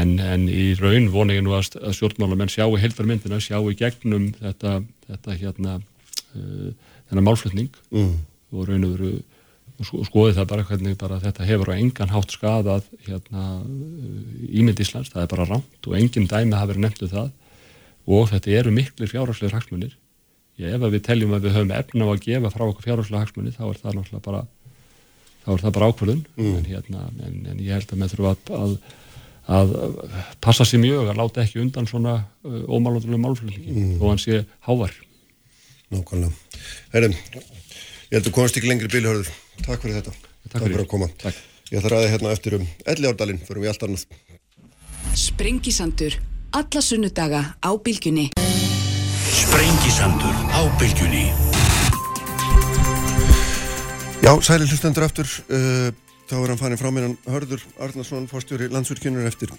[0.01, 4.81] en, en í raun vona ég nú að, að stjórnmálamenn sjáu heildarmyndina, sjáu gegnum þetta,
[5.11, 6.73] þetta hérna uh,
[7.11, 8.15] þennan málflutning mm.
[8.57, 9.13] og raun og veru
[9.75, 13.45] og skoði það bara hvernig bara þetta hefur á engan hátt skadað hérna
[14.55, 17.31] ímynd Íslands, það er bara rámt og engin dæmi hafi verið nefnduð það.
[18.15, 19.97] Og þetta eru miklu fjárhagsleir hagsmunir.
[20.61, 23.55] Já, ef við teljum að við höfum efna á að gefa frá okkur fjárháslega hagsmunni
[23.55, 24.43] þá er það náttúrulega bara
[25.45, 26.21] þá er það bara ákvörðun.
[26.37, 26.53] Mm.
[26.53, 28.77] en, hérna, en, en ég held að með þurfa að,
[29.57, 33.97] að, að passa sér mjög að láta ekki undan svona uh, ómálóðulega málflutningi mm.
[33.99, 34.95] og hann sé hávar
[35.93, 36.33] Nákvæmlega.
[36.95, 40.15] Herri, ég held að komast ekki lengri bílihörður Takk fyrir þetta.
[40.51, 40.83] Takk fyrir.
[40.83, 41.11] Að koma.
[41.23, 41.43] Takk.
[41.71, 44.07] Ég ætla að ræða hérna eftir um elli árdalinn fyrir við allt annað.
[45.15, 46.19] Sprengisandur
[46.55, 48.29] Alla sunnudaga á bylgunni
[49.27, 51.25] Sprengisandur á bylgjunni.
[54.23, 55.91] Já, sæli hlustendur aftur uh,
[56.31, 59.51] þá er hann farin frá mér hann Hörður Arnarsson, fórstjóri landsverkjunur eftir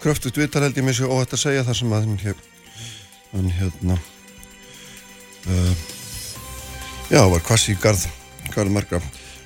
[0.00, 2.06] kröftut viðtal held ég mér sér óhætt að segja það sem að
[3.32, 3.96] hann hérna
[5.48, 5.74] uh,
[7.08, 8.06] já, var kvassi í garð
[8.54, 9.00] garð margra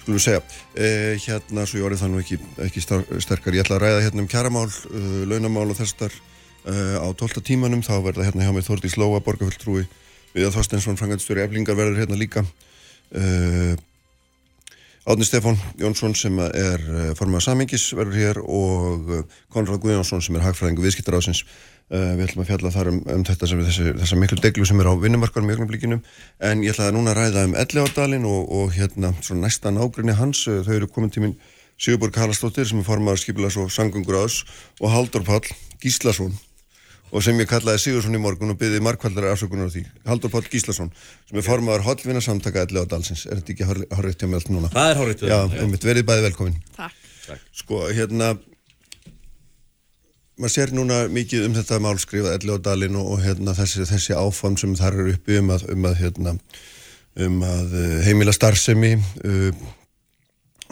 [0.04, 0.42] skulum við segja.
[0.76, 4.24] Uh, hérna, svo ég orðið það nú ekki, ekki sterkar, ég ætla að ræða hérna
[4.24, 6.22] um kjaramál, uh, launamál og þess þar
[6.64, 7.42] á 12.
[7.44, 9.82] tímanum, þá verða hérna hjá mig Þórti Slóa, borgarfulltrúi,
[10.32, 12.40] Viðar Þorstensson, frangatstjóri Eflingar verður hérna líka.
[15.04, 16.80] Átni Stefán Jónsson sem er
[17.20, 19.12] formað samingis verður hér og
[19.52, 21.44] Konrad Guðjónsson sem er hagfræðingu viðskiptaráðsins
[21.92, 24.64] Uh, við ætlum að fjalla þar um, um þetta sem við þessi, þessa miklu deglu
[24.64, 25.98] sem er á vinnumarkarum í ögnumblíkinum
[26.48, 30.46] en ég ætlaði núna að ræða um Elleárdalin og, og hérna svona næsta nágrinni hans,
[30.48, 31.34] uh, þau eru komin tímin
[31.76, 34.40] Sigurborg Haraldsdóttir sem er formadur skipilags og sangungur aðs
[34.80, 35.44] og Haldur Pall
[35.82, 36.32] Gíslason.
[37.14, 39.84] Og sem ég kallaði Sigursson í morgun og byggði markvaldara afsökunar á því.
[40.08, 40.88] Haldur Pall Gíslason
[41.28, 44.72] sem er formadur hollvinna samtaka Elleárdalsins er þetta ekki horrið hjá mig allt núna?
[44.72, 46.58] Það er horrið hjá mig Verðið bæði velkomin.
[46.78, 46.96] Takk.
[47.28, 47.44] Takk.
[47.56, 48.34] Sko, hérna,
[50.40, 54.16] maður sér núna mikið um þetta málskrifað Elli og Dalin og, og hérna, þessi, þessi
[54.18, 56.36] áfam sem þar eru uppi um að, um að, hérna,
[57.26, 59.66] um að uh, heimila starfsemi uh,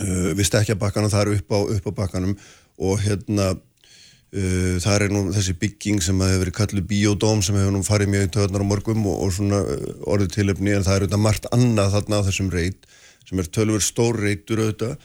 [0.03, 2.35] við stekja bakkanum þar upp á, upp á bakkanum
[2.83, 7.77] og hérna uh, þar er nú þessi bygging sem hefur verið kallið biodóm sem hefur
[7.77, 9.63] nú farið mjög í töðnar á morgum og, og svona
[10.11, 12.93] orðið tilöfni en það er auðvitað margt annað þarna á þessum reit
[13.29, 14.99] sem er tölver stór reitur auðvitað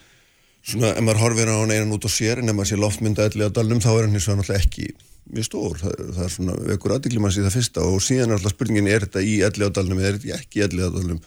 [0.68, 3.28] svona, ef maður horfir á hann einan út á sér en ef maður sé loftmynda
[3.30, 4.88] elli á dalnum þá er hann eins og náttúrulega ekki
[5.28, 7.84] mjög stór, það, það er svona vekur aðdeglumanns í það fyrsta.
[7.88, 10.62] Og síðan er alltaf spurningin er þetta í elli á dalnum eða er þetta ekki
[10.62, 11.20] í elli á dalnum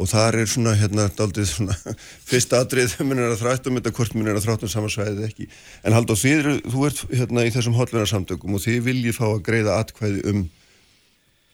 [0.00, 1.74] og þar er svona hérna daldið svona
[2.30, 5.48] fyrsta atrið minn er að þrættum þetta hvort minn er að þráttum samansvæðið ekki.
[5.84, 6.34] En hald á því
[6.64, 10.44] þú ert hérna í þessum hotlunarsamtökum og þið viljið fá að greiða atkvæði um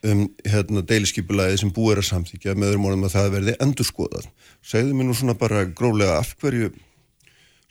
[0.06, 4.28] um hérna deiliskypulæði sem búið er að samþykja með öðrum orðum að það verði endurskoðað.
[4.62, 6.70] Segðu mér nú svona bara gróflega af hverju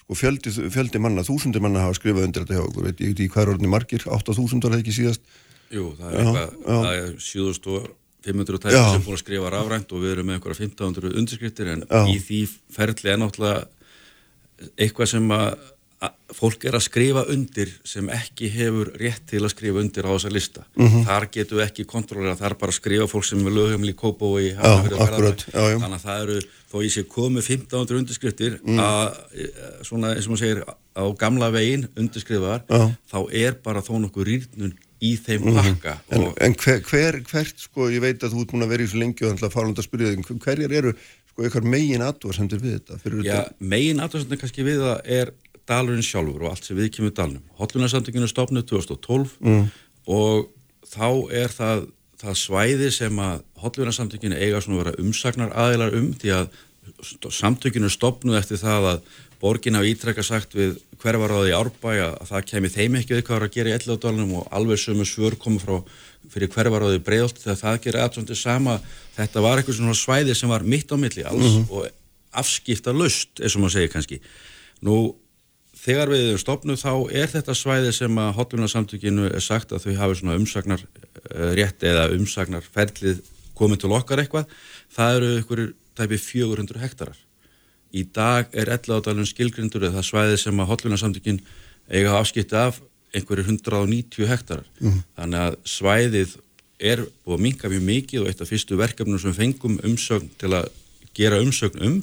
[0.08, 3.30] sko fjöldi, fjöldi manna, þúsundir manna hafa skrifað undir þetta hjá okkur, veit ég ekki
[3.34, 5.26] hvað er orðinni margir, 8.000 var það ekki síðast?
[5.68, 10.14] Jú, það er eitthvað, það er 7.500 tækir sem búin að skrifa rafrænt og við
[10.14, 12.00] erum með einhverja 1500 undirskriftir en já.
[12.08, 12.40] í því
[12.78, 15.68] ferli er náttúrulega eitthvað sem að
[16.38, 20.32] fólk er að skrifa undir sem ekki hefur rétt til að skrifa undir á þessa
[20.34, 20.66] lista.
[20.76, 21.06] Mm -hmm.
[21.08, 25.80] Þar getur ekki kontrollera, þar bara skrifa fólk sem er lögumli kópa og í hafnafjörðu
[25.82, 26.40] þannig að það eru,
[26.72, 28.80] þó ég sé komið 1500 undirskriftir mm.
[28.80, 29.08] að
[29.82, 30.64] svona eins og maður segir
[30.98, 32.62] á gamla vegin undirskrifaðar,
[33.12, 35.64] þá er bara þó nokkuð rýrnun í þeim mm -hmm.
[35.64, 35.98] pakka.
[36.10, 38.88] En, en hver, hver, hvert, sko, ég veit að þú ert múin að vera í
[38.88, 40.94] svo lengi og þannig að fara um þetta að spyrja þig, hverjar eru
[41.38, 43.22] sko eitthvað megin aðdóðsendur við þetta?
[43.22, 45.34] Já, megin aðdóðsendur kannski við það er
[45.68, 47.44] dalurinn sjálfur og allt sem við kemur dalnum.
[47.60, 49.68] Hotlunarsamtökinu stopnið 2012 mm.
[50.16, 50.48] og
[50.88, 51.86] þá er það,
[52.22, 56.50] það svæði sem að hotlunarsamtökinu eiga svona að vera umsagnar aðeilar um því að
[57.34, 62.46] samtökinu stopnuð eftir það að borgin hafa ítrekka sagt við hverfaráði í árbæ að það
[62.52, 65.76] kemi þeim ekki við hvað að gera í elladalunum og alveg sömu svör komu frá
[66.32, 68.80] fyrir hverfaráði bregðolt þegar það gerir aðsvöndið sama
[69.18, 71.70] þetta var eitthvað svona svæði sem var mitt á milli alls mm -hmm.
[71.70, 71.88] og
[72.42, 74.20] afskipta lust eins og maður segir kannski
[74.82, 74.98] nú
[75.88, 80.00] þegar við erum stopnuð þá er þetta svæði sem að hotlunasamtökinu er sagt að þau
[80.02, 83.24] hafi svona umsagnar uh, rétt eða umsagnar ferlið
[83.58, 84.52] komið til okkar eitthvað,
[84.94, 85.64] það eru ykkur
[85.98, 87.22] tæpi 400 hektarar.
[87.96, 91.40] Í dag er elladalun skilgrindur eða það svæði sem að hotlunasamtökin
[91.88, 92.82] eiga afskipti af
[93.16, 94.68] einhverjir 190 hektarar.
[94.84, 95.00] Mm.
[95.18, 96.36] Þannig að svæðið
[96.78, 100.68] er að minka mjög mikið og eitt af fyrstu verkefnum sem fengum umsögn til að
[101.18, 101.96] gera umsögn um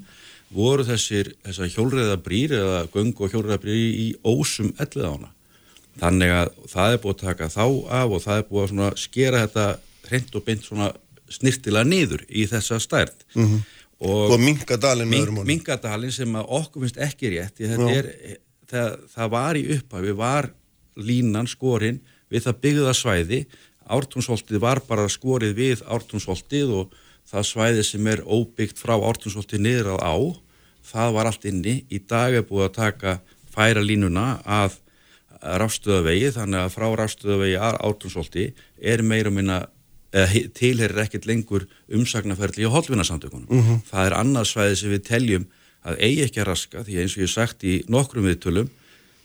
[0.55, 5.33] voru þessir, þessar hjólreðabrýr eða göngu og hjólreðabrýr í ósum ellið ána.
[6.01, 7.65] Þannig að það er búið að taka þá
[8.01, 9.67] af og það er búið að skera þetta
[10.09, 10.71] hreint og beint
[11.35, 13.27] snirtilega niður í þessa stærð.
[13.35, 13.63] Mm -hmm.
[14.05, 15.45] Og, og mingadalinn orðum.
[15.49, 17.61] Mingadalinn sem að okkur finnst ekki rétt.
[17.63, 18.11] Er,
[18.71, 20.51] það, það var í upphafi, var
[20.97, 22.01] línan, skorinn
[22.33, 23.41] við það byggða svæði.
[23.85, 26.95] Ártúnsholtið var bara skorið við ártúnsholtið og
[27.29, 30.17] það svæði sem er óbyggt frá ártúnsholtið niður á
[30.85, 33.19] það var allt inni, í dag er búið að taka
[33.55, 34.81] færa línuna að
[35.45, 38.47] rafstöðavegi, þannig að frá rafstöðavegi að átunsólti
[38.81, 39.65] er meira minna,
[40.55, 43.49] tilherir ekkert lengur umsagnaferðli á holvinarsamtökunum.
[43.51, 43.71] Uh mhm.
[43.73, 43.85] -huh.
[43.91, 45.47] Það er annars svæði sem við teljum
[45.85, 48.71] að eigi ekki að raska, því eins og ég sagt í nokkrum viðtölum,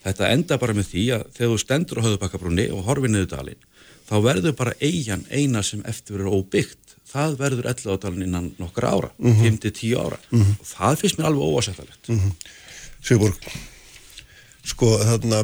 [0.03, 3.63] þetta enda bara með því að þegar þú stendur á höfðbakkabrúni og horfið niður dalinn,
[4.09, 8.93] þá verður bara eigin eina sem eftir verður óbyggt það verður 11 átalinn innan nokkra
[8.95, 9.59] ára, mm -hmm.
[9.59, 10.59] 5-10 ára mm -hmm.
[10.59, 12.31] og það finnst mér alveg óasettalegt mm -hmm.
[13.01, 13.39] Sigurborg
[14.63, 15.43] sko þarna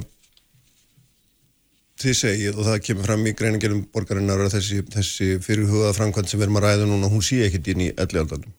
[2.02, 6.40] þið segið og það kemur fram í greiningerum borgarinnar að þessi, þessi fyrirhugaða framkvæmt sem
[6.40, 8.54] við erum að ræða núna, hún sé ekkit inn í 11 átalinn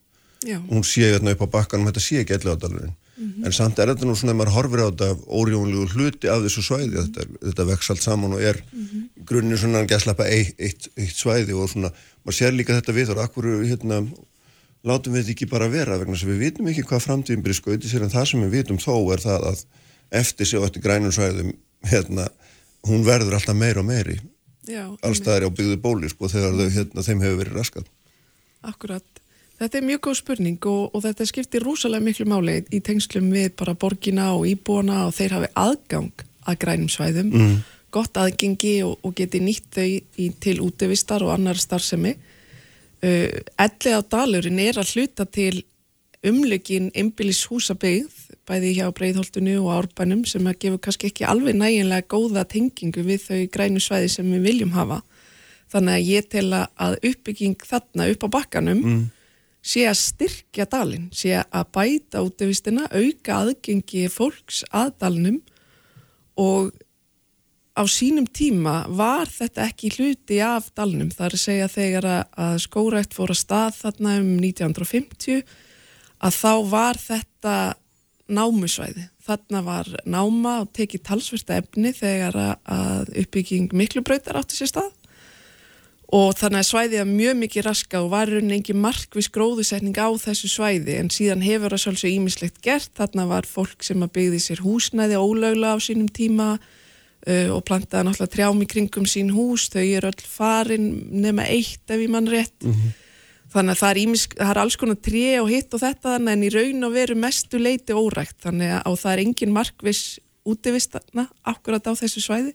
[0.70, 3.46] hún sé hérna upp á bakkanum, þetta sé ekki 11 átalinn Mm -hmm.
[3.46, 5.08] en samt er þetta nú svona að maður horfir á þetta
[5.38, 7.06] órjónlegu hluti af þessu svæði mm -hmm.
[7.06, 9.24] þetta, þetta vex allt saman og er mm -hmm.
[9.24, 11.90] grunnir svona að gæslappa eitt, eitt, eitt svæði og svona,
[12.24, 14.06] maður sér líka þetta við og akkur hérna,
[14.84, 18.02] látum við ekki bara vera vegna sem við vitum ekki hvað framtíðin byrja skauti sér
[18.02, 19.58] en það sem við vitum þó er það að
[20.10, 21.52] eftir sér og eftir grænum svæðum
[21.82, 22.28] hérna,
[22.86, 24.20] hún verður alltaf meir og meiri
[25.02, 27.88] allstaðar á byggðu bóli sko þegar þau, hérna, þeim hefur verið raskat
[28.66, 29.04] Akkurat,
[29.60, 33.54] þetta er mjög góð spurning og, og þetta skiptir rúsalega miklu máli í tengslum við
[33.60, 37.54] bara borgina og íbúana og þeir hafi aðgang að grænum svæðum mm.
[37.94, 43.30] gott aðgengi og, og geti nýtt þau í, til útevistar og annar starfsemi uh,
[43.66, 45.64] Ellið á dalurinn er að hluta til
[46.26, 52.06] umlegin einbilis húsabegð bæði hjá breyðholtunu og árbænum sem að gefa kannski ekki alveg næginlega
[52.10, 55.00] góða tengingu við þau grænu svæði sem við viljum hafa.
[55.72, 59.04] Þannig að ég tel að uppbygging þarna upp á bakkanum mm.
[59.66, 65.40] Sé að styrkja dalin, sé að bæta útvistina, auka aðgengi fólks að dalnum
[66.38, 66.70] og
[67.76, 71.10] á sínum tíma var þetta ekki hluti af dalnum.
[71.12, 75.42] Það er að segja þegar að skórætt fór að stað þarna um 1950
[76.16, 77.56] að þá var þetta
[78.26, 79.04] námusvæði.
[79.26, 84.92] Þarna var náma og tekið talsversta efni þegar að uppbygging miklubröytar átti sér stað
[86.14, 90.08] og þannig að svæðið er mjög mikið raska og var rauninni engin markvis gróðusetning á
[90.22, 92.92] þessu svæði en síðan hefur það svolítið ímislegt gert.
[92.94, 98.06] Þarna var fólk sem að byggði sér húsnæði ólögla á sínum tíma uh, og plantaði
[98.06, 99.66] náttúrulega trjám í kringum sín hús.
[99.74, 102.54] Þau eru öll farin nema eitt ef ég mann rétt.
[102.62, 102.94] Mm -hmm
[103.52, 106.44] þannig að það er, ímis, það er alls konar tré og hitt og þetta en
[106.44, 110.02] í raun og veru mestu leiti órækt þannig að það er engin markvis
[110.46, 112.52] útivistana akkurat á þessu svæði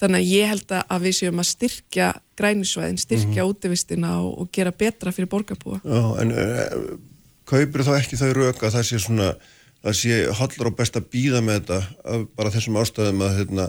[0.00, 3.54] þannig að ég held að við séum að styrkja grænusvæðin, styrkja mm -hmm.
[3.54, 6.98] útivistina og, og gera betra fyrir borgarbúa Já, en uh,
[7.44, 9.34] kaupir þá ekki þau rauk að það sé svona
[9.80, 13.68] það sé hollur og best að býða með þetta bara þessum ástæðum að, hérna,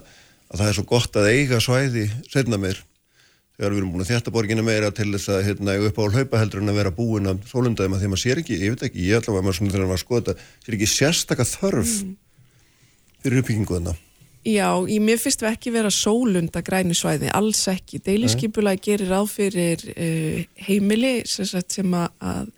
[0.52, 2.82] að það er svo gott að eiga svæði setna meir
[3.62, 6.42] þegar við erum búin að þjætta borginu meira til þess að hérna, upp á hlaupa
[6.42, 9.04] heldur en að vera búin að sólundæðum að því maður sér ekki, ég veit ekki,
[9.06, 12.16] ég ætla að maður svona þegar maður að skoða þetta, sér ekki sérstakka þörf mm.
[13.22, 13.94] fyrir uppbyggingu þarna.
[14.42, 18.00] Já, ég mér finnst við ekki vera sólunda græni svæði, alls ekki.
[18.02, 22.50] Deiliskypulagi gerir á fyrir uh, heimili sem, sem að, að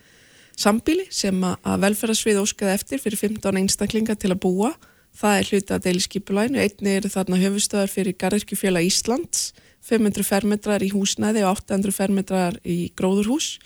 [0.56, 4.72] sambíli sem að, velferðarsvið óskaði eftir fyrir 15 einstaklinga til að búa.
[5.14, 6.64] Það er hluta að deiliskypulaginu.
[6.64, 9.52] Einni er þarna höfustöðar fyrir Garðirkjufjöla Íslands
[9.84, 13.58] 500 fermetrar í húsnæði og 800 fermetrar í gróðurhús.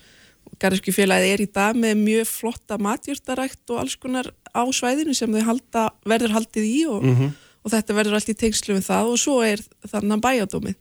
[0.62, 5.44] Garðskjufélagið er í dag með mjög flotta matjórtarækt og alls konar á svæðinu sem þau
[5.52, 7.36] halda, verður haldið í og, mm -hmm.
[7.68, 10.78] Og þetta verður allt í tengslu við það og svo er þannig bæjadómið.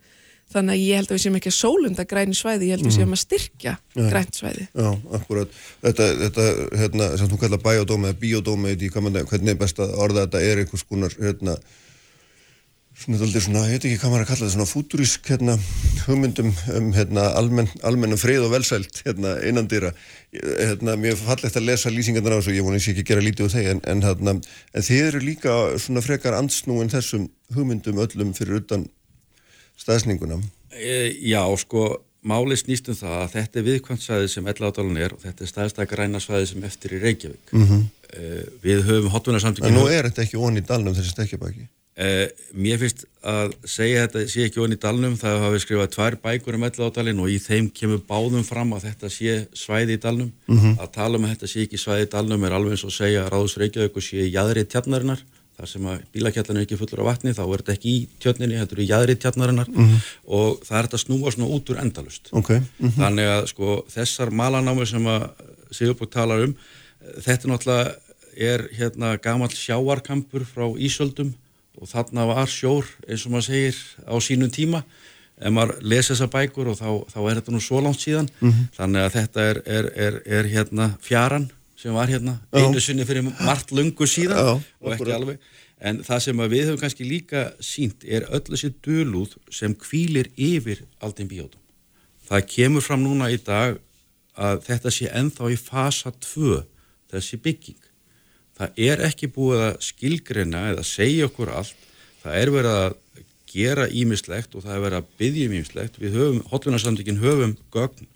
[0.54, 2.86] Þannig að ég held að við séum ekki að sólunda græni svæði, ég held að
[2.86, 4.04] við séum að styrkja ja.
[4.12, 4.66] grænt svæði.
[4.70, 5.56] Já, akkurat.
[5.82, 6.44] Þetta, þetta
[6.82, 10.86] hérna, sem þú kallar bæjadómið eða bíodómið, hvernig er best að orða þetta er einhvers
[10.86, 11.56] konar hérna,
[12.96, 15.56] svona, svona, ég veit ekki hvað maður að kalla þetta, svona fúturísk hérna,
[16.06, 19.92] hugmyndum um hérna, almenn, almennum frið og velsælt hérna, innan dýra.
[20.32, 23.54] Hérna, mér fallegt að lesa lýsingarnar á þessu, ég vona ekki að gera lítið úr
[23.54, 24.36] þeir, en, en, hérna,
[24.72, 28.88] en þið eru líka svona frekar ansnúin þessum hugmyndum öllum fyrir utan
[29.80, 30.40] staðsninguna.
[30.72, 31.86] E, já, sko,
[32.26, 35.92] máli snýst um það að þetta er viðkvæmsvæði sem ellátalan er og þetta er staðstak
[35.92, 37.52] grænasvæði sem eftir í Reykjavík.
[37.52, 37.86] Mm -hmm.
[38.10, 39.70] e, við höfum hottunarsamtökinu...
[39.70, 41.68] En nú er þetta ekki onni í dalnum þessi stekkjabæki?
[41.96, 46.16] Eh, mér finnst að segja þetta sé ekki onni í dalnum, það hafi skrifað tvær
[46.20, 50.28] bækur um elladalinn og í þeim kemur báðum fram að þetta sé svæði í dalnum
[50.28, 50.74] mm -hmm.
[50.76, 53.24] að tala um að þetta sé ekki svæði í dalnum er alveg eins og segja
[53.24, 55.22] að Ráðs Reykjavík sé jæðri tjarnarinnar,
[55.56, 58.60] þar sem að bílakjallan er ekki fullur af vatni, þá er þetta ekki í tjörninni,
[58.60, 59.98] þetta eru jæðri tjarnarinnar mm -hmm.
[60.26, 62.58] og það er þetta snúa svona út úr endalust okay.
[62.60, 63.00] mm -hmm.
[63.00, 65.30] þannig að sko þessar malanámi sem að
[65.72, 66.54] Sigurbjörg talar um
[67.24, 67.96] þetta náttúrulega
[68.36, 69.16] er hérna
[71.80, 74.82] og þarna var sjór eins og maður segir á sínum tíma.
[75.36, 78.30] Ef maður lesa þessa bækur og þá, þá er þetta nú svo langt síðan.
[78.40, 78.70] Mm -hmm.
[78.78, 83.22] þannig að þetta er, er, er, er hérna fjaran sem var hérna einu sinni fyrir
[83.22, 85.38] margt lungu síðan Já, og ekki alveg.
[85.76, 90.86] En það sem við höfum kannski líka sínt er öll þessi dölúð sem kvílir yfir
[91.04, 91.60] aldinn bíótum
[92.26, 93.78] það kemur fram núna í dag
[94.36, 96.62] að þetta sé enþá í fasa 2
[97.12, 97.85] þessi bygging
[98.56, 101.88] það er ekki búið að skilgreina eða segja okkur allt.
[102.22, 103.00] Það er verið að
[103.56, 108.08] gera ímislegt og það er verið að byggja ímislegt við höfum, hotlunarsamtökin höfum gögn,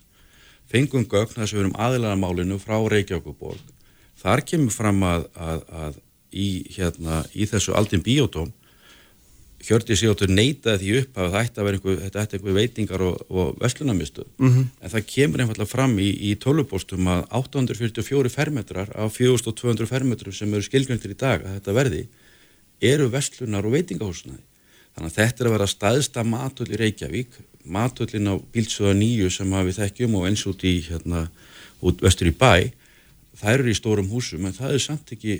[0.70, 3.76] fengum gögn þess að við höfum aðilagamálinu frá Reykjavíkuborg
[4.20, 8.50] þar kemur fram að, að, að í, hérna, í þessu aldin biotóm
[9.60, 14.48] Hjördi Sigurður neytaði því upp að þetta ætti einhver, einhver veitingar og, og vestlunarmistu mm
[14.48, 14.68] -hmm.
[14.80, 20.54] en það kemur einfallega fram í, í tölvupóstum að 844 fermetrar af 4200 fermetrum sem
[20.54, 22.06] eru skilgjöndir í dag að þetta verði
[22.80, 24.42] eru vestlunar og veitingahúsnaði
[24.94, 29.52] þannig að þetta er að vera staðsta matöll í Reykjavík matöllin á Bílsöða 9 sem
[29.52, 31.28] við þekkjum og eins út í hérna,
[31.84, 32.72] út vestur í bæ.
[33.40, 35.36] Það eru í stórum húsum en það er samt ekki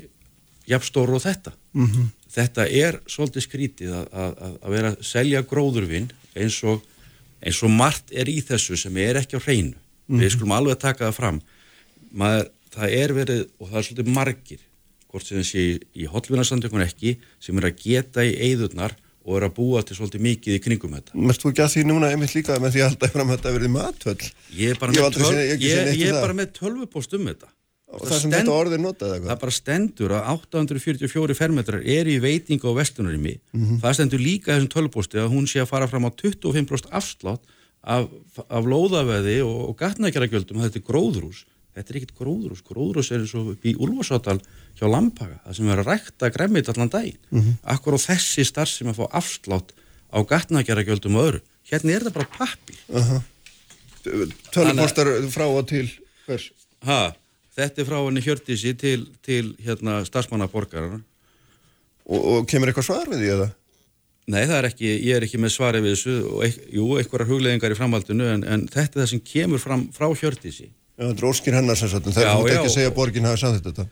[0.70, 1.52] jafnstóru og þetta.
[1.74, 2.06] Mm -hmm.
[2.30, 6.82] þetta er svolítið skrítið að, að, að vera að selja gróðurvinn eins og
[7.40, 9.76] eins og margt er í þessu sem er ekki á hreinu.
[9.76, 10.22] Mm -hmm.
[10.22, 11.40] við skulum alveg taka það fram.
[12.12, 14.60] Maður, það er verið og það er svolítið margir
[15.10, 18.94] hvort sem sé í, í hotlvinnarsandökun ekki sem er að geta í eigðurnar
[19.26, 21.14] og er að búa til svolítið mikið í kringum þetta.
[21.14, 24.70] Mærst þú ekki að því núna einmitt líka með því að þetta verið matvöld Ég
[24.70, 27.50] er bara með, tölv, ég, ég bara með tölvupost um þetta
[27.90, 32.18] og það sem þetta orðið notað eitthvað það bara stendur að 844 fermetrar er í
[32.22, 33.80] veiting á vestunarimi mm -hmm.
[33.82, 37.42] það stendur líka þessum tölvposti að hún sé að fara fram á 25% afslátt
[37.82, 38.10] af,
[38.48, 43.22] af lóðaveði og, og gatnækjaragjöldum og þetta er gróðrús þetta er ekkit gróðrús, gróðrús er
[43.24, 44.38] eins og í Ulfarsátal
[44.78, 47.54] hjá Lampaga það sem er að rækta gremmit allan daginn mm -hmm.
[47.62, 49.74] akkur á þessi starf sem að fá afslátt
[50.10, 53.22] á gatnækjaragjöldum og öðru hérna er þetta bara pappi uh -huh.
[54.52, 55.90] Tölvpostar frá og til
[56.26, 56.52] hvers?
[56.80, 57.12] Hæ?
[57.60, 61.00] Þetta er frá henni Hjördísi til, til hérna, starfsmannaborgarna.
[62.10, 63.48] Og, og kemur eitthvað svar við því eða?
[64.30, 67.30] Nei, það er ekki, ég er ekki með svari við þessu og eit, jú, einhverjar
[67.30, 70.68] hugleðingar í framhaldinu en, en þetta er það sem kemur fram frá Hjördísi.
[70.70, 73.26] Já, þetta er óskir hennar sem sagt, en það er ekki að segja að borgin
[73.26, 73.86] hafi samþitt þetta.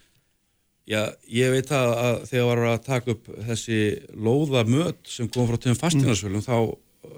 [0.88, 1.00] Já,
[1.32, 3.80] ég veit að, að þegar var að taka upp þessi
[4.16, 6.46] lóðamöt sem kom frá töfum fastinarsvölum mm.
[6.46, 6.56] þá,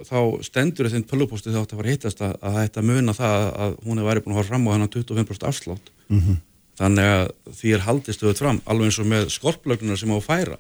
[0.09, 4.01] þá stendur þetta pöluposti þá að fara hittast að, að þetta muna það að hún
[4.01, 6.41] hefur værið búin að fara fram á hennar 25% afslátt mm -hmm.
[6.81, 7.25] þannig að
[7.61, 10.59] því er haldist auðvitað fram alveg eins og með skorplögnunar sem á að færa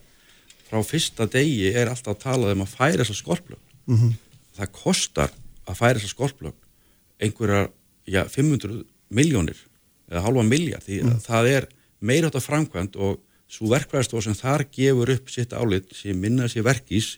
[0.70, 4.12] frá fyrsta degi er alltaf að tala um að færa þessa skorplögn mm -hmm.
[4.56, 5.30] það kostar
[5.66, 6.60] að færa þessa skorplögn
[7.20, 7.70] einhverjar,
[8.06, 9.56] já, 500 miljónir
[10.10, 11.20] eða halva miljard því mm.
[11.20, 11.66] það er
[12.00, 13.20] meira af framkvæmt og
[13.50, 17.16] svo verkvæðastof sem þar gefur upp sitt álit sem minna sér verkís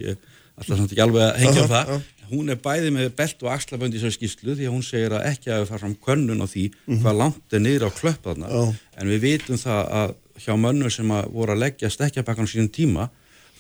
[0.57, 3.43] alltaf samt ekki alveg að hengja á það uh -huh hún er bæði með belt
[3.45, 6.45] og axlabönd í þessu skýslu því að hún segir að ekki að fara fram könnun
[6.45, 7.01] á því mm -hmm.
[7.03, 8.75] hvað langt er niður á klöppaðna oh.
[8.97, 13.11] en við vitum það að hjá mönnur sem að voru að leggja stekkjabakkan sínum tíma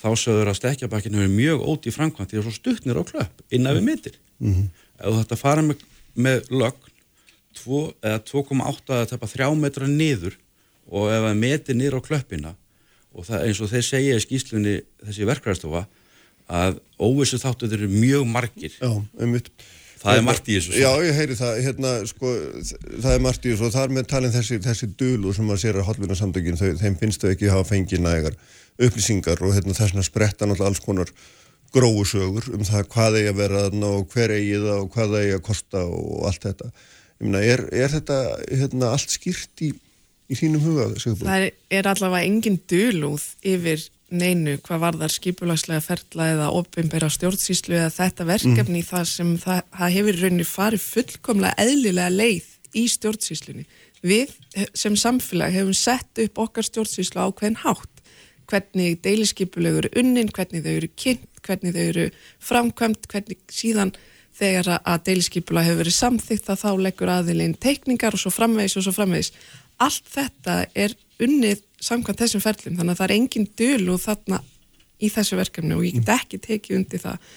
[0.03, 3.01] þá sögur að stekkjabakkin hefur mjög óti í framkvæmt því að það er svo stuttnir
[3.01, 4.67] á klöpp innan við myndir mm -hmm.
[4.99, 5.77] ef þetta fara með,
[6.15, 6.91] með lögn
[7.53, 10.39] 2,8 eða tepa 3 metra niður
[10.89, 12.55] og ef það metir niður á klöppina
[13.13, 15.87] og það, eins og þeir segja í skýslunni þessi verkvæðarstofa
[16.53, 18.91] að óvissu þáttu þeir eru mjög margir Já,
[19.21, 19.53] einmitt
[20.03, 22.33] Það er margt í þessu Já, ég heyri það, hérna, sko,
[23.05, 25.63] það er margt í þessu og það er með talin þessi, þessi dölu sem maður
[25.63, 28.39] sér að hálfvinarsamtökin, þeim finnst þau ekki að hafa fengið nægar
[28.83, 31.13] upplýsingar og hérna, þess vegna spretta náttúrulega alls konar
[31.73, 35.47] gróusögur um það hvað eigi að vera og hver eigi það og hvað eigi að
[35.47, 36.71] kosta og allt þetta.
[37.23, 38.19] Ég meina, er, er þetta
[38.51, 39.71] hérna, allt skýrt í,
[40.29, 40.91] í þínum huga?
[40.99, 47.77] Það er allavega engin dölúð yfir neinu hvað var þar skipulagslega ferla eða ofinbæra stjórnsýslu
[47.79, 48.89] eða þetta verkefni mm.
[48.89, 53.67] það sem það, það hefur rauninni farið fullkomlega eðlilega leið í stjórnsýslunni.
[54.03, 54.33] Við
[54.75, 58.03] sem samfélag hefum sett upp okkar stjórnsýslu á hvern hátt,
[58.51, 62.09] hvernig deiliskypulegur eru unnin, hvernig þau eru kynnt, hvernig þau eru
[62.43, 63.95] framkvæmt, hvernig síðan
[64.37, 68.87] þegar að deiliskypula hefur verið samþýtt að þá leggur aðilinn teikningar og svo framvegis og
[68.87, 69.33] svo framvegis.
[69.83, 74.43] Allt þetta er unnið samkvæmt þessum ferlum þannig að það er engin döl og þarna
[75.03, 77.31] í þessu verkefni og ég get ekki tekið undir það.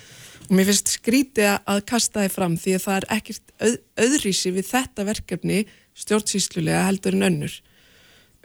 [0.46, 4.52] Og mér finnst skrítið að kasta þið fram því að það er ekkert öð, öðrísi
[4.54, 5.64] við þetta verkefni
[5.98, 7.56] stjórnsýslulega heldur en önnur.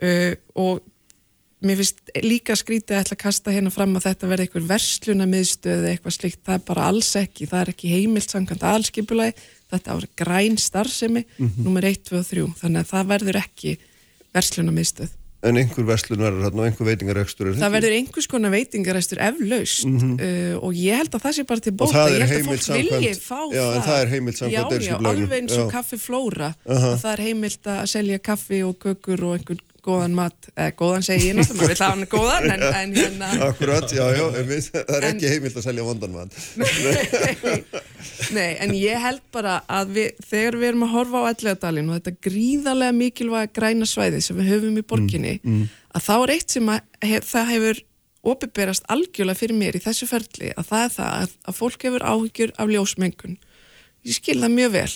[0.01, 0.81] Uh, og
[1.61, 5.27] mér finnst líka skrítið að ætla að kasta hérna fram að þetta verði eitthvað versluna
[5.29, 9.35] miðstöð eða eitthvað slikt, það er bara alls ekki það er ekki heimilt samkvæmt allskipulagi
[9.69, 11.63] þetta ára græn starfsemi mm -hmm.
[11.67, 13.77] nummer 1, 2 og 3, þannig að það verður ekki
[14.33, 17.63] versluna miðstöð En einhver verslun verður þarna og einhver veitingarekstur er þetta?
[17.63, 20.19] Það verður einhvers konar veitingarekstur eflaust mm -hmm.
[20.21, 22.03] uh, og ég held að það sé bara til bóta.
[22.11, 23.73] Ég held að fólk vilji fá já, það.
[23.73, 24.85] Já, það er heimilt samkvæmt.
[24.85, 26.53] Já, já, alveg eins og kaffi flóra.
[26.65, 26.95] Uh -huh.
[27.01, 31.27] Það er heimilt að selja kaffi og kökur og einhvern góðan mat, eða góðan segi
[31.29, 33.29] ég náttúrulega, maður vil hafa hann góðan, en, en hérna...
[33.47, 36.37] Akkurat, já, já, við, það er en, ekki heimilt að selja vondan mat.
[38.37, 41.99] Nei, en ég held bara að við, þegar við erum að horfa á Ellegadalinn og
[41.99, 45.85] þetta gríðarlega mikilvæga græna svæði sem við höfum í borginni, mm, mm.
[45.97, 47.85] að þá er eitt sem að, hef, það hefur
[48.31, 52.05] opiðberast algjörlega fyrir mér í þessu ferli, að það er það að, að fólk hefur
[52.05, 53.39] áhyggjur af ljósmengun.
[54.05, 54.91] Ég skil það mjög vel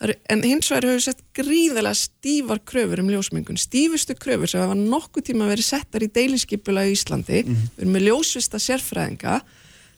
[0.00, 5.30] en hins vegar hefur sett gríðilega stífar kröfur um ljósmengun, stífustu kröfur sem hafa nokkuð
[5.30, 7.72] tíma verið settar í deilinskipula í Íslandi, mm -hmm.
[7.76, 9.40] við erum með ljósvista sérfræðinga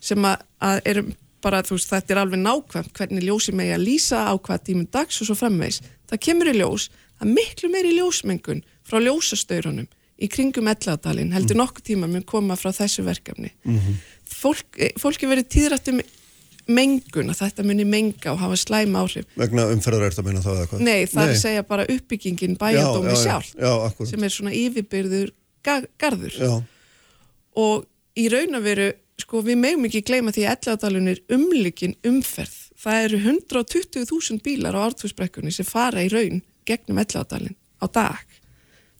[0.00, 3.84] sem að, að erum bara, þú veist, þetta er alveg nákvæmt hvernig ljósi megi að
[3.84, 6.90] lýsa á hvað tímum dags og svo framvegs, það kemur í ljós
[7.20, 9.88] að miklu meiri ljósmengun frá ljósastöyrunum
[10.20, 11.66] í kringum elladalinn heldur mm -hmm.
[11.66, 13.94] nokkuð tíma mun koma frá þessu verkefni mm -hmm.
[14.30, 16.00] Fólk, fólki verið tíðrætt um
[16.70, 19.26] mengun að þetta muni menga og hafa slæm áhrif.
[19.40, 20.82] Vegna umferðar er þetta að minna það eða hvað?
[20.86, 24.10] Nei, það er að segja bara uppbyggingin bæjadómi Já, já, já, sjálf já, akkurat.
[24.10, 25.32] sem er svona yfirbyrður
[25.66, 26.36] ga garður.
[26.40, 26.52] Já,
[27.60, 27.86] og
[28.18, 28.90] í raun að veru
[29.20, 32.56] sko við megum ekki gleyma því að elladalun er umlikin umferð.
[32.80, 38.24] Það eru 120.000 bílar á ártúsbrekkunni sem fara í raun gegnum elladalin á dag.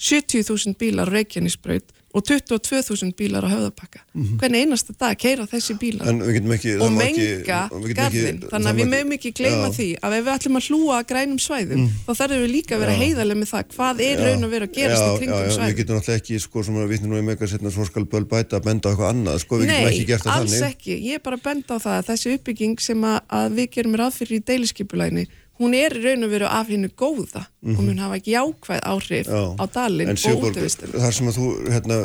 [0.01, 4.01] 70.000 bílar á Reykjanesbraut og 22.000 bílar á höfðapakka.
[4.41, 7.61] Hvernig einasta dag keira þessi bílar ekki og menga
[7.95, 9.75] garðin þannig að við meðum ekki gleyma Já.
[9.77, 12.83] því að ef við ætlum að hlúa að grænum svæðum þá þarfum við líka að
[12.85, 15.47] vera heiðarlega með það hvað er raun að vera að gerast í kringum já, já,
[15.47, 18.25] Við svæðum getum náttúrulega ekki, sko, sem við nú í mega setna svo skal böl
[18.31, 20.75] bæta að benda á eitthvað annað, sko, við getum Nei, ekki gert það alls þannig.
[20.75, 23.71] ekki, ég er bara að benda á það að þessi uppbygging sem að, að við
[23.77, 25.27] gerum ráð fyrir í deiliskypulæni
[25.61, 29.37] hún er raun og veru af hennu góða og mun hafa ekki jákvæð áhrif Mhm.
[29.37, 29.45] Já.
[29.61, 31.99] á dalinn og útvistum þar sem að þú hérna,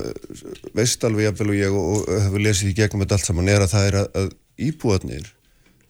[0.75, 3.63] veist alveg jafnvel og ég og, og hefur lesið í gegnum þetta allt saman er
[3.65, 4.29] að það er að, að
[4.67, 5.27] íbúarnir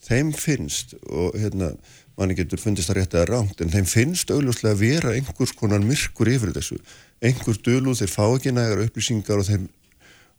[0.05, 1.71] þeim finnst og hérna
[2.15, 5.81] manni getur fundist það rétt eða rámt en þeim finnst augljóslega að vera einhvers konar
[5.83, 6.77] myrkur yfir þessu
[7.25, 9.65] einhver dölu þeir fá ekki nægar upplýsingar og, þeir,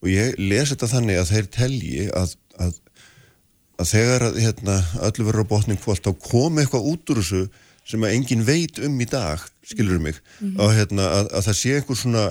[0.02, 2.78] og ég les þetta þannig að þeir telji að, að,
[3.76, 4.76] að þegar að, hérna,
[5.08, 7.42] öllu verður á botning kvöld þá komi eitthvað út úr þessu
[7.86, 10.18] sem að engin veit um í dag skilur mig.
[10.58, 12.26] Og hérna, að, að það sé einhver svona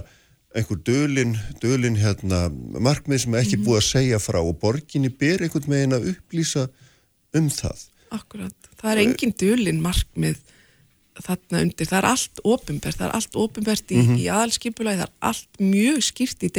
[0.56, 2.46] einhver dölin, dölin hérna,
[2.80, 6.68] markmið sem ekki búið að segja frá og borginni ber einhvern veginn að upplýsa
[7.36, 7.88] um það.
[8.16, 10.40] Akkurat, það er engin dulin markmið
[11.24, 15.30] þarna undir, það er allt ofinbært, það er allt ofinbært í, í aðalskipulagi, það er
[15.30, 16.52] allt mjög skýrt í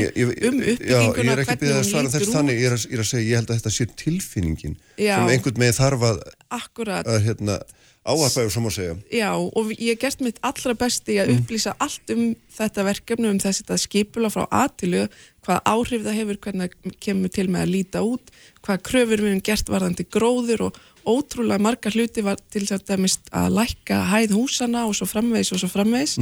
[0.00, 2.98] ég, um uppbygginguna, er að hvernig hún þess lítur þannig, út ég er, að, ég
[2.98, 5.14] er að segja, ég held að þetta sé tilfinningin Já.
[5.14, 6.22] sem einhvern veginn þarf að,
[6.54, 7.58] Akkurat, að hérna,
[8.04, 8.96] áarpa, sem að segja.
[9.12, 12.24] Já, og ég gert mitt allra besti að upplýsa allt um
[12.54, 15.06] þetta verkefni, um þessi þetta skipula frá aðtilu,
[15.44, 18.32] hvað áhrif það hefur, hvernig kemur til með að líta út,
[18.64, 23.56] hvað kröfur við hefum gert varðandi gróður og ótrúlega margar hluti var til þess að
[23.58, 26.18] lækka hæð húsana og svo framvegs og svo framvegs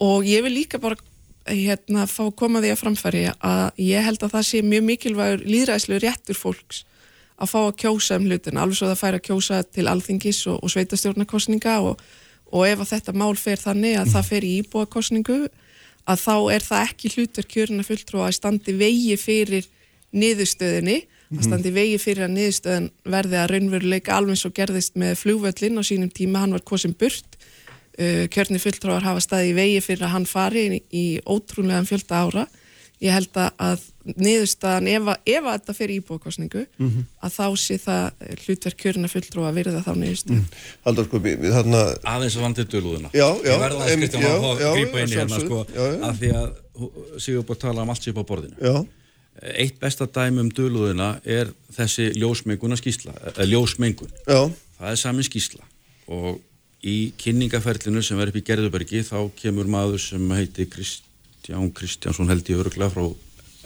[0.00, 0.98] og ég vil líka bara
[1.48, 5.44] hérna fá að koma því að framfæri að ég held að það sé mjög mikilvægur
[5.48, 6.84] líðræðslu réttur fólks
[7.38, 10.58] að fá að kjósa um hlutina, alveg svo það fær að kjósa til alþingis og,
[10.62, 12.00] og sveitastjórnarkostninga og,
[12.50, 15.38] og ef að þetta mál fer þannig að það fer í íbúakostningu
[16.08, 19.68] að þá er það ekki hlutur kjöruna fulltrú að standi vegi fyrir
[20.16, 21.02] niðurstöðinni,
[21.34, 25.76] að standi vegi fyrir að niðurstöðin verði að raunveruleika alveg eins og gerðist með flugvöllin
[25.76, 27.36] á sínum tíma, hann var kosin burt.
[27.98, 32.24] Uh, kjörni fulltrúar hafa staði í vegi fyrir að hann fari í, í ótrúlegan fjölda
[32.24, 32.46] ára.
[32.98, 33.82] Ég held að, að
[34.18, 36.62] niðurstaðan ef, að- ef að þetta fyrir íbúakostningu
[37.22, 40.56] að þá sé það hlutverk kjörna fulltrúa að virða þá niðurstöð
[40.86, 41.82] Haldur, sko, við, þarna,
[42.14, 45.12] aðeins að vandið dölúðuna Já, já, ég verða að einmitt, skrifta maður að grípa inn
[45.12, 46.00] í hérna sko, já, já.
[46.08, 46.48] af því að
[47.22, 48.58] Sigur búið að tala um allt sér á borðinu.
[48.62, 48.74] Já,
[49.42, 54.40] eitt besta dæmi um dölúðuna er þessi ljósmenguna skísla eða ljósmengun, já,
[54.78, 55.62] það er samin skísla
[56.08, 56.40] og
[56.82, 62.46] í kynningaferlinu sem er upp í Gerðubergi þá kemur maður sem heiti Kristján Kristjánsson held
[62.50, 63.06] ég öruglega frá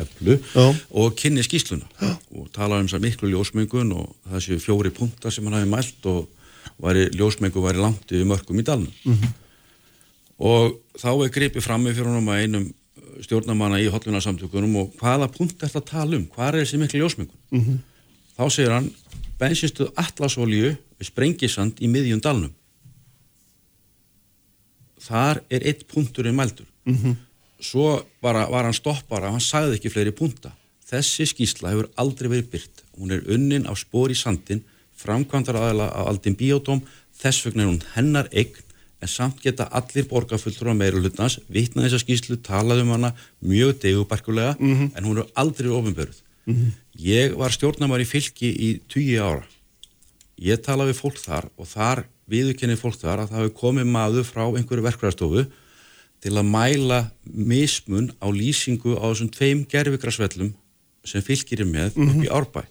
[0.03, 0.65] Eflu Já.
[0.97, 2.17] og kynni skísluna Já.
[2.37, 6.07] og tala um þessar miklu ljósmengun og það séu fjóri punta sem hann hafi mælt
[6.09, 6.29] og
[6.81, 9.29] væri, ljósmengun væri langt yfir mörgum í dalnum Mhm.
[10.43, 12.65] og þá er gripið frammi fyrir honum að einum
[13.21, 17.01] stjórnamanna í hotlunarsamtökunum og hvaða punkt er þetta að tala um, hvað er þessi miklu
[17.03, 17.79] ljósmengun Mhm.
[18.39, 18.91] þá segir hann
[19.39, 22.53] bensinstuð Atlasolíu við Sprengisand í miðjum dalnum.
[25.03, 26.67] Þar er eitt punktur í mældur.
[26.87, 27.17] Mhm.
[27.63, 30.51] svo bara var hann stoppara hann sagði ekki fleiri punta.
[30.91, 34.65] Þessi skýsla hefur aldrei verið byrt hún er unnin á spór í sandin
[34.99, 36.83] framkvæmdar aðala á aldin biódóm
[37.23, 38.51] þess vegna er hún hennar eign
[39.03, 43.81] en samt geta allir borgarfulltur á meira hlutnans vitna þessa skýslu, talað um hana mjög
[43.83, 46.23] degubarkulega en hún er aldrei ofinböruð
[46.99, 49.45] ég var stjórnamar í fylki í 20 ára.
[50.43, 54.27] Ég tala við fólk þar og þar viðurkenni fólk þar að það hefur komið maður
[54.27, 55.45] frá einhverju verkvæðarstofu
[56.23, 60.53] til að mæla mismun á lýsingu á þessum tveim gerfigrasvellum
[61.05, 62.63] sem fylgir er með upp í árbæ.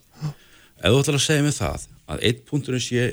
[0.82, 3.10] Ef þú ætlar að segja mig það að eitt punkturinn sé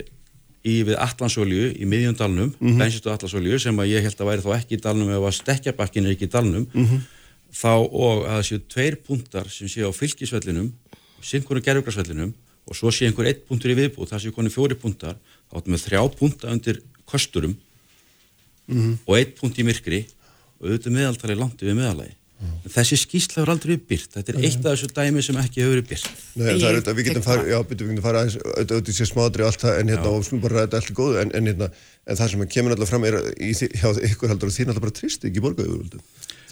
[0.68, 2.82] í við Atlansolju í miðjundalnum, mm -hmm.
[2.82, 6.05] bensistu Atlansolju sem að ég held að væri þá ekki í dalnum ef að stekkjabakkin
[6.05, 6.68] er ekki í dalnum,
[7.53, 10.74] þá og að það séu tveir punktar sem séu á fylgisvellinum,
[11.22, 12.34] syngur gerfigrasvellinum
[12.68, 15.16] og svo sé einhver eitt punktur í viðbúð, það séu koni fjóri punktar,
[15.49, 17.55] þá áttum við þrjá punkta undir kosturum
[19.07, 20.05] og eitt punkt í myrkri
[20.60, 22.19] og auðvitað meðaltali langt yfir meðalagi.
[22.40, 24.14] En þessi skýrsla hefur aldrei byrt.
[24.16, 26.22] Þetta er eitt af þessu dæmi sem ekki hefur verið byrt.
[26.40, 28.98] Nei, það er þetta, við getum farið, já, byrju, við getum farið aðeins, auðvitað auðvitað
[29.00, 31.18] sé smádri og allt það, en hérna, og skulum bara ræða þetta allt í góðu,
[31.20, 31.70] en, en hérna,
[32.08, 34.98] en það sem kemur alltaf fram er í hjá ykkur heldur og þín alltaf bara
[35.02, 36.00] trist ekki borgaðurvöldu.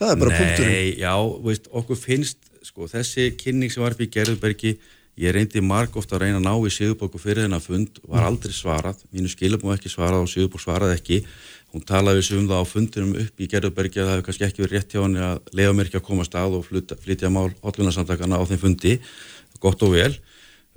[0.01, 0.75] Það er bara punkturinn.
[0.75, 1.15] Nei, já,
[1.47, 4.75] veist, okkur finnst, sko, þessi kynning sem var upp í Gerðubergi,
[5.17, 8.53] Ég reyndi marg ofta að reyna að ná í Sigurbóku fyrir þennan fund, var aldrei
[8.53, 11.23] svarað, mínu skilabú ekki svarað og Sigurbók svarað ekki.
[11.76, 14.63] Hún talaði við um það á fundinum upp í Gerðurbergi að það hefði kannski ekki
[14.63, 17.49] verið rétt hjá henni að leiða mér ekki að koma stað og flytja, flytja mál
[17.65, 18.93] hotlunarsamtakana á þeim fundi,
[19.59, 20.13] gott og vel.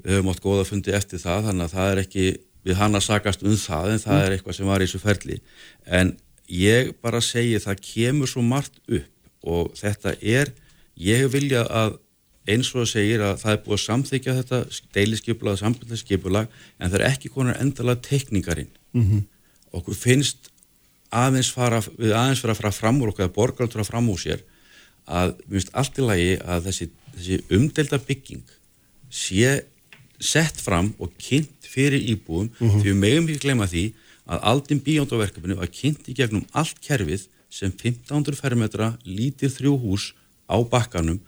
[0.00, 2.26] Við höfum átt góða fundi eftir það, þannig að það er ekki
[2.66, 5.38] við hann að sakast um það, en það er eitthvað sem var í þessu ferli.
[5.86, 6.12] En
[6.50, 10.50] ég bara segi það kemur svo margt upp og þetta er,
[11.00, 12.00] ég vilja að
[12.50, 14.60] eins og það segir að það er búið að samþykja þetta
[14.96, 19.22] deiliskypulag, samfélagskypulag en það er ekki konar endalega tekningarinn mm -hmm.
[19.78, 20.49] okkur finnst
[21.10, 24.44] aðeins fara, við aðeins fara fara fram úr okkur, að borgaraldur að fram úr sér
[25.10, 28.54] að við finnst allt í lagi að þessi, þessi umdelda bygging
[29.10, 29.56] sé
[30.20, 32.80] sett fram og kynnt fyrir íbúum mm -hmm.
[32.82, 33.84] því við meðum ekki glemja því
[34.30, 40.12] að aldinn bíjóndaverkefni var kynnt í gegnum allt kerfið sem 1500 fermetra lítið þrjú hús
[40.46, 41.18] á bakkanum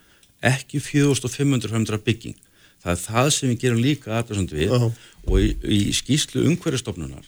[0.43, 2.35] ekki 4500 bygging.
[2.83, 4.91] Það er það sem við gerum líka aðeins við uh -huh.
[5.27, 7.25] og í, í skýslu umhverjastofnunar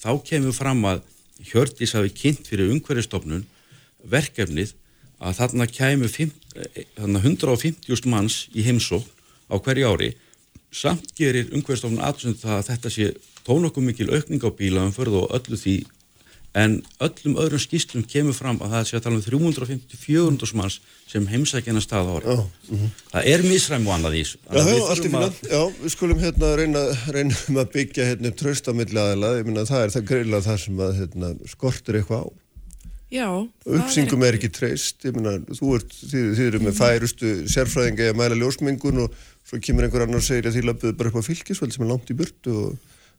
[0.00, 1.02] þá kemur fram að
[1.44, 3.44] Hjördis hafi kynnt fyrir umhverjastofnun
[4.10, 4.74] verkefnið
[5.24, 9.08] að þarna kemur 150.000 manns í heimsókn
[9.52, 10.10] á hverju ári.
[10.74, 13.12] Samt gerir umhverjastofnun aðeins að þetta sé
[13.46, 15.76] tónokkum mikil aukning á bílaðum fyrir og öllu því
[16.54, 20.76] en öllum öðrum skýstlum kemur fram að það sé að tala um 350-400 manns
[21.10, 22.30] sem heimsækjana stað ári.
[22.30, 22.92] Oh, uh -huh.
[23.10, 24.38] Það er misræmi og annað í þessu.
[24.46, 25.32] Já, já, allt í finna.
[25.50, 29.84] Já, við skulum hérna reyna, reyna um að byggja hérna tröstamilli aðeila, ég minna það
[29.84, 32.26] er það greiðilega það sem að hérna, skortur eitthvað á.
[33.14, 33.28] Já.
[33.66, 38.18] Uppsingum er ekki treyst, ég minna, þú ert, þið, þið eru með færustu sérfræðingi að
[38.18, 41.28] mæla ljósmengun og svo kemur einhver annar og segir að þið löpuðu bara upp á
[41.28, 42.78] fylgisveld sem er langt í burtu og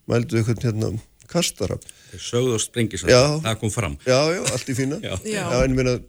[0.09, 0.89] mælduðu eitthvað hérna
[1.27, 1.77] kastara.
[2.11, 3.97] Þeir sögðu og springis að það kom fram.
[4.05, 4.99] Já, já, allt í fína.
[5.03, 5.15] já.
[5.25, 5.47] Já.
[5.67, 5.99] minna...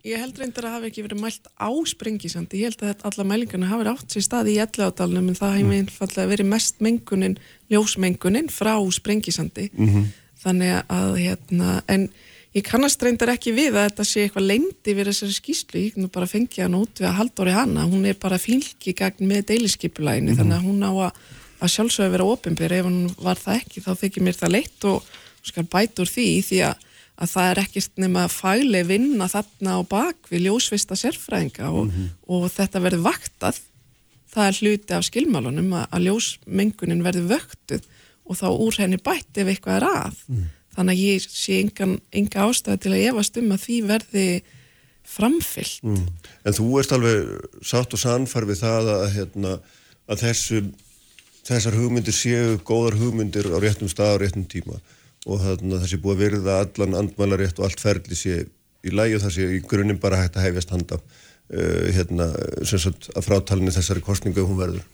[0.00, 2.62] Ég held reyndar að hafa ekki verið mælt á sprengisandi.
[2.62, 5.66] Ég held að alla mælingarna hafi verið átt sér staði í elladalunum en það hefði
[5.66, 5.82] mm.
[5.82, 7.34] einfallega verið mest mengunin,
[7.68, 9.66] ljósmengunin frá sprengisandi.
[9.74, 10.06] Mm -hmm.
[10.40, 12.08] Þannig að, hérna, en
[12.56, 15.84] ég kannast reyndar ekki við að þetta sé eitthvað leindi við þessari skýslu.
[15.84, 17.84] Ég nú bara fengi hann út við að haldóri hana.
[17.84, 20.40] Hún er bara fylgi gegn með deiliskypulæginni mm -hmm.
[20.40, 21.12] þannig að hún á að
[21.60, 25.10] að sjálfsögur vera ofinbyr ef hann var það ekki þá þykir mér það leitt og
[25.46, 26.84] skal bæta úr því því að,
[27.20, 31.90] að það er ekkert nema fæli vinna þarna á bak við ljósvista sérfræðinga og, mm
[31.96, 32.12] -hmm.
[32.36, 33.60] og þetta verður vaktað
[34.30, 37.90] það er hluti af skilmálunum að, að ljósmengunin verður vöktuð
[38.30, 40.44] og þá úr henni bætt ef eitthvað er að mm.
[40.76, 44.26] þannig að ég sé enga ástæði til að efast um að því verði
[45.10, 46.06] framfyllt mm.
[46.46, 47.32] En þú ert alveg
[47.66, 49.56] sátt og sannfar við það að, hérna,
[50.10, 50.62] að þessu
[51.46, 54.78] þessar hugmyndir séu góðar hugmyndir á réttum stað á réttum tíma
[55.28, 58.44] og að það sé búið að verða allan andmælarétt og allt ferli sé
[58.86, 62.30] í lægi og það sé í grunnum bara hægt að hefjast handa uh, hérna,
[62.64, 64.86] sagt, að frátalinni þessari kostningu hún verður.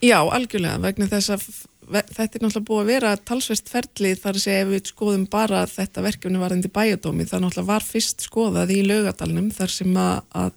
[0.00, 1.46] Já, algjörlega, vegna þess að
[1.90, 5.64] þetta er náttúrulega búið að vera talsvest ferli þar að segja ef við skoðum bara
[5.68, 10.52] þetta verkefni varðandi bæjadómi, það náttúrulega var fyrst skoðað í laugadalunum þar sem að, að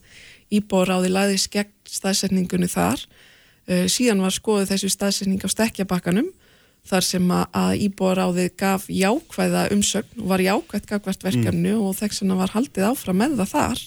[0.53, 3.01] íbóráði laðis gegn staðsetningunni þar
[3.68, 6.32] síðan var skoðið þessu staðsynning á stekkjabakkanum
[6.88, 11.84] þar sem að íbúaráðið gaf jákvæða umsögn og var jákvæðt gagvert verkefnu mm.
[11.84, 13.84] og þess vegna var haldið áfram með það þar.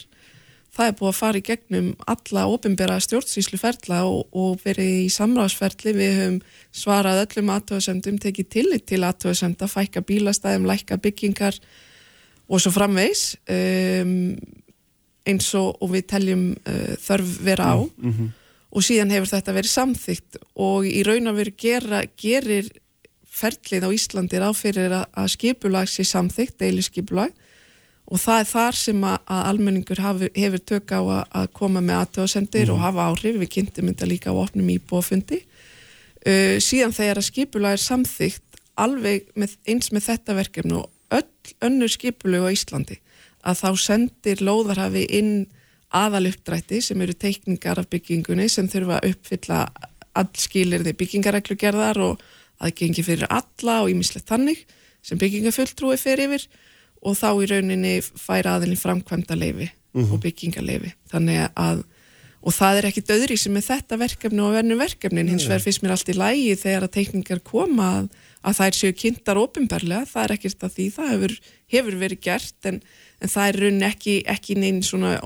[0.76, 5.94] Það er búið að fara í gegnum alla ofinbera stjórnsýsluferla og, og verið í samráðsferli.
[5.96, 6.38] Við höfum
[6.76, 11.56] svarað öllum aðtöðasendum, tekið tillit til aðtöðasenda, fækka bílastæðum, lækka byggingar
[12.46, 14.36] og svo framvegs um,
[15.26, 17.76] eins og, og við teljum uh, þörf vera á.
[17.80, 18.34] Mm -hmm
[18.76, 21.54] og síðan hefur þetta verið samþygt og í raun og veru
[22.20, 22.68] gerir
[23.36, 27.32] ferlið á Íslandi ráðfyrir að skipulag sé samþygt, deilisskipulag
[28.06, 31.82] og það er þar sem að, að almenningur hafi, hefur tök á að, að koma
[31.82, 32.74] með aðtöðasendir mm.
[32.74, 37.76] og hafa áhrif, við kynntum þetta líka á opnum íbúafundi uh, síðan þegar að skipulag
[37.76, 43.00] er samþygt alveg með, eins með þetta verkefni og öll önnur skipulag á Íslandi
[43.46, 45.34] að þá sendir lóðarhafi inn
[45.96, 49.60] aðal uppdrætti sem eru teikningar af byggingunni sem þurfa að uppfylla
[50.16, 52.22] allskilir þeir byggingareglugerðar og
[52.64, 54.62] aðgengi fyrir alla og ímislegt þannig
[55.04, 56.46] sem byggingafulltrúi fer yfir
[57.06, 60.14] og þá í rauninni fær aðinni framkvæmda leifi uh -huh.
[60.14, 61.84] og byggingaleifi þannig að
[62.46, 65.30] og það er ekki döðri sem er þetta verkefni og vernu verkefnin.
[65.32, 68.06] Hins vegar fyrst mér allt í lægi þegar að teikningar koma að,
[68.46, 70.86] að það er séu kynntar ofinbarlega, það er ekkert að því.
[70.94, 71.34] Það hefur,
[71.74, 72.78] hefur verið gert en,
[73.18, 75.16] en það er rauninni ekki, ekki neinn svona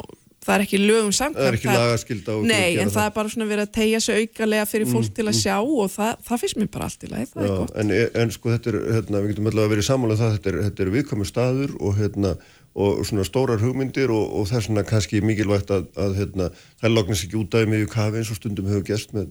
[0.40, 2.94] það er ekki lögum samkvæmt það er ekki lagaskilda nei, en það.
[2.94, 5.40] það er bara svona verið að tegja sig aukalega fyrir fólk mm, til að mm.
[5.40, 7.92] sjá og það, það finnst mér bara allt í leið, það Já, er gott en,
[8.22, 10.52] en sko þetta er, hérna, við getum alltaf að vera í samála um það, þetta
[10.52, 12.34] er, þetta er viðkomi staður og hérna,
[12.80, 16.96] og svona stórar hugmyndir og, og það er svona kannski mikilvægt að, að hérna, það
[16.96, 19.28] lognast ekki út af miðju kafi eins og stundum hefur gæst með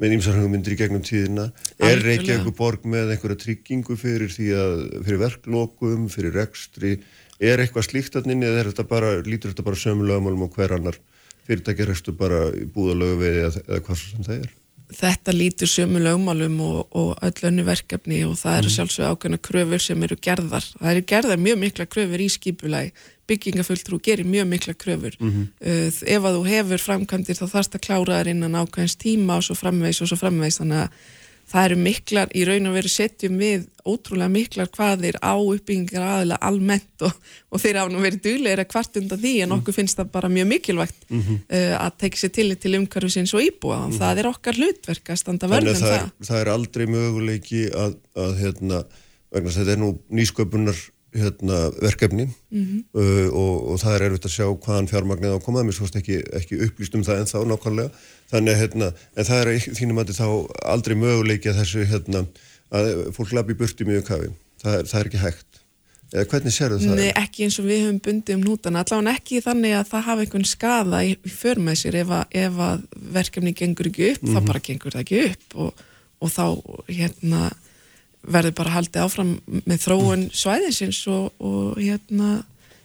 [0.00, 1.46] með ímsar hugmyndir í gegnum tíðina
[1.80, 2.02] er.
[2.04, 4.74] Reykjavík borg með einhverja tryggingu fyrir því að
[5.06, 6.98] fyrir verklokum, fyrir rekstri
[7.40, 10.76] er eitthvað slíkt að nynni eða er þetta bara, lítur þetta bara sömulögumálum og hver
[10.78, 11.00] annar
[11.46, 14.54] fyrirtæki rekstur bara búðalögu við eða, eða hvað sem það er
[14.94, 19.82] þetta lítur sömu lögmálum og, og öll önnu verkefni og það eru sjálfsög ákveðna kröfur
[19.82, 20.66] sem eru gerðar.
[20.78, 22.92] Það eru gerðar mjög mikla kröfur í skipulagi.
[23.26, 25.16] Byggingafulltrú gerir mjög mikla kröfur.
[25.58, 29.46] uh, ef að þú hefur framkvæmdir þá þarfst að klára þær innan ákveðins tíma og
[29.48, 31.00] svo framvegs og svo framvegs þannig að
[31.46, 36.38] það eru miklar, í raun og veru setjum við ótrúlega miklar hvaðir á uppbyggingar aðila
[36.42, 37.14] almennt og,
[37.54, 40.30] og þeir hafa nú verið duglegir að kvart undan því en okkur finnst það bara
[40.32, 43.78] mjög mikilvægt uh, að tekja sér tillit til umhverfisins og íbúa.
[43.86, 46.02] Og það er okkar hlutverk að standa vörðum að það það.
[46.02, 46.40] er, það.
[46.40, 48.82] er aldrei möguleiki að, að hérna,
[49.36, 50.82] vegna þetta er nú nýsköpunar
[51.20, 52.28] hérna, verkefni.
[52.52, 55.98] Uh, og, og það er erfitt að sjá hvaðan fjármagnið á að koma, mér svost
[55.98, 60.16] ekki, ekki upplýst um það en þá nákvæmlega, þannig hérna, en það er þínum að
[60.16, 60.26] þá
[60.76, 62.24] aldrei möguleiki að þessu hérna,
[62.74, 65.62] að fólk lafi burti mjög kafi, það er, það er ekki hægt.
[66.14, 67.00] Eða hvernig sérðu það?
[67.00, 70.22] Nei, ekki eins og við höfum bundið um hnútana, allavega ekki þannig að það hafa
[70.22, 71.98] einhvern skada í, för með sér.
[72.04, 72.84] Ef að, ef að
[73.16, 75.82] verkefni gengur ekki upp, þá bara gengur það ekki upp og,
[76.22, 76.44] og þá
[76.92, 77.48] hérna
[78.26, 82.40] verður bara haldið áfram með þróun svæðinsins og, og hérna,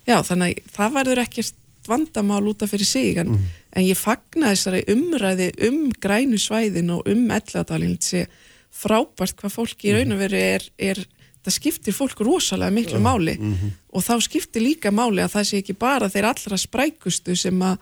[0.08, 1.58] já þannig að það verður ekkert
[1.90, 3.40] vandamál út af fyrir sig en,
[3.74, 8.28] en ég fagna þessari umræði um grænu svæðin og um elladalinn sé
[8.72, 11.02] frábært hvað fólk í raun og veru er, er
[11.42, 13.36] það skiptir fólk rosalega miklu máli.
[13.92, 17.78] Og þá skiptir líka máli að það sé ekki bara þeir allra sprækustu sem að,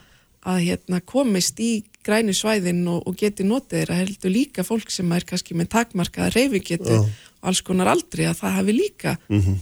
[0.47, 5.15] að hérna, komist í grænu svæðin og, og geti notið þeirra heldur líka fólk sem
[5.15, 9.13] er kannski með takmarkaða reyfingetu og alls konar aldrei að það hafi líka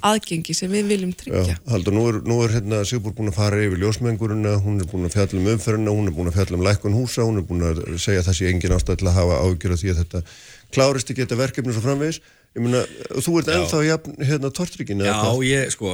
[0.07, 1.57] aðgengi sem við viljum tryggja.
[1.57, 4.89] Já, haldur, nú er, nú er hérna Sigbúr búin að fara yfir ljósmengurina, hún er
[4.89, 7.45] búin að fjalla um umferðina, hún er búin að fjalla um lækkun húsa, hún er
[7.45, 10.01] búin að segja að það sé engin ástæð til að hafa ágjör af því að
[10.01, 10.23] þetta
[10.73, 12.19] klárist ekki þetta verkefni svo framvegis.
[12.57, 12.81] Ég meina,
[13.13, 15.93] þú ert ennþá jafn, hérna tortryggin Já, ég, sko,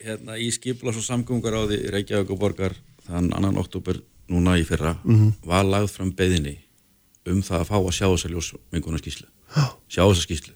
[0.00, 4.00] hérna í skiplas og samgöngar á því Reykjavík og borgar þann annan oktober
[4.30, 4.96] núna í fyrra
[5.44, 6.58] var lagð fram beðinni
[7.26, 9.26] um það að fá að sjá þessa ljósmengunar skýslu
[9.88, 10.54] sjá þessa skýslu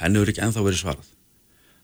[0.00, 1.12] henni verður ekki ennþá verið svarað.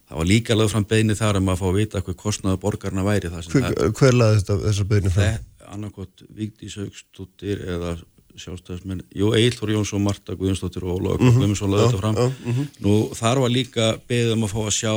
[0.08, 3.02] Það var líka lagð fram beðinni þar um að fá að vita hvað kostnaðu borgarna
[3.06, 5.38] væri Hver, hver laði þetta, þessar beðinu fram?
[5.72, 7.94] annarkot Vigdís Haugstóttir eða
[8.36, 12.68] sjálfstæðismenn, jú Egil Þór Jónsson, Marta Guðjónsdóttir og Ólaug Guðmundsson laði þetta fram.
[12.80, 14.94] nú þar var líka beðið um að fá að sjá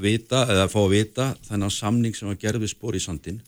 [0.00, 3.40] vita, eða að fá að vita þennan samning sem var gerð við spór í sandin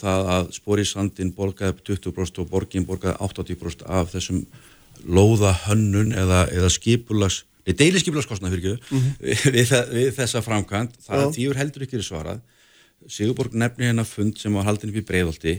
[0.00, 4.44] það að spór í sandin borgaði upp 20% og borgin borgaði 80% af þessum
[5.04, 11.22] lóða hönnun eða, eða skipulags Nei, deilisskipulagskostnað fyrir ekki við, þe- við þessa framkvæmt, það
[11.48, 12.42] er heldur verið svarað.
[13.08, 15.54] Sigurborg nefni hérna fund sem var haldin upp í Breiðholti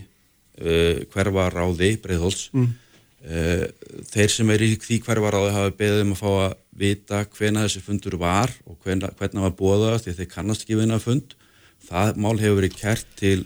[0.62, 2.52] uh, hverfa ráði Breiðholts.
[2.54, 2.68] Mm.
[4.14, 7.64] þeir sem er í því hverfa ráði hafa beðið um að fá að vita hvena
[7.66, 11.34] þessi fundur var og hvena, hann var bóðað því þeir kannast ekki vinna fund.
[11.90, 13.40] Það mál hefur verið kært til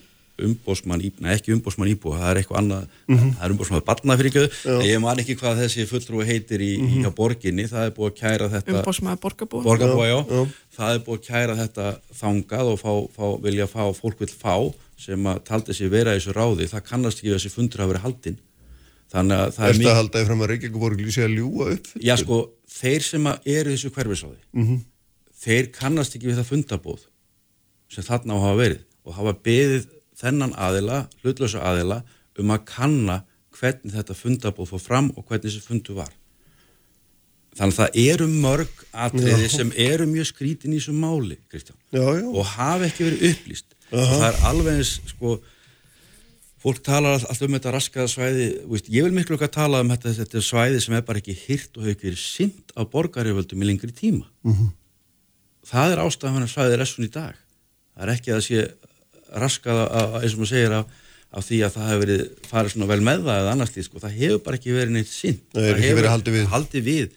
[0.48, 4.66] umbósmann, nei ekki umbósmann íbúa það er eitthvað annað, það er umbósmann barna fyrir ekki,
[4.90, 8.18] ég man ekki hvað þessi fulltrúi heitir í, í hjá borginni, það er búið að
[8.22, 9.64] kæra þetta Umbósmaður borgarbúa.
[9.70, 10.46] borgarbúa, já, Já, já.
[10.80, 11.88] það er búið að kæra þetta
[12.22, 14.56] þangað og fá, fá, vilja fá, fólk vil fá
[15.00, 17.94] sem að taldi sig vera í þessu ráði, það kannast ekki við þessi fundur hafa
[17.94, 18.40] verið haldinn
[19.10, 21.32] þannig að það Er er þetta að halda því fram að Reykjavík borg lýsi að
[21.40, 21.88] ljúa upp?
[22.04, 22.38] já sko,
[22.70, 24.76] þeir sem að eru í þessu hverfisráði Mhm.
[25.40, 27.06] þeir kannast ekki við það fundabóð
[27.90, 29.88] sem þarna á að hafa verið og hafa beðið
[30.20, 32.02] þennan aðila, hlutlösa aðila
[32.40, 33.20] um að kanna
[33.60, 36.12] hvernig þetta fundabóð fór fram og hvernig þessi fundu var.
[37.60, 39.54] Þannig að það eru mörg atriði Já.
[39.58, 41.76] sem eru mjög skrítin í þessu máli Kristján.
[41.92, 42.28] Já, já.
[42.30, 43.74] og hafa ekki verið upplýst.
[43.90, 45.34] Og það er alveg eins sko
[46.62, 48.48] fólk talar all- alltaf um þetta raskaða svæði.
[48.70, 51.36] Veist, ég vil miklu ekki að tala um þetta, þetta svæði sem er bara ekki
[51.48, 54.28] hyrt og hefur ekki verið sint af borgarjöföldum í lengri tíma.
[55.70, 57.36] Það er ástæðan að svæðið er essun í dag.
[57.98, 58.62] Það er ekki að það sé
[59.34, 60.86] raskað að, eins og maður segir af,
[61.32, 64.00] af því að það hefur verið farið svona vel með það eða annars því sko,
[64.04, 66.46] það hefur bara ekki verið neitt sint Nei, hefur verið haldið við.
[66.54, 67.10] haldið við.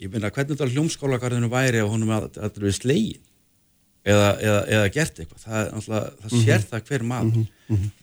[0.00, 3.20] Ég meina hvernig þetta hljómskálagarðinu væri ef honum að þetta við slegin
[4.08, 5.42] eða, eða, eða gert eitthvað.
[5.44, 6.44] Það, náttúrulega- það Mhm.
[6.46, 7.48] sér það hver maður.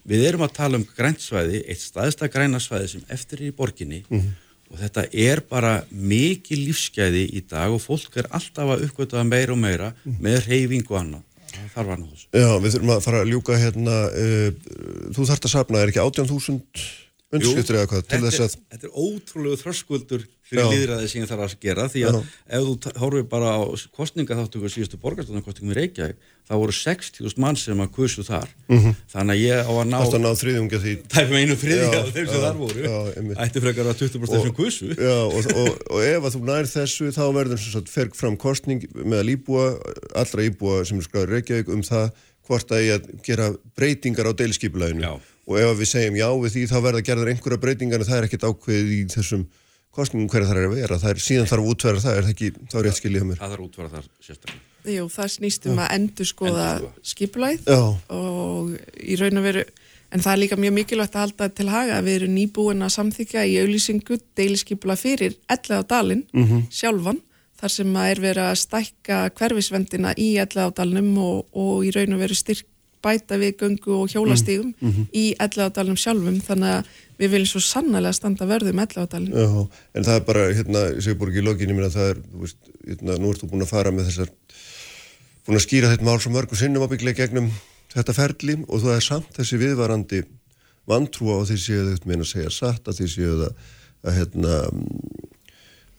[0.08, 4.04] Við erum að tala um græntsvæði eitt staðista grænasvæði sem eftir er í borginni.
[4.10, 4.36] Mhm.
[4.70, 9.54] og þetta er bara mikið lífsgæði í dag og fólk er alltaf að uppgötaða meira
[9.54, 10.18] og meira Mhm.
[10.22, 11.00] með reyfingu og
[11.74, 12.30] þarf annað þessu.
[12.32, 14.48] Já, við þurfum að fara að ljúka hérna, uh,
[15.16, 16.88] þú þarft að safna, er ekki 18.000
[17.34, 20.68] undskriftir eða hvað til þetta, þess að, er- þetta er ótrúlegu þröskuldur fyrir Já.
[20.72, 22.18] líðræði sem ég þarf að gera því að
[22.56, 23.62] ef þú horfir bara á
[23.98, 28.48] kostningaþáttöku síðustu borgarstofnarkostningum í Reykjavík það voru 60.000 mann sem að kusu þar
[29.12, 30.06] þannig að ég á að ná Mhm.
[30.08, 32.80] átt að ná þriðjunga því tæpum einu friði Já, af þeim sem já, þar voru
[32.88, 33.38] já, einmitt.
[33.44, 37.12] ætti frekar að 20% sem kusu Já, og, og, og ef að þú nær þessu
[37.12, 39.68] þá verður sem sagt ferg fram kostning meðal íbúa,
[40.16, 42.08] allra íbúa sem er skráður Reykjavík um það
[42.48, 45.20] hvort að ég að gera breytingar á deilskipulæginu Já.
[45.48, 48.20] Og ef að við segjum já við því þá verða gerðar einhverja breytingar en það
[48.22, 49.46] er ekkert ákveðið í þessum
[49.98, 52.34] kostningum hverja það er að vera, það er síðan þarf að útverða það, er það
[52.36, 53.40] ekki, þá er rétt skiljið hjá mér.
[53.42, 57.08] það þarf að útvara þar sérstaklega Jú, það snýst um að endur skoða Endurskoða.
[57.12, 57.82] skipulæð Já,
[58.16, 58.70] og
[59.04, 59.64] í raun og veru
[60.08, 62.94] en það er líka mjög mikilvægt að halda til haga að við erum nýbúin að
[62.96, 66.24] samþykja í auðlýsingu deiliskipula fyrir ellega á dalinn
[66.72, 67.20] sjálfan
[67.58, 71.92] þar sem að er verið að stækka hverfisvendina í ellega á dalinum og, og í
[71.96, 72.70] raun og veru styrk
[73.04, 74.74] bæta við göngu og hjólastígum
[75.14, 80.04] í ellega á dalinum sjálfum þannig að við viljum svo sannlega standa dalinn já, en
[80.04, 83.42] það er bara, hérna, Sigurborg í lokinni minna, það er, þú veist, hérna, nú ert
[83.42, 84.34] þú búin að fara með þessar,
[85.48, 87.50] búin að skýra þetta mál svo mörgum sinnum ábygglega gegnum
[87.94, 90.22] þetta ferli og það er samt þessi viðvarandi
[90.88, 94.60] vantrúa og því séu þau meina að segja satt, að því séu það að, hérna,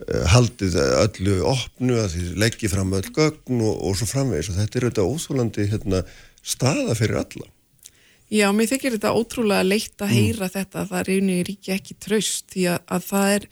[0.07, 4.51] eh, haldið öllu opnu, að því leggji fram öll gögn og, og svo framvegis.
[4.53, 6.03] Og þetta er auðvitað óþólandi, hérna,
[6.49, 7.49] staða fyrir alla.
[8.29, 11.95] Já, mér þykir þetta ótrúlega leitt að heyra þetta að það er einu ríki ekki
[11.97, 13.47] traust því að, að það er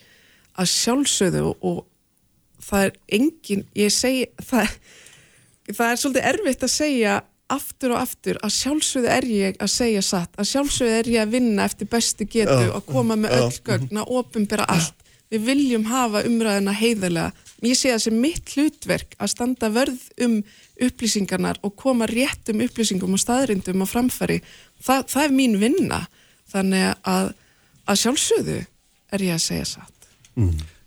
[0.56, 4.74] að sjálfsögðu og, og það er engin, ég segi það,
[5.70, 7.16] það er svolítið erfitt að segja
[7.56, 11.34] aftur og aftur að sjálfsögðu er ég að segja satt, að sjálfsögðu er ég að
[11.36, 15.02] vinna eftir bestu getu og koma með öll gögn að ofinbera allt.
[15.30, 17.32] Við viljum hafa umræðina heiðarlega.
[17.66, 20.36] Ég sé það sem mitt hlutverk að standa vörð um
[20.82, 24.40] upplýsingarnar og koma réttum upplýsingum og staðrindum á framfæri.
[24.82, 26.02] Þa, það er mín vinna.
[26.52, 27.32] Þannig að,
[27.86, 28.58] að sjálfsögðu
[29.12, 30.10] er ég að segja satt.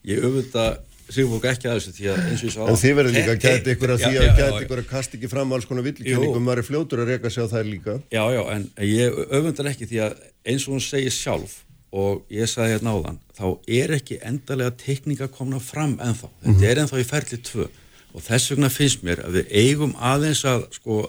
[0.07, 3.15] ég auðvitað Sigurborg ekki að þessu því að eins og ég svo En þið verður
[3.15, 5.85] líka að gæti ykkur að því að gæti ykkur að kasta ekki fram alls konar
[5.87, 7.95] villikenningum, maður er fljótur að reyka sig á þær líka.
[8.13, 10.19] Já, já, en ég öfundar ekki því að
[10.53, 11.55] eins og hún segir sjálf
[11.89, 13.45] og ég sagði hérna áðan, þá
[13.81, 16.29] er ekki endalega tekninga komna fram ennþá.
[16.45, 17.65] Þetta er ennþá í ferli tvö
[18.13, 21.03] og þess vegna finnst mér að við eigum aðeins að sko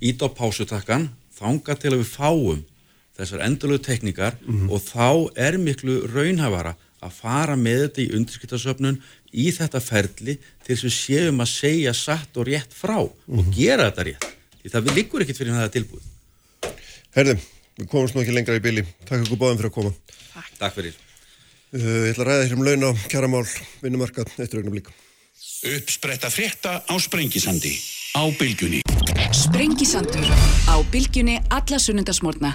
[0.00, 2.62] ít á pásutakkan, þanga til að við fáum
[3.14, 4.38] þessar endalögu tekningar
[4.70, 6.74] og þá er miklu raunhafara
[7.04, 9.00] að fara með þetta í undirskiptasöfnun
[9.34, 13.52] í þetta ferli til þess að við séum að segja satt og rétt frá og
[13.54, 14.28] gera þetta rétt.
[14.62, 16.10] Því það við liggur ekkit fyrir það tilbúið.
[17.14, 17.42] Herðum,
[17.78, 18.86] við komumst nú ekki lengra í bíli.
[19.04, 19.92] Takk ykkur báðum fyrir að koma.
[20.58, 20.96] Takk fyrir.
[21.74, 23.44] Uh, ég ætla að ræða hér um laun á kjaramál,
[23.82, 24.94] vinnumarkað, eittur augnum líka.
[25.64, 27.72] Uppspretta frétta á Sprengisandi
[28.12, 28.84] á Bylgjunni.
[29.32, 30.28] Sprengisandur
[30.68, 32.52] á bylgjunni alla sunnundasmórna.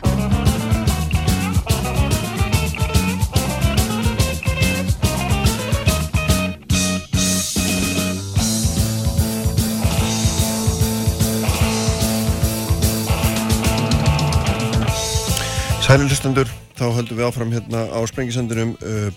[15.82, 16.46] Sælilustendur,
[16.78, 19.10] þá höldum við áfram hérna á Sprengisandunum, uh,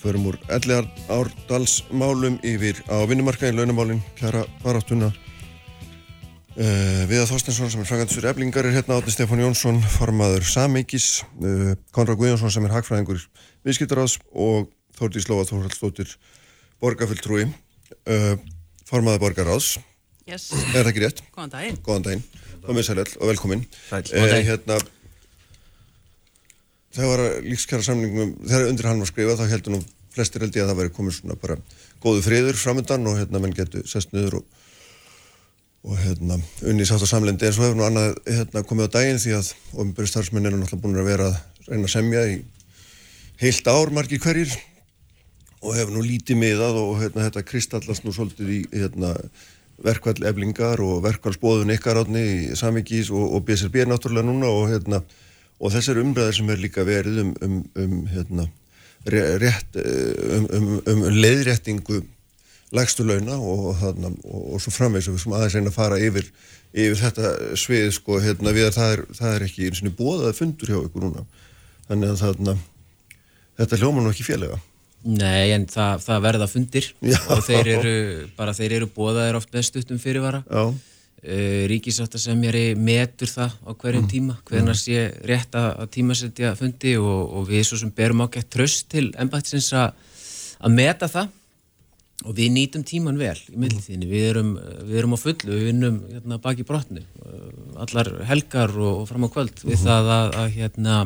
[0.00, 5.10] förum úr ellegar árdalsmálum yfir á vinnumarkaðin, launamálin, kjara baráttuna.
[6.60, 11.76] Uh, Viða Þorstensson sem er frangatisur eblingar er hérna átni Stefán Jónsson, formaður Samíkis, uh,
[11.94, 13.22] Konrad Guðjónsson sem er hagfræðingur
[13.64, 14.66] viðskiptaráðs og
[14.98, 16.16] Þórdís Lóa Þórhaldsdóttir
[16.82, 17.46] borgarfulltrúi,
[18.10, 18.34] uh,
[18.90, 19.76] formaður borgaráðs.
[20.28, 21.22] Yes, Er það ekki rétt?
[21.34, 21.78] góðan daginn.
[21.86, 22.24] Góðan daginn,
[22.66, 23.64] komið sælell og velkomin.
[23.88, 24.04] Sæll.
[24.14, 24.76] Eh, hérna,
[26.96, 29.82] þegar líkskjara samningum, þegar undir hann var skrifað þá heldur nú
[30.14, 31.58] flestir held ég að það væri komið svona bara
[32.02, 34.46] góðu friður framöndan og hérna menn getur sest niður og,
[35.86, 39.22] og hérna unni sátt á samlendi en svo hefur nú annað hérna komið á daginn
[39.22, 42.40] því að ofinbæri starfsmenn eru náttúrulega búin að vera að reyna að semja í
[43.40, 44.58] heilt ár margir hverjir
[45.60, 49.14] og hefur nú lítið miðað og hérna, þetta kristallast nú svolítið í hérna,
[49.84, 55.02] verkvall eblingar og verkvallsbóðun ykkar átni í Samíkís og, og BSRB náttúrulega núna og, hérna,
[55.60, 58.46] og þessar umræðir sem er líka verið um, um, um, hérna,
[59.12, 62.00] ré- rétt, eh, um, um, um leiðréttingu
[62.76, 66.00] lægstu launa og, þarna, og, og svo framvegs og við sem aðeins reyna að fara
[66.00, 66.30] yfir,
[66.70, 70.36] yfir þetta svið sko, hérna, við að það er, það er ekki eins og bóðað
[70.38, 71.24] fundur hjá ykkur núna
[71.90, 72.56] þannig að þarna,
[73.60, 74.60] þetta hljóma nú ekki félaga
[75.00, 77.16] Nei, en það, það verða fundir Já.
[77.32, 77.92] og þeir eru,
[78.36, 80.42] bara þeir eru bóðaðir oft með stuttum fyrirvara.
[80.44, 80.74] Já,
[81.20, 87.66] Ríkisáttasemjari metur það á hverjum tíma, hvernar sé rétt að, tímasetja fundi og, og við
[87.68, 91.36] svo sem berum ágætt tröst til embættisins að meta það.
[92.20, 94.48] Og við nýtum tíman vel í millitíðinni, við erum,
[94.88, 97.46] við erum á fullu, við vinnum hérna, baki brotnu, uh,
[97.80, 100.98] allar helgar og, og fram á kvöld við það að, að hérna,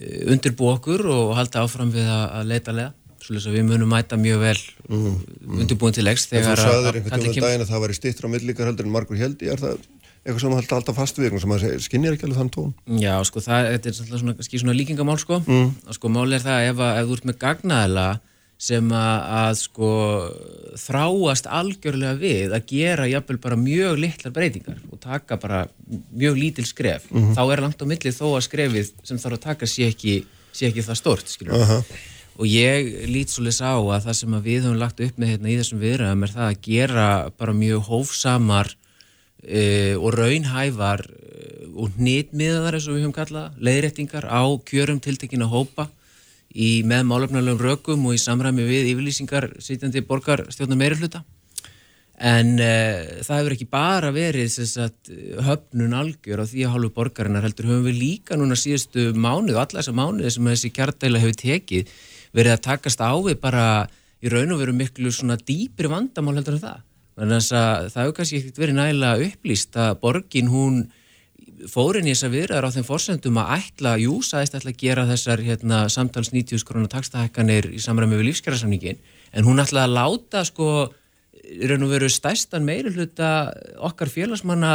[0.00, 2.94] eh, undirbú okkur og halda áfram við að, að leita leða
[3.26, 4.56] svolítið að við munum mæta mjög vel
[4.88, 5.60] mm, mm.
[5.64, 6.62] undirbúin til leiks þegar að...
[6.62, 9.20] Þú sagðir einhvern veginn um daginn að það væri stittur á millíkar heldur en margur
[9.20, 9.82] heldi, er það
[10.26, 12.72] eitthvað sem það alltaf fast við, sem að skinnir ekki alveg þann tón?
[12.98, 15.38] Já, sko, það er svona, svona, svona líkingamál, sko.
[15.46, 15.68] Mm.
[15.94, 18.06] Sko, mál er það ef, að, ef þú ert með gagnaðala
[18.56, 19.90] sem að, að sko
[20.80, 25.66] þráast algjörlega við að gera jafnvel bara mjög litlar breytingar og taka bara
[26.16, 27.34] mjög lítil skref mm -hmm.
[27.36, 30.14] þá er langt á millið þó að skrefið sem þarf að taka sé ekki,
[30.52, 31.82] sé ekki það stort uh -huh.
[32.36, 35.48] Og ég lít svolítið sá að það sem að við höfum lagt upp með hérna
[35.52, 37.06] í þessum viðræðum er það að gera
[37.40, 44.26] bara mjög hófsamar uh, og raunhæfar uh, og nýtmiðar eins og við höfum kallað leiðréttingar
[44.28, 45.88] á kjörum tiltekina hópa
[46.52, 51.22] í með málefnulegum rökum og í samræmi við yfirlýsingar sýtjandi borgarstjórnar meiri hluta
[52.16, 55.08] en uh, það hefur ekki bara verið sagt,
[55.44, 59.80] höfnun algjör á því að hálfu borgarinnar heldur höfum við líka núna síðustu mánuð alla
[59.80, 61.96] þessa mánuði sem þessi kjartæla hefur tekið
[62.36, 63.64] verið að takast á við bara
[64.22, 66.84] í raun og veru miklu svona dýpri vandamál heldur en það.
[67.16, 70.80] Þannig að það hefur kannski ekkert verið nægilega upplýst að borgin hún
[71.72, 75.06] fórin í þess að viðraður á þeim fórsendum að ætla, jú, sæðist ætla að gera
[75.08, 79.00] þessar hérna, samtals 90 skrona takstahækkanir í samræmi við lífskjærasamningin
[79.32, 80.68] en hún ætla að láta sko,
[81.70, 83.30] raun og veru stæstan meiri hluta
[83.88, 84.74] okkar félagsmanna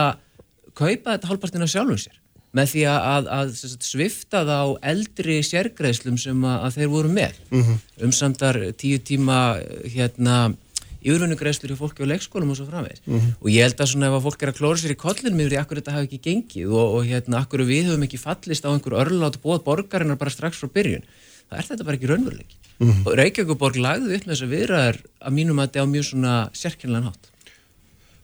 [0.74, 2.18] kaupa þetta halvpartina sjálfum sér
[2.58, 3.54] með því að, að, að
[3.88, 7.80] svifta það á eldri sérgreðslum sem að, að þeir voru með mm -hmm.
[8.08, 9.38] umsamdar tíu tíma
[9.88, 10.54] hérna
[11.02, 13.32] yfirvunugreistur hjá fólki á leikskólum og svo framvegis mm -hmm.
[13.42, 15.56] og ég held að svona ef að fólk er að klóra sér í kollin því
[15.58, 18.70] að akkur þetta hafi ekki gengið og, og hérna akkur við höfum ekki fallist á
[18.70, 21.04] einhver örlátt bóð borgarinnar bara strax frá byrjun
[21.50, 23.06] það er þetta bara ekki raunveruleik mm -hmm.
[23.06, 26.34] og Reykjavíkuborg lagði upp með þess að viðraðar að mínum að þetta á mjög svona
[26.54, 27.24] sérkynlegan hátt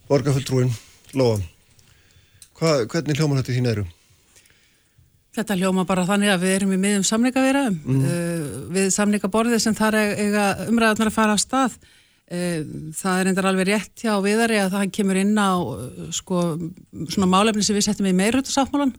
[0.07, 0.71] Borgarfulltrúin,
[1.13, 1.41] Lóa
[2.57, 3.85] hvernig hljóman þetta í þín eru?
[5.37, 8.01] Þetta hljóma bara þannig að við erum í miðum samningavirðum mm.
[8.01, 11.77] uh, við samningaborðið sem þar eiga umræðunar að fara af stað
[12.27, 12.59] Eh,
[12.91, 16.41] það er endar alveg rétt hjá viðari að það kemur inn á eh, sko,
[17.07, 18.91] svona málefni sem við settum í meirhundasáttmálan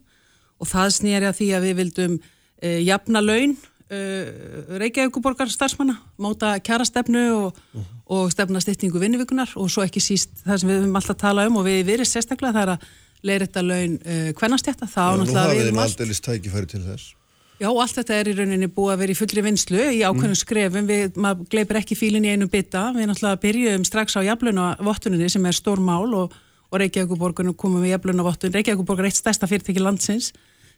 [0.57, 2.15] og það snýri að því að við vildum
[2.57, 3.53] e, jafna laun
[3.89, 7.85] Reykjavíkuborgar starfsmanna, móta kjarastefnu og, uh mhm.
[7.85, 8.01] -huh.
[8.17, 11.47] og stefna styrtingu vinnivíkunar og svo ekki síst það sem við höfum alltaf að tala
[11.47, 12.83] um og við verið sérstaklega það er að
[13.25, 14.89] leirita laun e, hvernastjætta.
[14.89, 17.15] Já, nú hafið þið aldrei tækifæri til þess.
[17.59, 20.39] Já, allt þetta er í rauninni búið að vera í fullri vinslu í ákveðnum mm.
[20.39, 25.27] skrefum, við, maður gleipir ekki fílinn í einu bytta, við náttúrulega byrjuðum strax á jaflunavottuninni
[25.33, 26.37] sem er stór mál og,
[26.71, 30.29] og Reykjavíkuborgunum komum við jaflunavottun, Reykjavíkuborgur er eitt stærsta fyrirtæki landsins,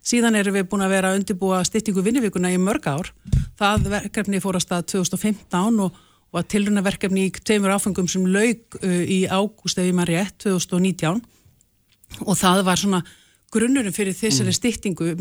[0.02, 3.12] síðan erum við búin að vera að undirbúa styrtingu vinnivíkuna í mörg ár,
[3.62, 6.02] það verkefni fór að stað 2015 og,
[6.34, 10.42] og að tilruna verkefni í tveimur áfengum sem laug uh, í ágúst ég maður rétt
[10.48, 11.22] 2019
[12.26, 13.02] og það var svona
[13.52, 14.60] grunnurinn fyrir þessari mm.
[14.60, 15.16] styrtingu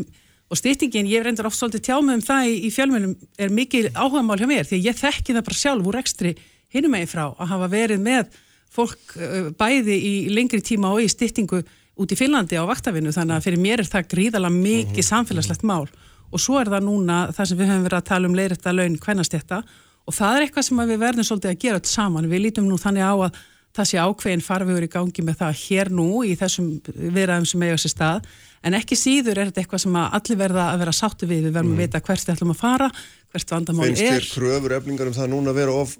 [0.51, 4.19] Og styrtingin, ég reyndar oft svolítið tjámið um það í, í fjölmjölum, er mikið áhuga
[4.27, 6.33] mál hjá mér því að ég þekki það bara sjálf úr ekstri
[6.75, 8.33] hinnum meginn frá að hafa verið með
[8.71, 9.13] fólk
[9.59, 11.61] bæði í lengri tíma og í styrtingu
[12.01, 15.07] út í Finnlandi á vaktafinu þannig að fyrir mér er það gríðala mikið mhm.
[15.07, 15.87] samfélagslegt mál
[16.31, 18.99] og svo er það núna það sem við höfum verið að tala um leirætta laun
[19.05, 19.61] hvernastjætta
[20.07, 22.29] og það er eitthvað sem við verðum svolítið að gera allt saman.
[22.31, 23.41] Við lítum nú þannig á að
[23.75, 27.77] það sé ákveðin farfiður í gangi með það hér nú í þessum viðræðum sem eiga
[27.79, 28.31] sér stað
[28.67, 31.71] en ekki síður er þetta eitthvað sem allir verða að vera sáttu við, við verðum
[31.71, 31.79] mm.
[31.79, 32.89] að vita hvert við ætlum að fara,
[33.31, 33.93] hvert vandamál er.
[33.95, 35.95] Finnst þér kröfur eflingar um það núna að vera of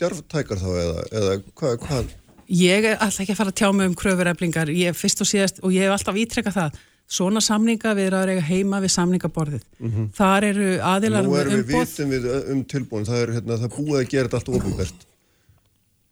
[0.00, 2.14] djarftækar þá eða, eða hvað, hvað?
[2.60, 5.20] Ég er alltaf ekki að fara að tjá mig um kröfur eflingar, ég er fyrst
[5.22, 6.80] og síðast og ég hef alltaf ítrekkað það,
[7.10, 10.08] svona samninga við erum að reyga heima við samningaborðið mm -hmm.
[10.14, 13.58] þar eru aðilar um umboð Nú erum við vitum við um tilbúin, það er hérna,
[13.58, 15.06] það búið að gera þetta allt ofinbært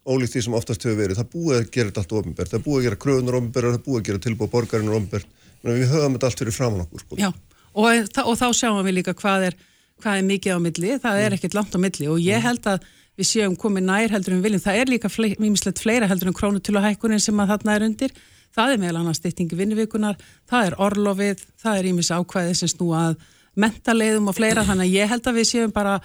[0.07, 2.79] ólíkt því sem oftast hefur verið, það búið að gera þetta allt ofinbært, það búið
[2.79, 5.27] að gera kröðunar ofinbært, það búið að gera tilbúið borgarinnar ofinbært
[5.65, 7.19] við höfum þetta allt fyrir framann okkur sko.
[7.19, 7.29] Já,
[7.73, 9.57] og, og þá sjáum við líka hvað er,
[9.99, 11.39] hvað er mikið á milli, það er mm.
[11.39, 12.47] ekkert langt á milli og ég mm.
[12.47, 12.87] held að
[13.19, 15.11] við séum komið nær heldur en viljum, það er líka
[15.43, 18.13] mýmislegt fleira heldur en krónutöluhækunin sem að þarna er undir,
[18.55, 20.15] það er meðal annars styttingi vinnuvíkunar,
[20.47, 23.19] það er orlofið, það er ímis ákvæðið sem snú að
[23.59, 25.97] mentaleiðum og fleira, þannig að ég held að við séum bara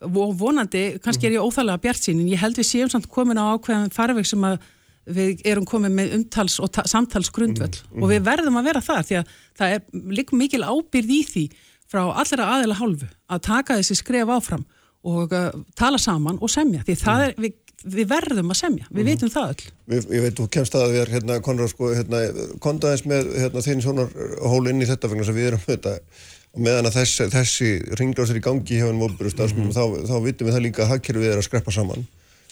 [0.00, 3.50] vonandi, kannski er ég óþálega bjart sín, en ég held við séum samt komin á
[3.56, 4.60] ákvæðan farveg sem að
[5.08, 8.02] við erum komið með umtals og samtalsgrundvöld mm, mm.
[8.02, 9.30] og við verðum að vera þar því að
[9.60, 11.44] það er líka mikil ábyrð í því
[11.88, 14.66] frá allra aðeila hálfu að taka þessi skref áfram
[15.08, 15.48] og uh,
[15.78, 17.56] tala saman og semja því það er, við,
[17.86, 19.08] við verðum að semja, við mm.
[19.08, 19.68] veitum það öll.
[19.94, 22.24] Við, ég veit, þú kemst að við erum hérna, Konrad, sko, hérna,
[22.64, 24.08] kondaðins með hérna, þinn svona
[24.44, 28.38] hól inn í þetta vegna sem við erum þetta og meðan að þessi, þessi ringlásir
[28.38, 31.42] í gangi hjá ennum volbúru stafsmum, þá, þá vitum við það líka að hagkerfið er
[31.42, 32.06] að skreppa saman.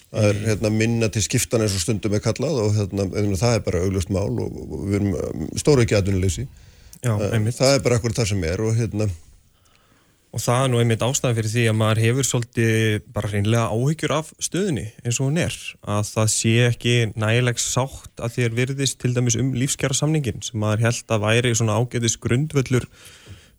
[0.07, 3.63] Það er hérna, minna til skiptan eins og stundum er kallað og hérna, það er
[3.65, 6.45] bara auglust mál og, og við erum um, stóru ekki aðunuleysi
[7.03, 9.09] það er bara akkur það sem er og hérna
[10.35, 14.13] og það er nú einmitt ástæðan fyrir því að maður hefur svolítið bara hreinlega áhyggjur
[14.17, 15.55] af stöðunni eins og hún er.
[15.87, 20.59] Að það sé ekki nægilegs sátt að þér virðist til dæmis um lífskjara samningin sem
[20.61, 22.85] maður held að væri svona ágæðis grundvöllur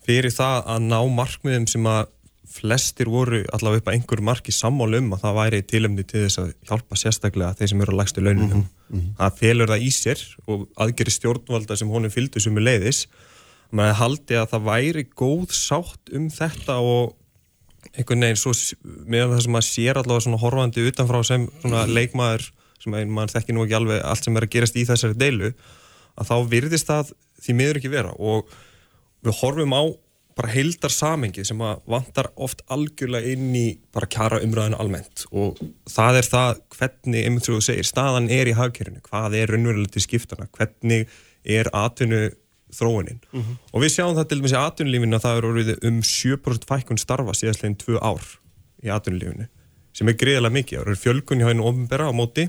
[0.09, 2.07] fyrir það að ná markmiðum sem að
[2.49, 6.41] flestir voru allavega upp að einhver marki sammálu um að það væri tilumni til þess
[6.41, 8.49] að hjálpa sérstaklega þeir sem eru á lagstu launum.
[8.49, 9.09] Mm -hmm.
[9.19, 13.07] Það felur það í sér og aðgeri stjórnvalda sem honum fylgdu sem er leiðis.
[13.71, 17.15] Maður haldi að það væri góð sátt um þetta og
[17.97, 18.53] einhvern veginn svo
[19.07, 22.49] meðan það sem maður sér allavega svona horfandi utanfrá sem svona leikmaður
[22.83, 25.53] sem maður þekki nú ekki alveg allt sem er að gerast í þessari deilu
[26.19, 27.13] að þá virðist það
[27.45, 28.49] því miður ekki vera og
[29.25, 29.83] við horfum á
[30.39, 35.25] bara heildar samengið sem að vantar oft algjörlega inn í bara kjara umræðinu almennt.
[35.35, 35.59] Og
[35.91, 39.97] það er það hvernig, einmitt sem þú segir, staðan er í hagkerfinu, hvað er raunverulega
[39.97, 41.09] til skiptana, hvernig
[41.43, 42.29] er atvinnu
[42.75, 43.57] þróunin mm -hmm.
[43.73, 47.33] og við sjáum það til dæmis í atvinnulífinu að það eru um 7% fækkun starfa
[47.33, 48.25] síðastleginn tvö ár
[48.85, 49.47] í atvinnulífinu
[49.93, 52.49] sem er greiðilega mikið, það eru fjölgun hjá einu ofnbæra á móti.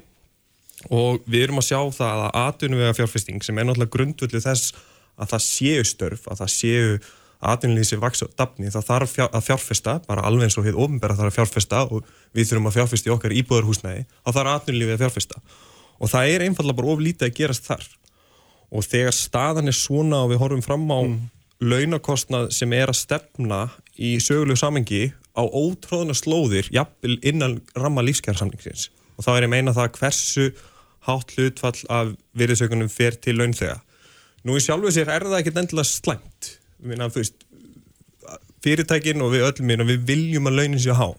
[0.90, 4.74] Og við erum að sjá það að atvinnuvega fjárfesting sem er náttúrulega grundvöldu þess
[5.20, 7.00] að það séu störf, að það séu
[7.40, 11.16] aðunlýsi vaks og dafni, það þarf fjár, að fjárfesta bara alveg eins og hefur ofinbæra
[11.16, 15.04] þarf að fjárfesta og við þurfum að fjárfesta í okkar íbúðarhúsnæði þá þarf aðunlýfið að
[15.06, 15.42] fjárfesta
[16.00, 17.86] og það er einfallega bara oflítið að gerast þar
[18.70, 21.16] og þegar staðan er svona og við horfum fram á mm.
[21.64, 23.62] launakostnað sem er að stefna
[23.96, 25.02] í sögulegu samengi
[25.32, 30.50] á ótróðuna slóðir jafnvel innan ramma lífskjársamningsins og þá er ég meina það hversu
[31.08, 33.80] hátt hlutfall af virðisaukunum fer til launþega.
[34.48, 36.52] Nú í sjálfu sér er það ekkert endilega slæmt.
[36.80, 37.42] Minna, veist,
[38.64, 41.10] fyrirtækin og við öllum minna, við viljum að launin sér há.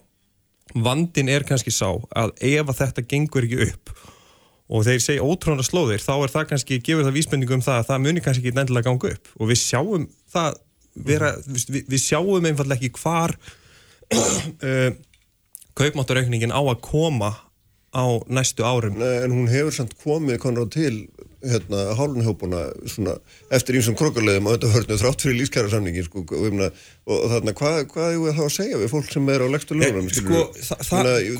[0.71, 3.93] Vandin er kannski sá að ef að þetta gengur ekki upp
[4.71, 7.87] og þeir segja ótrónar slóðir þá er það kannski, gefur það vísbendingu um það að
[7.89, 9.31] það munir kannski ekki nefnilega ganga upp.
[9.35, 10.59] Og við sjáum það
[10.95, 13.35] vera, við, við sjáum einfallega ekki hvar
[14.15, 14.91] uh,
[15.75, 17.33] kaupmáttaraukningin á að koma
[17.91, 18.95] á næstu árum.
[19.03, 20.95] En hún hefur samt komið konráð til
[21.41, 22.61] hérna, hálunhjópuna
[23.53, 26.75] eftir einsum krokarleðum á þetta hörnu þrátt fyrir lískæra samningin sko, og, og,
[27.15, 30.11] og þarna, hvað, hvað er það að segja við fólk sem er á legstu lögunum
[30.13, 30.43] sko,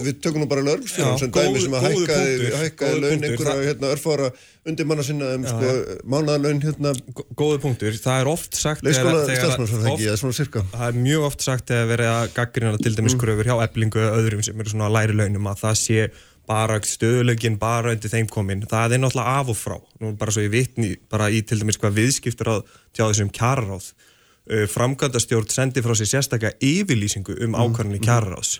[0.06, 4.32] við tökum nú bara lögstjóðum sem dæmi sem að hækkaði hækkaði laun einhverja hérna, örfara
[4.66, 5.70] undir manna sinna um sko,
[6.06, 6.94] mánaðalaun hérna.
[7.38, 11.30] Góði punktur, það er oft sagt Leikskóla stafsmannsfjörðhengi, það er svona cirka Það er mjög
[11.30, 13.22] oft sagt að vera gaggrina til dæmis mm.
[13.24, 16.06] kröfur hjá eblingu og öðrum sem eru svona læri launum að það sé
[16.50, 20.46] bara stöðulegin, bara undir þeim komin það er náttúrulega af og frá nú bara svo
[20.46, 22.56] ég vitni, bara í til dæmis hvað viðskiptur á
[22.98, 28.08] þessum kjararáð uh, framkvæmdastjórn sendi frá sér sérstaklega yfirlýsingu um mm, ákvarðinni mm.
[28.10, 28.60] kjararáðs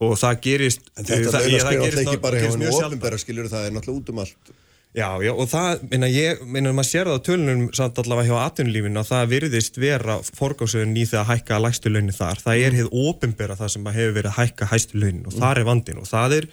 [0.00, 3.68] og það gerist en þetta það, það, það gerist bara hjá hennu ofinbæra skiljur það
[3.68, 4.58] er náttúrulega út um allt
[4.90, 8.48] Já, já, og það, minna, ég, minna, maður sér það á tölunum samt allavega hjá
[8.48, 12.42] atvinnulífinu að það virðist vera forgáðsögun í því að hækka lægstu launin þar.
[12.42, 12.78] Það er mm.
[12.80, 16.10] hefð ofinbæra það sem hefur verið að hækka hægstu launin og þar er vandin og
[16.10, 16.48] það er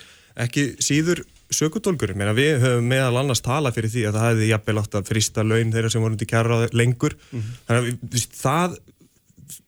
[0.46, 1.24] ekki síður
[1.54, 5.46] sökutólkurum, við höfum meðal annars tala fyrir því að það hefði jafnvel átt að frista
[5.48, 7.16] laun þeirra sem voru undir kjara lengur.
[7.32, 7.54] Mm -hmm.
[7.68, 8.78] þannig að það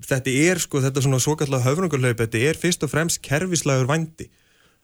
[0.09, 4.29] þetta er sko, þetta svona svo kallar höfrungarlaup, þetta er fyrst og fremst kerfislagur vandi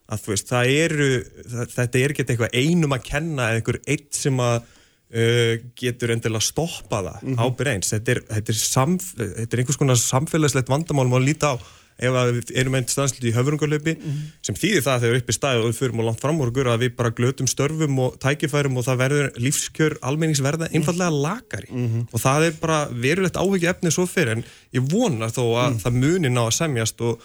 [0.06, 1.08] að þú veist, það eru
[1.50, 6.12] það, þetta er ekki eitthvað einum að kenna eða einhver eitt sem að uh, getur
[6.14, 7.40] endilega að stoppa það mm -hmm.
[7.42, 11.52] ábyrð eins, þetta er, þetta er, samf, þetta er einhvers konar samfélagslegt vandamál maður líta
[11.52, 11.54] á
[11.96, 14.32] ef við erum einn stansluti í höfurungarlöpi mm -hmm.
[14.44, 16.68] sem þýðir það þegar við upp í stæð og við fyrir mjög langt fram úr
[16.72, 21.86] að við bara glötum störfum og tækifærum og það verður lífskjör almenningsverða einfallega lagari mm
[21.86, 22.06] -hmm.
[22.12, 25.80] og það er bara verulegt áhugja efni svo fyrir en ég vonar þó að mm.
[25.84, 27.20] það muni ná að semjast og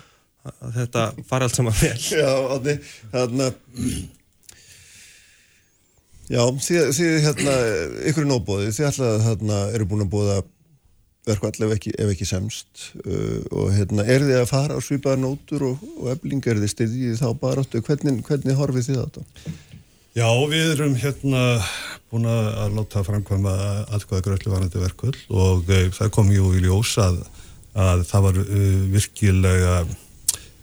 [0.45, 2.31] að þetta fara allt saman vel Já,
[3.11, 3.53] þannig að
[6.31, 7.53] Já, þið hérna
[8.07, 10.35] ykkur er nóbóðið, þið ætlaði hérna eru búin að bóða
[11.27, 15.21] verkvall ef ekki, ef ekki semst uh, og hérna, er þið að fara á svipaðar
[15.21, 19.25] nótur og, og efling, er þið styrðið þá bara áttu, hvernig, hvernig horfið þið þetta?
[20.17, 21.43] Já, við erum hérna
[22.11, 23.53] búin að láta framkvæma
[23.95, 27.21] allkvæða gröðlu varandi verkvall og uh, það kom jú í ljós að,
[27.77, 29.75] að það var uh, virkilega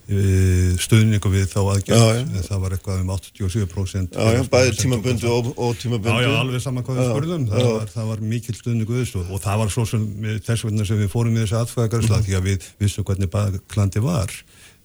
[0.09, 5.75] stuðningu við þá aðgjörð það var eitthvað um 87% Já, já, bæði tímabundu og, og
[5.77, 7.43] tímabundu Já, já, alveg saman hvað við spurðum.
[7.51, 9.21] Það var, það var mikil stuðningu við þessu.
[9.29, 10.07] Og það var svo sem
[10.47, 12.25] þess vegna sem við fórum í þessu aðfæðagarsla mm.
[12.25, 14.33] því að við vissum hvernig baklandi var.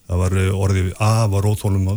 [0.04, 1.96] Það var eh, orðið af var óþólum á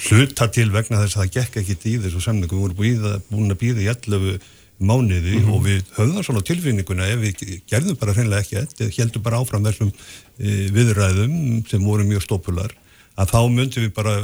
[0.00, 3.60] hluta til vegna þess að það gekk ekki í þessu semningu, við vorum búin að
[3.62, 4.40] býða í allavegu
[4.80, 5.54] mánuði mm -hmm.
[5.54, 9.64] og við höfðum svona tilfinninguna ef við gerðum bara hreinlega ekki þetta, heldum bara áfram
[9.64, 9.92] þessum
[10.38, 11.34] e, viðræðum
[11.68, 12.72] sem voru mjög stópular
[13.16, 14.14] að þá myndum við bara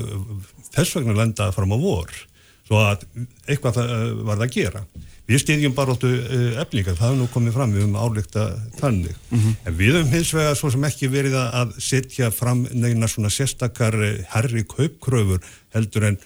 [0.73, 2.11] þess vegna lenda fram á vor
[2.67, 3.05] svo að
[3.47, 4.81] eitthvað það, uh, var það að gera.
[5.27, 8.47] Við stýðjum bara áttu uh, eflingar það er nú komið fram, við höfum álíkta
[8.81, 9.15] þannig,
[9.67, 13.31] en við höfum hins vegar svo sem ekki verið að- að setja fram neina svona
[13.31, 13.95] sérstakar
[14.35, 15.41] herri kaupkröfur
[15.75, 16.19] heldur en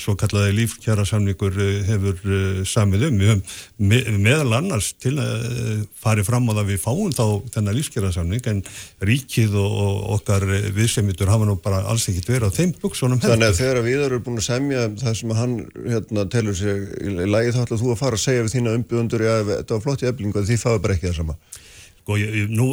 [0.00, 3.18] svo kallaði lífkjara samningur hefur uh, samið um.
[3.20, 3.42] Við höfum
[3.90, 7.24] me meðal annars til að farið fram á það við fáum þá
[7.56, 8.62] þennan lífkjara samning en
[9.04, 10.46] ríkið og, okkar
[10.76, 14.22] viðsemitur hafa nú bara alls ekkit verið á þeim buksunum Þannig að þegar Viðar eru
[14.24, 17.92] búin að semja um það sem hann hérna, telur sig í lagi þá ætlaðu þú
[17.92, 20.60] að fara að segja við þína umbjöðundur að þetta var flott í eflingu að því
[20.62, 21.36] fáið bara ekki það sama.
[22.02, 22.72] Sko, ég, nú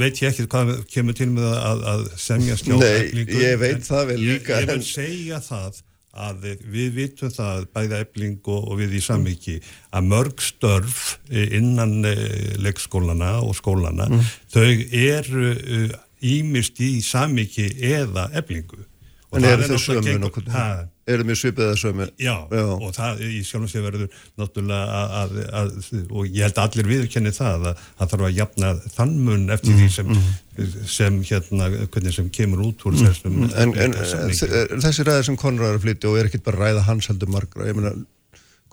[0.00, 4.08] veit ég ekki hvað kemur til með að, að semja skjá Nei, ég veit það
[4.08, 5.78] vel líka, Ég, ég vil segja það
[6.14, 9.58] að við vitum það, bæða ebling og, og við í samviki,
[9.94, 14.20] að mörg störf eh, innan eh, leikskólana og skólana, Mm.
[14.52, 15.54] þau eru
[16.24, 18.84] ímist í samviki eða eblingu.
[19.30, 22.04] Og En það er þau náttúrulega Eru mér svipið eða sömu?
[22.16, 24.06] Já, og það í sjálfum sér verður
[24.40, 28.38] náttúrulega að, að, að og ég held að allir viðurkenni það að það þarf að
[28.38, 30.14] jafna þann mun eftir því sem,
[30.94, 34.40] sem hérna, hvernig sem kemur út úr þessum En, en samningi.
[34.40, 37.34] þ- þessi ræðir sem Konrad er að flytja og er ekkit bara ræða hans heldur
[37.36, 37.92] margra, ég meina,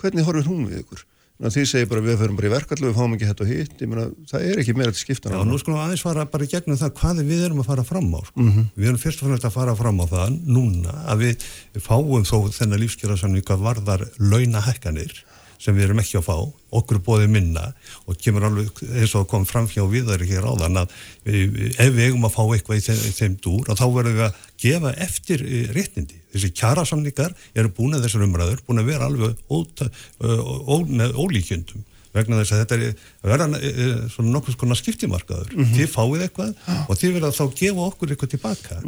[0.02, 1.04] hvernig horfir hún við ykkur?
[1.42, 3.74] Ná, því segir bara við förum bara í verkallu, við fáum ekki hætt og hitt,
[3.82, 5.34] ég meina, það er ekki meira til skiptan.
[5.34, 7.86] Já, nú skulum við aðeins fara bara í gegnum það hvað við erum að fara
[7.88, 8.22] fram á.
[8.28, 8.46] Sko.
[8.46, 8.70] Mhm.
[8.78, 11.48] Við erum fyrst og fremst að fara fram á það núna að við
[11.82, 15.24] fáum þó þennan lífskjara hvað varðar launahækkanir
[15.62, 16.38] sem við erum ekki að fá,
[16.80, 17.68] okkur bóðið minna
[18.10, 20.96] og kemur alveg eins og kom fram hjá viðari hér áðan að
[21.28, 24.26] ef við eigum að fá eitthvað í þeim, í þeim dúr og þá verðum við
[24.28, 26.21] að gefa eftir eh, réttindi.
[26.34, 29.90] Þessi kjarasamningar eru búin að þessar umræður, búin að vera alveg óta,
[30.20, 35.52] ó, með ólíkjöndum vegna þess að þetta er að verða e, svona nokkuð skona skiptimarkaður.
[35.56, 35.76] Mhm.
[35.78, 38.82] þið fáið eitthvað og þið verða þá að gefa okkur eitthvað tilbaka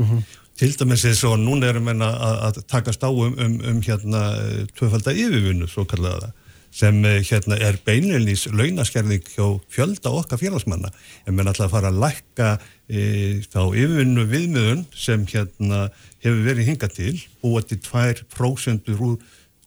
[0.60, 4.22] til dæmis eins og núna erum við að, að takast á um, um, um hérna
[4.38, 6.30] eh, tvöfalda yfirvinnu svo kallaða
[6.74, 10.90] sem eh, hérna er beinilnís launaskerðing hjá fjölda okkar félagsmanna
[11.28, 12.50] en menn alltaf að fara að lækka
[12.90, 13.04] e,
[13.46, 15.86] þá yfirvinnu viðmiðun sem hérna
[16.24, 17.14] hefur verið hingað til
[17.44, 19.20] búa til 2% úr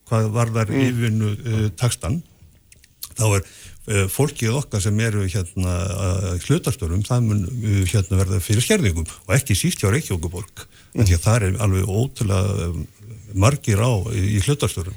[0.06, 0.82] hvað varðar Mm.
[0.88, 2.20] yfirvinnu e, takstan
[3.16, 5.76] þá er uh, fólkið okkar sem eru hérna
[6.44, 7.46] hlutastörum, það mun
[7.88, 11.06] hérna verða fyrir skerðingum og ekki síst hjá Reykjavíkuborg, mm.
[11.06, 12.68] því að það er alveg ótrúlega
[13.36, 14.96] margir á í hlutastörum.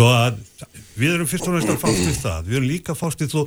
[0.00, 0.38] Svo að
[0.96, 3.34] við erum fyrst og næst að fást við það, við erum líka að fást við
[3.34, 3.40] þó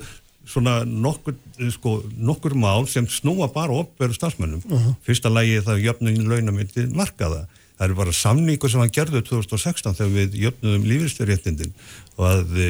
[0.53, 4.61] svona nokkur, eh, sko, nokkur mál sem snúa bara opveru stafsmönnum.
[4.67, 4.95] Mhm.
[5.01, 7.47] Fyrsta lagi er það jöfnugin launamyndi markaða.
[7.73, 11.73] Það eru bara samningur sem hann gerði 2016 þegar við jöfnum lífeyristöðréttindin
[12.19, 12.67] og að, e,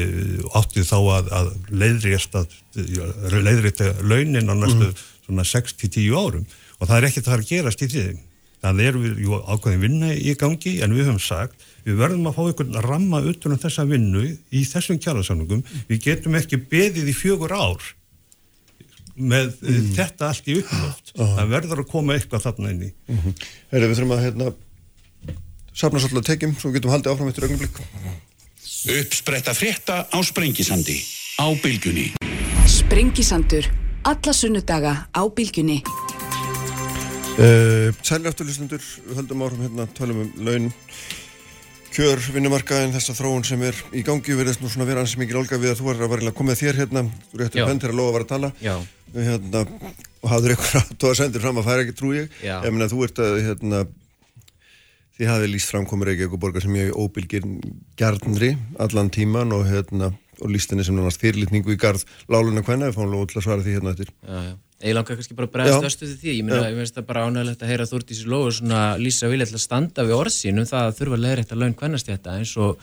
[0.56, 2.46] átti þá að, að leiðrétta
[3.44, 4.94] leiðrétta launin á næstu
[5.26, 6.46] svona 6-10 árum
[6.80, 8.18] og það er að það að gerast í því.
[8.64, 12.38] Það er við jú, ákveðin vinna í gangi en við höfum sagt við verðum að
[12.38, 15.62] fá einhvern ramma utan um þessa vinnu í þessum kjærasamningum.
[15.90, 17.90] Við getum ekki beðið í fjögur ár
[19.14, 19.90] með mm.
[19.94, 21.14] þetta allt í uppnátt.
[21.14, 22.92] Það verður að koma eitthvað þarna inn í.
[23.10, 23.36] Mm
[23.70, 24.50] Herri, við þurfum að hérna,
[25.74, 27.80] safna svolítið tekjum svo við getum haldið áfram eftir augnablik.
[28.94, 30.98] Uppspretta frétta á Sprengisandi
[31.38, 32.12] á Bylgjunni.
[32.68, 33.70] Sprengisandur.
[34.04, 35.78] Alla sunnudaga á bylgjunni.
[37.34, 40.66] Uh, Sælir afturlýstundur, við höldum áfram hérna, talum um laun,
[41.94, 45.58] kjör, vinnumarkaðin, þessa þróun sem er í gangi, erum nú svona vera ansið mikið olga
[45.62, 47.66] við að þú er að vera komið þér hérna, þú réttur Já.
[47.68, 48.50] benn til að lofa að vera að tala.
[48.64, 48.74] Já.
[49.14, 49.62] Hérna,
[50.24, 52.34] og hafður ykkur að að sendir fram að færa ekki, trú ég.
[52.66, 53.84] Meina, þú ert að, hérna,
[55.14, 57.46] þið hafið líst framkomur ekki eitthvað borgar sem ég óbylgir
[58.00, 58.52] gjarnri
[58.82, 60.10] allan tíman og hérna,
[60.42, 63.62] og lístinni sem nánast fyrirlitningu í garð láluna hvenna, við fáum lóð til að svara
[63.62, 64.10] því hérna eftir.
[64.26, 64.54] Já, já.
[64.84, 66.68] Ég langar kannski bara að bregðast östu til því, ég Já.
[66.68, 70.04] ég finnst það bara ánægilegt að heyra Þúrdísi Lóður svona lýsa vilja til að standa
[70.04, 72.82] við orð sín um það að þurfa að leiðrætta laun kvennastjætta eins og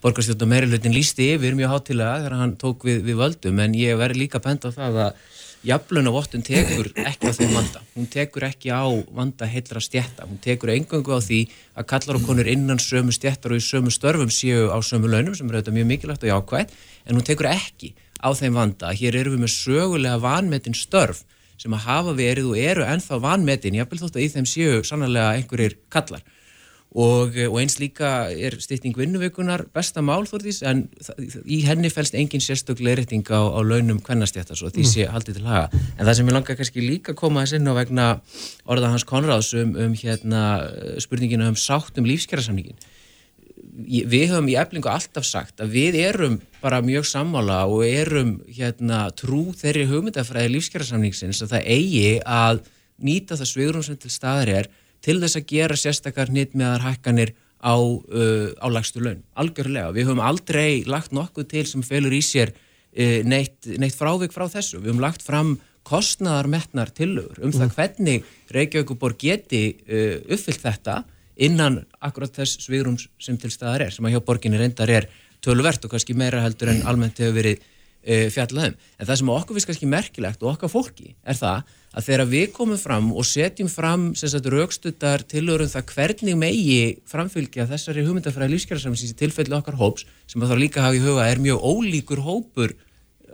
[0.00, 3.58] borgarstjórn meirilutin lýsti yfir mjög hátilega þegar hann tók við, við völdum.
[3.64, 5.18] En ég verði líka bent á það að
[5.66, 7.82] jafnlaunavottun tekur ekki á þeim vanda.
[7.96, 11.40] Hún tekur ekki á vanda heillra stjætta hún tekur engöngu á því
[11.76, 15.34] að kallar og konur innan sömu stjættar og í sömu störfum séu á sömu launum
[15.34, 18.94] sem er auðvitað mjög mikilvægt og jákvæð en hún tekur ekki á þeim vanda.
[18.96, 21.26] Hér erum við með sögulega vanmetin störf
[21.60, 25.34] sem að hafa verið og eru ennþá vanmetin, vil þótt að í þeim séu sannlega
[25.36, 26.24] einhverjir kallar.
[26.90, 30.88] Og, og eins líka er stytting vinnuvikunar besta mál Þórdís en
[31.46, 35.46] í henni fælst engin sérstök leirreiting á, á launum kvennastjætta svo því sé haldið til
[35.46, 35.68] haga.
[35.94, 38.06] En það sem ég langar kannski líka að koma þess inn á vegna
[38.66, 40.42] orða hans Konráðs um, um hérna,
[40.98, 42.80] spurningina um sátt um lífskjærasamningin
[43.86, 49.08] við höfum í eflingu alltaf sagt að við erum bara mjög sammála og erum hérna,
[49.16, 52.62] trú þeirri hugmyndafræði lífskjærasamningsins að það eigi að
[53.00, 54.70] nýta það svigurum sem til staðar er
[55.04, 59.92] til þess að gera sérstakar hnitmiðar hækkanir á, uh, á lagstu laun, algjörlega.
[59.96, 64.46] Við höfum aldrei lagt nokkuð til sem felur í sér uh, neitt, neitt frávik frá
[64.48, 64.80] þessu.
[64.80, 65.56] Við höfum lagt fram
[65.88, 71.00] kostnaðarmetnar tillögur um það hvernig Reykjavíkuborg geti uh, uppfyllt þetta
[71.40, 75.08] innan akkurat þess svigrum sem til staðar er, sem að hjá borginni reyndar er
[75.44, 78.76] töluvert og kannski meira heldur en almennt hefur verið uh, fjallaðum.
[78.98, 82.52] En það sem okkur finnst kannski merkilegt og okkar fólki er það að þegar við
[82.54, 84.10] komum fram og setjum fram
[84.54, 90.52] raukstuttar tilörum það hvernig megi framfylgja þessari hugmyndafræði lífskjársamsins í tilfelli okkar hóps sem að
[90.52, 92.76] þá líka hafa í huga er mjög ólíkur hópur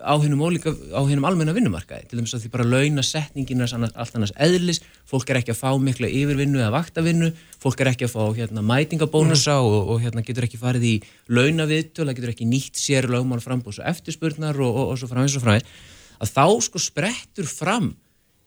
[0.03, 2.07] á hennum, hennum almenna vinnumarkaði.
[2.11, 5.71] Til dæmis að því bara launasetningin er allt annars eðlis, fólk er ekki að fá
[5.81, 7.33] mikla yfirvinnu eða vaktavinnu,
[7.63, 9.69] fólk er ekki að fá hérna, mætingabónusa mm.
[9.73, 10.95] og, og hérna, getur ekki farið í
[11.33, 15.47] launaviðtöla, getur ekki nýtt sér lögmál frambús og eftirspurnar og, og, og svo framins og
[15.47, 17.91] framins að þá sko sprettur fram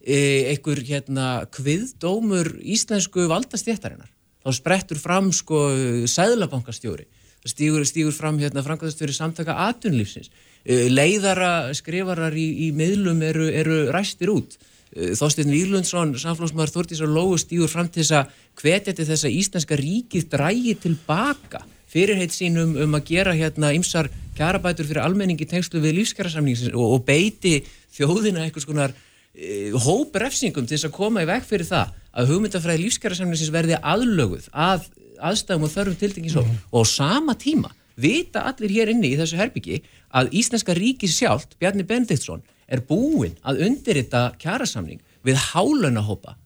[0.01, 4.09] e, einhver hérna kviðdómur íslensku valdastjéttarinnar
[4.43, 5.67] þá sprettur fram sko
[6.09, 7.07] sæðlabankastjóri
[7.47, 10.31] stígur, stígur fram hérna framkvæmast fyrir samtaka atunlífsins
[10.65, 14.57] leiðara, skrifarar í, í miðlum eru, eru ræstir út.
[14.89, 19.35] Eh, Þorstein Víglundsson, samflósmaður Þortísar Lógu stýgur fram til þess að hvetja til þess að
[19.39, 25.81] Íslandska ríkið drægi tilbaka fyrirheit sínum um að gera hérna ymsar kjarabætur fyrir almenningi tengslu
[25.83, 27.59] við lífskjarasamning og, og beiti
[27.95, 28.93] þjóðina eitthvað skonar
[29.33, 34.49] e, hóprefsingum til þess að koma í veg fyrir það að hugmyndafræði lífskjarasamningsins verði aðlöguð
[34.53, 34.85] að
[35.19, 36.61] aðstæðum og þörfum tildingisók mm.
[36.69, 39.81] og á sama tíma vita allir hér inni í þessu herbyggi
[40.15, 46.37] að Íslenska ríkis sjálft, Bjarni Bendiktsson, er búinn að undirrita kjærasamning við hálunahópa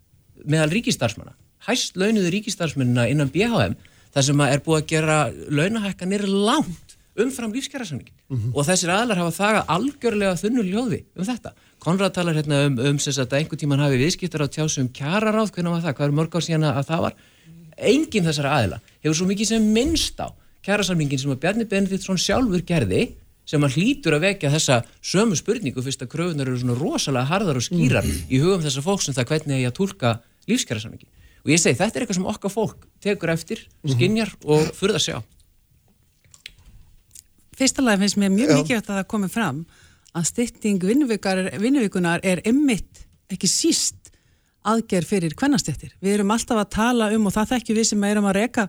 [0.44, 1.36] meðal ríkistarsmanna,
[1.68, 3.76] hæst launuðu ríkistarsmunna innan BHM,
[4.14, 5.18] þar sem er búið að gera
[5.50, 8.52] launahækkanir langt umfram lífskjærasamningin mm -hmm.
[8.56, 11.54] og þessir aðlar hafa þaga algjörlega þunnu ljóði um þetta.
[11.80, 15.52] Konrad talar hérna um, um sem sagt að einhvern tíman hafi viðskiptar á tjásum kjæraráð,
[15.52, 17.14] hvernig var það, hvað er mörg ár síðan að það var?
[17.78, 20.28] Engin þessara aðla hefur svo mikið sem minnst á
[20.64, 23.04] kjærasamningin sem að Bjarni Benediktsson sjálfur gerði
[23.46, 27.60] sem að hlýtur að vekja þessa sömu spurningu fyrst að kröfunar eru svona rosalega harðar
[27.60, 28.30] og skýrar mm.
[28.32, 30.14] í hugum þessar fólk sem það hvernig ég að tólka
[30.48, 31.10] lífskjærasamningi
[31.44, 33.96] og ég segi þetta er eitthvað sem okkar fólk tekur eftir, mhm.
[33.98, 34.54] skinjar mm -hmm.
[34.56, 35.18] og fyrir að sjá
[37.54, 39.66] Fyrsta lag finnst mér mjög mikið að það komi fram
[40.14, 44.04] að stytting vinnuvíkunar er emmitt ekki síst
[44.64, 45.94] aðgerð fyrir kvennastjættir.
[46.02, 48.68] Við erum alltaf að tala um og það þekkjum við sem erum að reka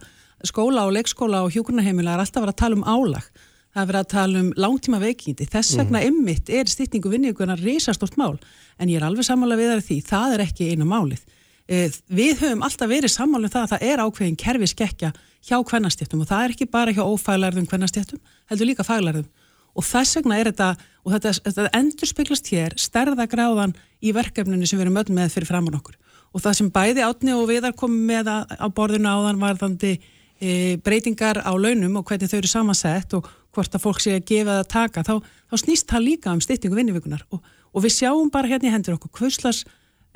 [0.48, 3.28] skóla og leikskóla og hjókunarheimila er alltaf að vera að tala um álag.
[3.74, 5.46] Það er verið að tala um langtíma veikindi.
[5.50, 5.82] Þess mhm.
[5.82, 8.36] vegna ymmit er styrtingu vinningunar risastort mál,
[8.78, 11.24] en ég er alveg sammála við það því, það er ekki einu málið.
[11.64, 15.14] E, við höfum alltaf verið sammála um það að það er ákveðin kerfiskekkja
[15.44, 18.20] hjá kvennastjættum og það er ekki bara hjá ófælarðum kvennastjættum,
[18.52, 19.30] heldur líka fælarðum
[19.74, 20.70] og þess vegna er þetta
[21.04, 25.50] og þetta, þetta endur speglast hér stærðagráðan í verkefninu sem við erum öll með fyrir
[25.50, 25.96] framann okkur.
[26.34, 29.92] Og það sem bæði átni og viðar komið með á borðinu áðan varðandi
[30.40, 34.26] e, breytingar á launum og hvernig þau eru samansett og hvort að fólk sé að
[34.30, 35.14] gefa það að taka, þá,
[35.50, 38.96] þá snýst það líka um styttingu vinnivíkunar og, og við sjáum bara hérna í hendur
[38.96, 39.62] okkur hvurslags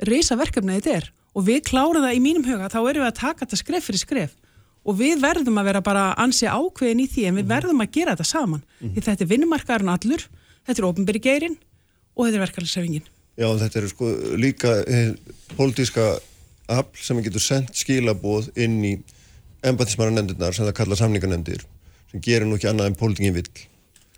[0.07, 1.09] reysa verkefni þetta er.
[1.37, 4.01] Og við klárum það í mínum huga, þá erum við að taka þetta skref fyrir
[4.01, 4.35] skref.
[4.87, 7.51] Og við verðum að vera bara ansi ákveðin í því en við mhm.
[7.53, 8.63] verðum að gera þetta saman.
[8.79, 9.05] Mm -hmm.
[9.05, 10.25] þetta er vinnumarkaðarinn allur,
[10.65, 11.57] þetta er ofnbyrgi geirin
[12.15, 13.07] og þetta er verkefnisefingin
[13.39, 14.09] Já, þetta er sko
[14.39, 15.13] líka eh,
[15.55, 16.09] pólitíska
[16.69, 18.93] afl sem getur sendt skilabóð inn í
[19.65, 21.65] embatismara nefndirnar sem það kalla samningarnefndir
[22.11, 23.49] sem gerir nú ekki annað en pólitingin vill.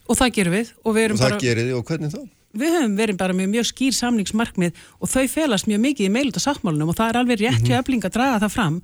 [0.07, 0.73] Og það gerum við.
[0.83, 2.21] Og, við og það bara, gerir þið og hvernig þá?
[2.61, 6.43] Við höfum verið bara með mjög skýr samningsmarkmið og þau felast mjög mikið í meiluta
[6.43, 7.71] sáttmálunum og það er alveg rétt mm -hmm.
[7.71, 8.81] við öfling að draga það fram.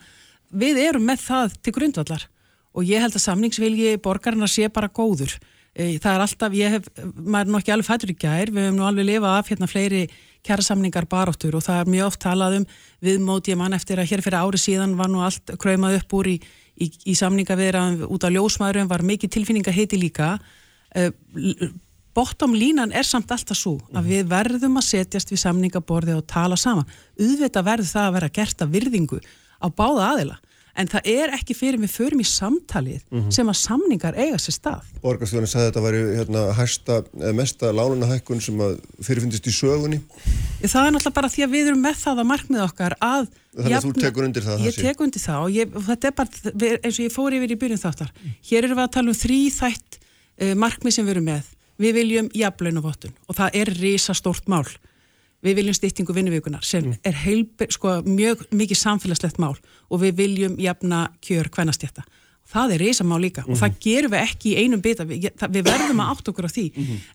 [0.51, 2.27] Við erum með það til grundvallar
[2.71, 5.34] og ég held að samningsvilji borgarna sé bara góður.
[5.75, 8.77] E, það er alltaf, ég hef, maður er nokkið alveg fættur í gær, við höfum
[8.77, 10.07] nú alveg lifað af hérna fleiri
[10.48, 12.69] kjærasamningar baróttur og það er mjög oft talað um
[13.03, 13.52] viðmót.
[13.52, 16.38] Ég mann eftir að hér fyrir ári síðan var nú allt kræmað upp úr í
[16.78, 21.11] í, í samningaveðraðum út á ljósmaðurum var mikið tilfinninga heiti líka uh,
[22.18, 24.10] bottom línan er samt alltaf svo að mhm.
[24.11, 26.86] við verðum að setjast við samningaborði og tala sama
[27.19, 29.22] auðvitað verður það að vera gert að virðingu
[29.57, 30.40] á báða aðila
[30.78, 33.32] en það er ekki fyrir við förum í samtalið mm -hmm.
[33.34, 34.86] sem að samningar eiga sér stað.
[35.02, 36.99] Borgarstjóðan sagði að þetta væri hérna, hæsta,
[37.34, 39.99] mesta lánunahækkun sem að fyrirfindist í sögunni.
[40.62, 43.28] Það er náttúrulega bara því að við erum með það að markmið okkar að
[43.58, 44.66] Þannig að þú tekur undir það?
[44.68, 46.30] Ég tek undir það og, ég, og þetta er bara
[46.86, 48.12] eins og ég fór yfir í byrjun þáttar.
[48.45, 51.48] Hér erum við að tala um þrý þætt uh, markmið sem við erum með.
[51.78, 54.66] Við viljum jafnlaun og vottun og það er risastórt mál
[55.45, 57.01] við viljum stýttingu vinnuvíkunar sem mm.
[57.05, 57.43] er heil,
[57.73, 59.55] sko, mjög mikið samfélagslegt mál
[59.89, 62.05] og við viljum jafna kjör hvernastjætta.
[62.47, 65.99] það er risamál líka og það gerum við ekki í einum bita, við, við verðum
[65.99, 66.64] að átt okkur á því.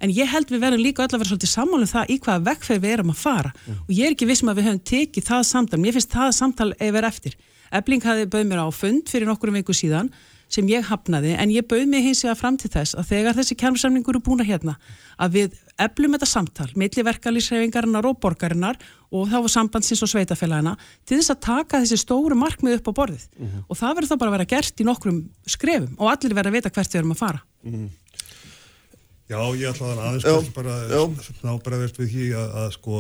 [0.05, 2.83] En ég held við verðum líka öll að vera svolítið sammálum það í hvaða vegferð
[2.83, 3.53] við erum að fara.
[3.87, 6.69] Og ég er ekki vissum að við höfum tekið það samtal mér finnst það samtal
[6.77, 7.39] eða eftir.
[7.73, 10.13] Ebling hafði bauð mér á fund fyrir nokkur viku síðan
[10.53, 13.57] sem ég hafnaði en ég bauð mig hins vegar fram til þess að þegar þessi
[13.63, 14.75] kjærnsamningur eru búin að hérna
[15.17, 18.81] að við eflum þetta samtal milli verkalýsreifingarinnar og borgarinnar
[19.13, 20.77] og þá var sambandsins og sveitafélagina
[21.09, 23.25] til þess að taka þessi stóru markmið upp á borðið.
[23.69, 26.57] Og það verður þá bara að vera gert í nokkrum skrefum og allir verður að
[26.61, 27.43] vita hvert við erum að fara
[29.33, 31.01] Já, ég ætla að aðeins Já, bara já.
[31.41, 32.99] snábræðast við því að, að sko,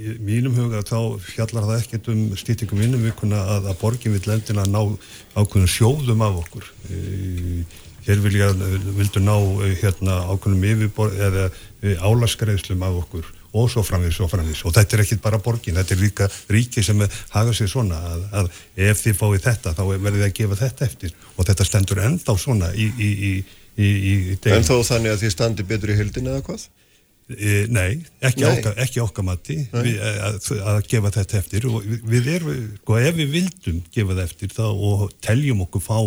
[0.00, 4.32] í mínum huga þá fjallar það ekkert um stýtingum innum vikuna að, að borgin vill
[4.32, 4.80] endina ná
[5.36, 6.70] ákveðum sjóðum af okkur.
[6.88, 7.00] E,
[8.06, 8.48] hér vilja,
[8.96, 14.30] vildu ná e, hérna ákveðum yfirbor eða e, álaskreiðslum af okkur og svo framvís og
[14.30, 17.00] framvís og þetta er ekkit bara borgin, þetta er líka ríki sem
[17.34, 18.50] hafa sér svona að, að
[18.86, 22.36] ef þið fáið þetta þá verður þið að gefa þetta eftir og þetta stendur ennþá
[22.38, 23.32] svona í, í, í,
[23.80, 24.14] í, í
[24.52, 26.68] En þó þannig að þið standi betur í hildin eða hvað?
[27.30, 28.56] E, nei, ekki, Nei.
[28.56, 32.96] Okkar, ekki okkar mati við, að, að gefa þetta eftir og við, við erum, sko,
[32.98, 35.98] ef við vildum gefa þetta eftir þá, og teljum okkur fá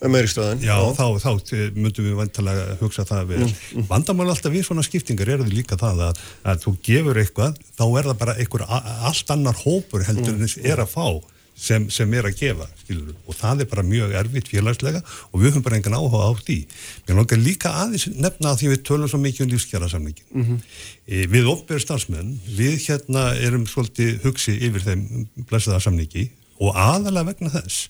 [0.00, 0.62] Meiri stöðan?
[0.64, 1.30] já, þá, þá
[1.76, 3.40] myndum við vantalega hugsa það vel.
[3.44, 7.58] Mm, Vandamál alltaf við svona skiptingar er það líka það að, að þú gefur eitthvað,
[7.76, 11.06] þá er það bara einhver allt annar hópur heldur en þess er að fá
[11.54, 15.52] sem, sem er að gefa, skilur og það er bara mjög erfitt félagslega og við
[15.52, 16.58] höfum bara engan áhuga á því.
[17.06, 20.58] Mér langar líka aðeins nefna að því við tölum svo mikið um lífskjara samningin.
[21.06, 25.06] E, við opverð starfsmenn, við hérna erum svolítið hugsi yfir þeim
[25.48, 26.28] blessaða samningi
[26.60, 27.88] og aðalega vegna þess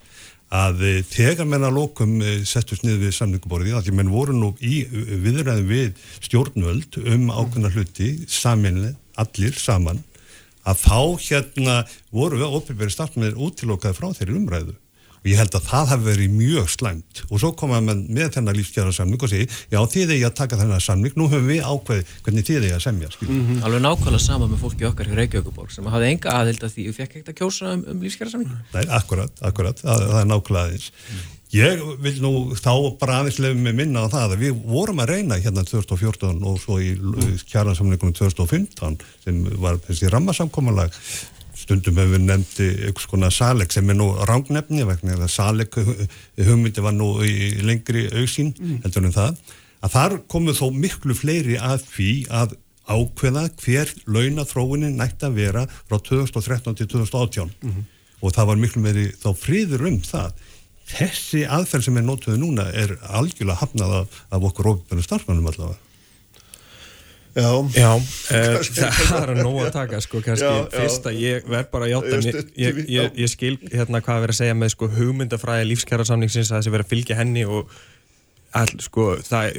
[0.55, 4.37] að e, þegar menn að lokum e, settust niður við samninguborði að því menn voru
[4.37, 10.03] nú í viðræðum við stjórnvöld um ákveðna hluti saminlega, allir saman
[10.65, 11.83] að þá hérna
[12.15, 14.75] voru við óbyrgverið starfsmennir útilokaði frá þeirri umræðu.
[15.25, 17.21] Og ég held að það hafi verið mjög slæmt.
[17.31, 20.59] Og svo koma mann með þennan lífskjara samning og segi, já þið eigi að taka
[20.61, 21.15] þennan samning.
[21.17, 23.63] Nú höfum við ákveði hvernig þið eigi að semja mm.
[23.65, 26.99] Alveg nákvæmlega sama með fólki okkar hjá Reykjavíkuborg sem hafði enga aðild að því og
[26.99, 28.53] fekk ekkert að kjósa um, um lífskjara samning.
[28.75, 30.93] Nei, akkurat, akkurat, það, það er nákvæmlega aðeins
[31.55, 32.73] Ég vil nú þá
[33.39, 36.97] lefum mig minna á það að við vorum að reyna hérna 2014 og svo í
[37.47, 40.97] kjæransamningunum 2015 sem var þessi rammasamkomalag
[41.55, 46.83] stundum hefur við nefndi einhvers konar Salek sem er nú rangnefni vegna að Salek hugmyndi
[46.83, 48.51] var nú í lengri auksín
[48.83, 49.39] heldur en það.
[49.85, 52.57] Að þar komu þó miklu fleiri að því að
[52.91, 57.55] ákveða hver launathróunin nætti að vera frá 2013 til 2018
[58.25, 60.35] og það var miklu meiri þá friður um það
[60.91, 65.81] þessi aðferð sem er nótuð núna er algjörlega hafnað af, af okkur ofbjörnum starfmannum allavega.
[67.35, 70.47] Já, Já, uh, það er að nóg að taka sko kannski.
[70.47, 70.69] Já, já.
[70.77, 74.25] fyrst að ég verð bara að játa ég, ég, ég, ég skil hérna hvað er
[74.29, 77.75] verið að segja með sko hugmyndafræði lífskjara samningsins að þessi verið að fylgja henni og
[78.55, 79.59] all, sko það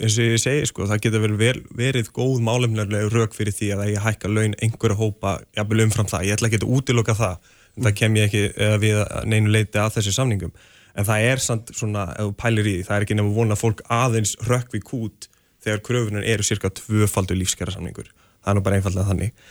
[0.00, 3.74] eins og ég segi sko það getur verið ver, verið góð málefnilega rauk fyrir því
[3.74, 7.16] að það ég hækka laun einhverja hópa jafnvel umfram það, ég ætla ekki að útiloka
[7.18, 10.54] það en það kem ég ekki við neinu leiti að þessi samningum.
[10.92, 13.38] En það er samt svona, ef þú pælir í því, það er ekki nefn að
[13.38, 15.28] vona að fólk aðeins rökk við kút
[15.64, 18.10] þegar kröfunar eru cirka tvöfaldur lífskjara samningur
[18.42, 19.48] það er nú bara einfallega þannig.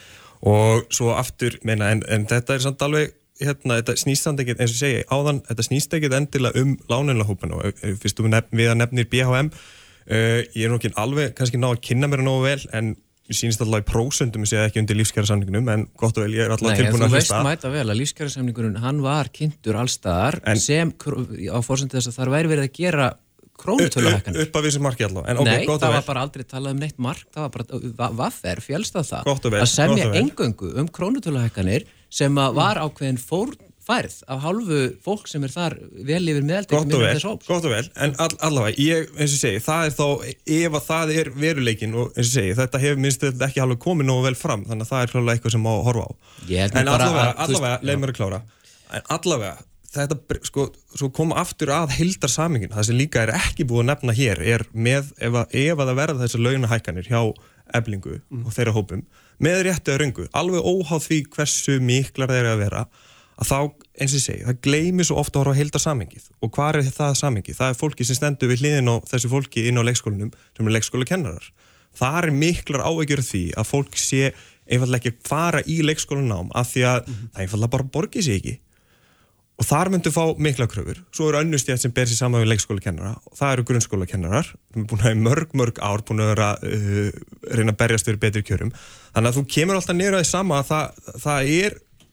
[0.52, 4.61] Og svo aftur, meina, en, en þetta er samt alveg hérna, þetta snýst samt ekkert,
[4.61, 8.73] eins og segi áðan, þetta snýst ekkert endilega um lánunlahópin og eh, fyrst nefn, við
[8.73, 12.43] að nefnir BHM uh, ég er nú ekki alveg kannski ná að kynna mér nógu
[12.45, 12.93] vel en
[13.32, 16.36] ég sýnist alltaf í prósendum ég sé ekki undir lífskjara samningunum en gott og vel,
[16.36, 17.41] ég er alltaf Nei, en tilbúin þú að veist hlusta.
[17.48, 22.52] mæta vel að lífskjærasamningurinn, hann var kynntur allstaðar sem á fórsöndu þess að þar væri
[22.52, 23.12] verið að gera
[23.62, 24.45] krónutöluhækkanir.
[24.48, 27.02] upp að vissi marki allavega en ok, Nei, það var bara aldrei talað um neitt
[27.02, 30.90] mark, það var bara, vaffer, fjölst á það, Gott og vel, að semja engöngu um
[30.90, 33.22] krónutöluhækkanir sem að var ákveðin
[33.91, 35.76] fórfærð af hálfu fólk sem er þar
[36.07, 37.47] vel yfir meðaldekkum Gott og vel, þess hóps.
[37.49, 40.05] gott og vel, en all, allavega, ég, eins og segi, það er þá,
[40.57, 44.09] ef að það er veruleikin og eins og segi, þetta hefur minnst ekki alveg komið
[44.09, 46.11] nógu vel fram, þannig að það er klálega eitthvað sem má horfa á.
[46.61, 48.41] En allavega, að, allavega, leið mér að klára,
[48.91, 49.55] en allavega,
[49.91, 53.89] þetta, sko, svo koma aftur að heildar samingin, það sem líka er ekki búið að
[53.91, 57.22] nefna hér, er með, ef að, ef að það verða þessar launahækkanir hjá
[57.72, 59.05] eblingu og þeirra hópum,
[59.41, 62.81] með réttu að röngu, alveg óháð því hversu miklar þeir eru að vera,
[63.41, 63.57] að þá,
[63.97, 66.77] eins og ég segi, það gleymir svo ofta að horfa að heilda samengið og hvað
[66.77, 67.57] er það samengið?
[67.57, 70.76] Það er fólki sem stendur við hliðin á þessu fólki inn á leikskólanum sem er
[70.77, 71.47] leikskólakennarar.
[71.97, 74.31] Það er miklar ávegjur því að fólk sé
[74.72, 78.55] einfallega ekki fara í leikskólanám af því að það einfallega bara borgið sér ekki.
[79.61, 80.97] Og þar myndu fá mikla kröfur.
[81.13, 83.11] Svo eru önnustjætt sem ber sér saman við leikskólakennara.
[83.30, 86.47] Og það eru grunnskólakennarar sem er búin að í mörg, mörg ár búin að vera
[86.65, 87.11] uh,
[87.51, 88.09] reyna að berjast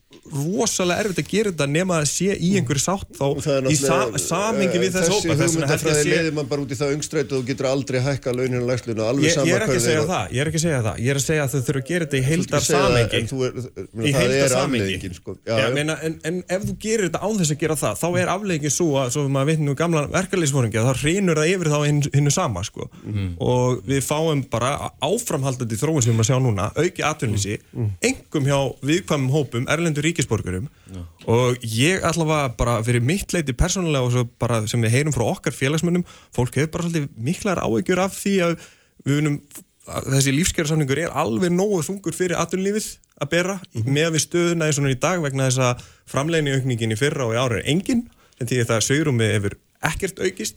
[0.09, 3.25] rosalega erfitt að gera þetta nema að sé í einhverju sátt þá
[3.69, 7.37] í sa samingi við þessu hópa þessi hugmyndafræði leiðir mann bara út í það ungstrætu
[7.37, 10.33] og getur aldrei hækka launin og lægslinu alveg ég, ég er ekki að segja það
[10.33, 12.03] ég er ekki að segja það ég er að segja að þau þurfa að gera
[12.07, 13.21] þetta í heildar samingi
[14.09, 15.31] í heildar samingi sko.
[15.45, 15.93] en,
[16.31, 19.13] en ef þú gerir þetta án þess að gera það þá er afleggin svo að
[19.13, 21.79] svo maður nú gamla verkefliðsfóringi þá reynur það yfir þá
[22.17, 22.89] hinnu sama sko.
[23.05, 23.29] mm.
[23.45, 26.25] og við fáum bara áframhaldandi þróun sem við
[29.99, 31.05] núna erlendur ríkisborgurum Já.
[31.27, 35.53] og ég allavega bara fyrir mitt leiti persónulega og bara sem við heyrum frá okkar
[35.53, 38.55] félagsmönnum fólk hefur bara svolítið miklar áegjur af því að
[39.05, 39.39] við vunum
[39.89, 43.91] þessi lífskjærasamningur er alveg nógu þungur fyrir atvinnlífið að bera mm -hmm.
[43.91, 47.25] með við stöðuna eins og í dag vegna þess að framlegin í aukningin í fyrra
[47.25, 48.09] og í ára er engin
[48.39, 50.55] en því að það sögurum við hefur ekkert aukist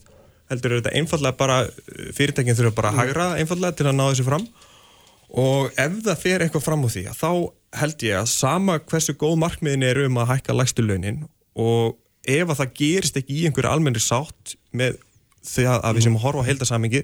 [0.49, 1.67] heldur er þetta einfallega bara
[2.13, 4.47] fyrirtækinn þurfa bara að hagra einfallega til að ná þessu fram
[5.33, 7.29] og ef það fer eitthvað fram á því þá
[7.79, 11.23] held ég að sama hversu góð markmiðin er um að hækka lægstu launin
[11.57, 14.99] og ef að það gerist ekki í einhverju almenni sátt með
[15.43, 17.01] því að, að við sem horfa á heildasamingi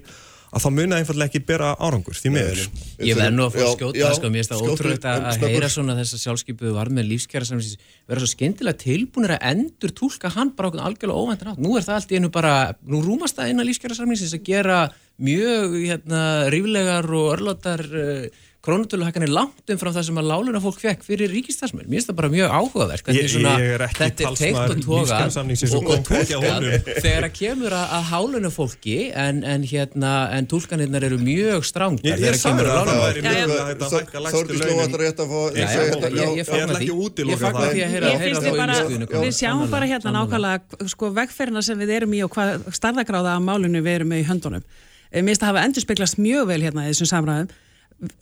[0.50, 2.62] að þá muna einfallega ekki bera árangur því meður.
[3.06, 5.96] Ég verð nú að fá skjóta það sko, mér finnst það ótrúlegt að heyra svona
[5.98, 7.62] þess að sjálfskeipuðu var með lífskjara sem
[8.10, 11.62] verður svo skemmtilega tilbúinir að endur tólka hann bara okkur algjörlega óvæntan átt.
[11.62, 14.46] Nú er það allt í einu bara, nú rúmast það inn að lífskjara samlýsins að
[14.50, 14.80] gera
[15.20, 20.82] mjög hérna, ríflegar og örlótar uh, krónutöluhækkanir langt um frá það sem að láluna fólk
[20.82, 21.86] fekk fyrir ríkistafsmöl.
[21.86, 23.06] Mér finnst það bara mjög áhugaverk.
[23.16, 28.96] Ég, ég er ekki talsmaður lífskjársamningsins og tólkað þegar að kemur að, að háluna fólki
[29.16, 34.28] en, en, hérna, en tólkanirnar eru mjög strángar þegar að kemur að láluna.
[34.34, 35.40] Þórti slóðar rétt að fá...
[35.56, 36.90] Ég fagnar því.
[37.30, 39.10] Ég fagnar því að heyra umstuðinu.
[39.24, 43.42] Við sjáum bara hérna nákvæmlega sko, vegferðina sem við erum í og hvað starðagráða af
[43.48, 44.68] málunum við erum með í höndunum.
[45.10, 47.48] Mér finnst það hafa endur speglast mjög vel hérna í þessum samræðum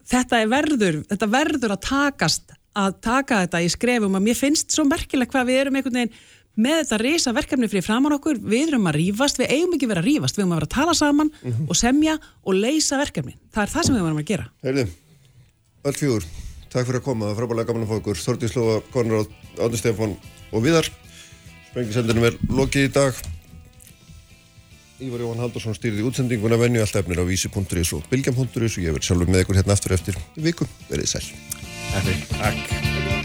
[0.09, 4.85] þetta verður, þetta verður að takast að taka þetta í skrefum og mér finnst svo
[4.87, 6.19] merkilegt hvað við erum einhvern veginn
[6.59, 10.03] með þetta reysa verkefni fyrir framann okkur, við erum að rýfast, við eigum ekki verið
[10.03, 11.69] að rýfast, við eigum að vera að tala saman mm -hmm.
[11.71, 13.37] og semja og leysa verkefni.
[13.55, 14.49] Það er það sem við erum að gera.
[14.67, 14.87] Heyrði,
[15.85, 16.29] öll fjóður,
[16.73, 18.23] takk fyrir að koma, það er frábæðilega gaman að fá okkur.
[18.27, 19.27] Þortið Slóa, Konráð,
[19.59, 20.17] Átni Stefán
[20.53, 20.91] og Viðar.
[21.71, 23.15] Sprengisendunum er lokið í dag.
[24.99, 29.07] Ívar Jóhann Haldursson stýrði útsendinguna venju allt efnir á vísi.is og bilgjam.is og ég verð
[29.07, 30.67] sjálfur með ykkur hérna aftur eftir viku.
[30.91, 31.31] Verðið sæl.
[32.35, 33.18] Takk.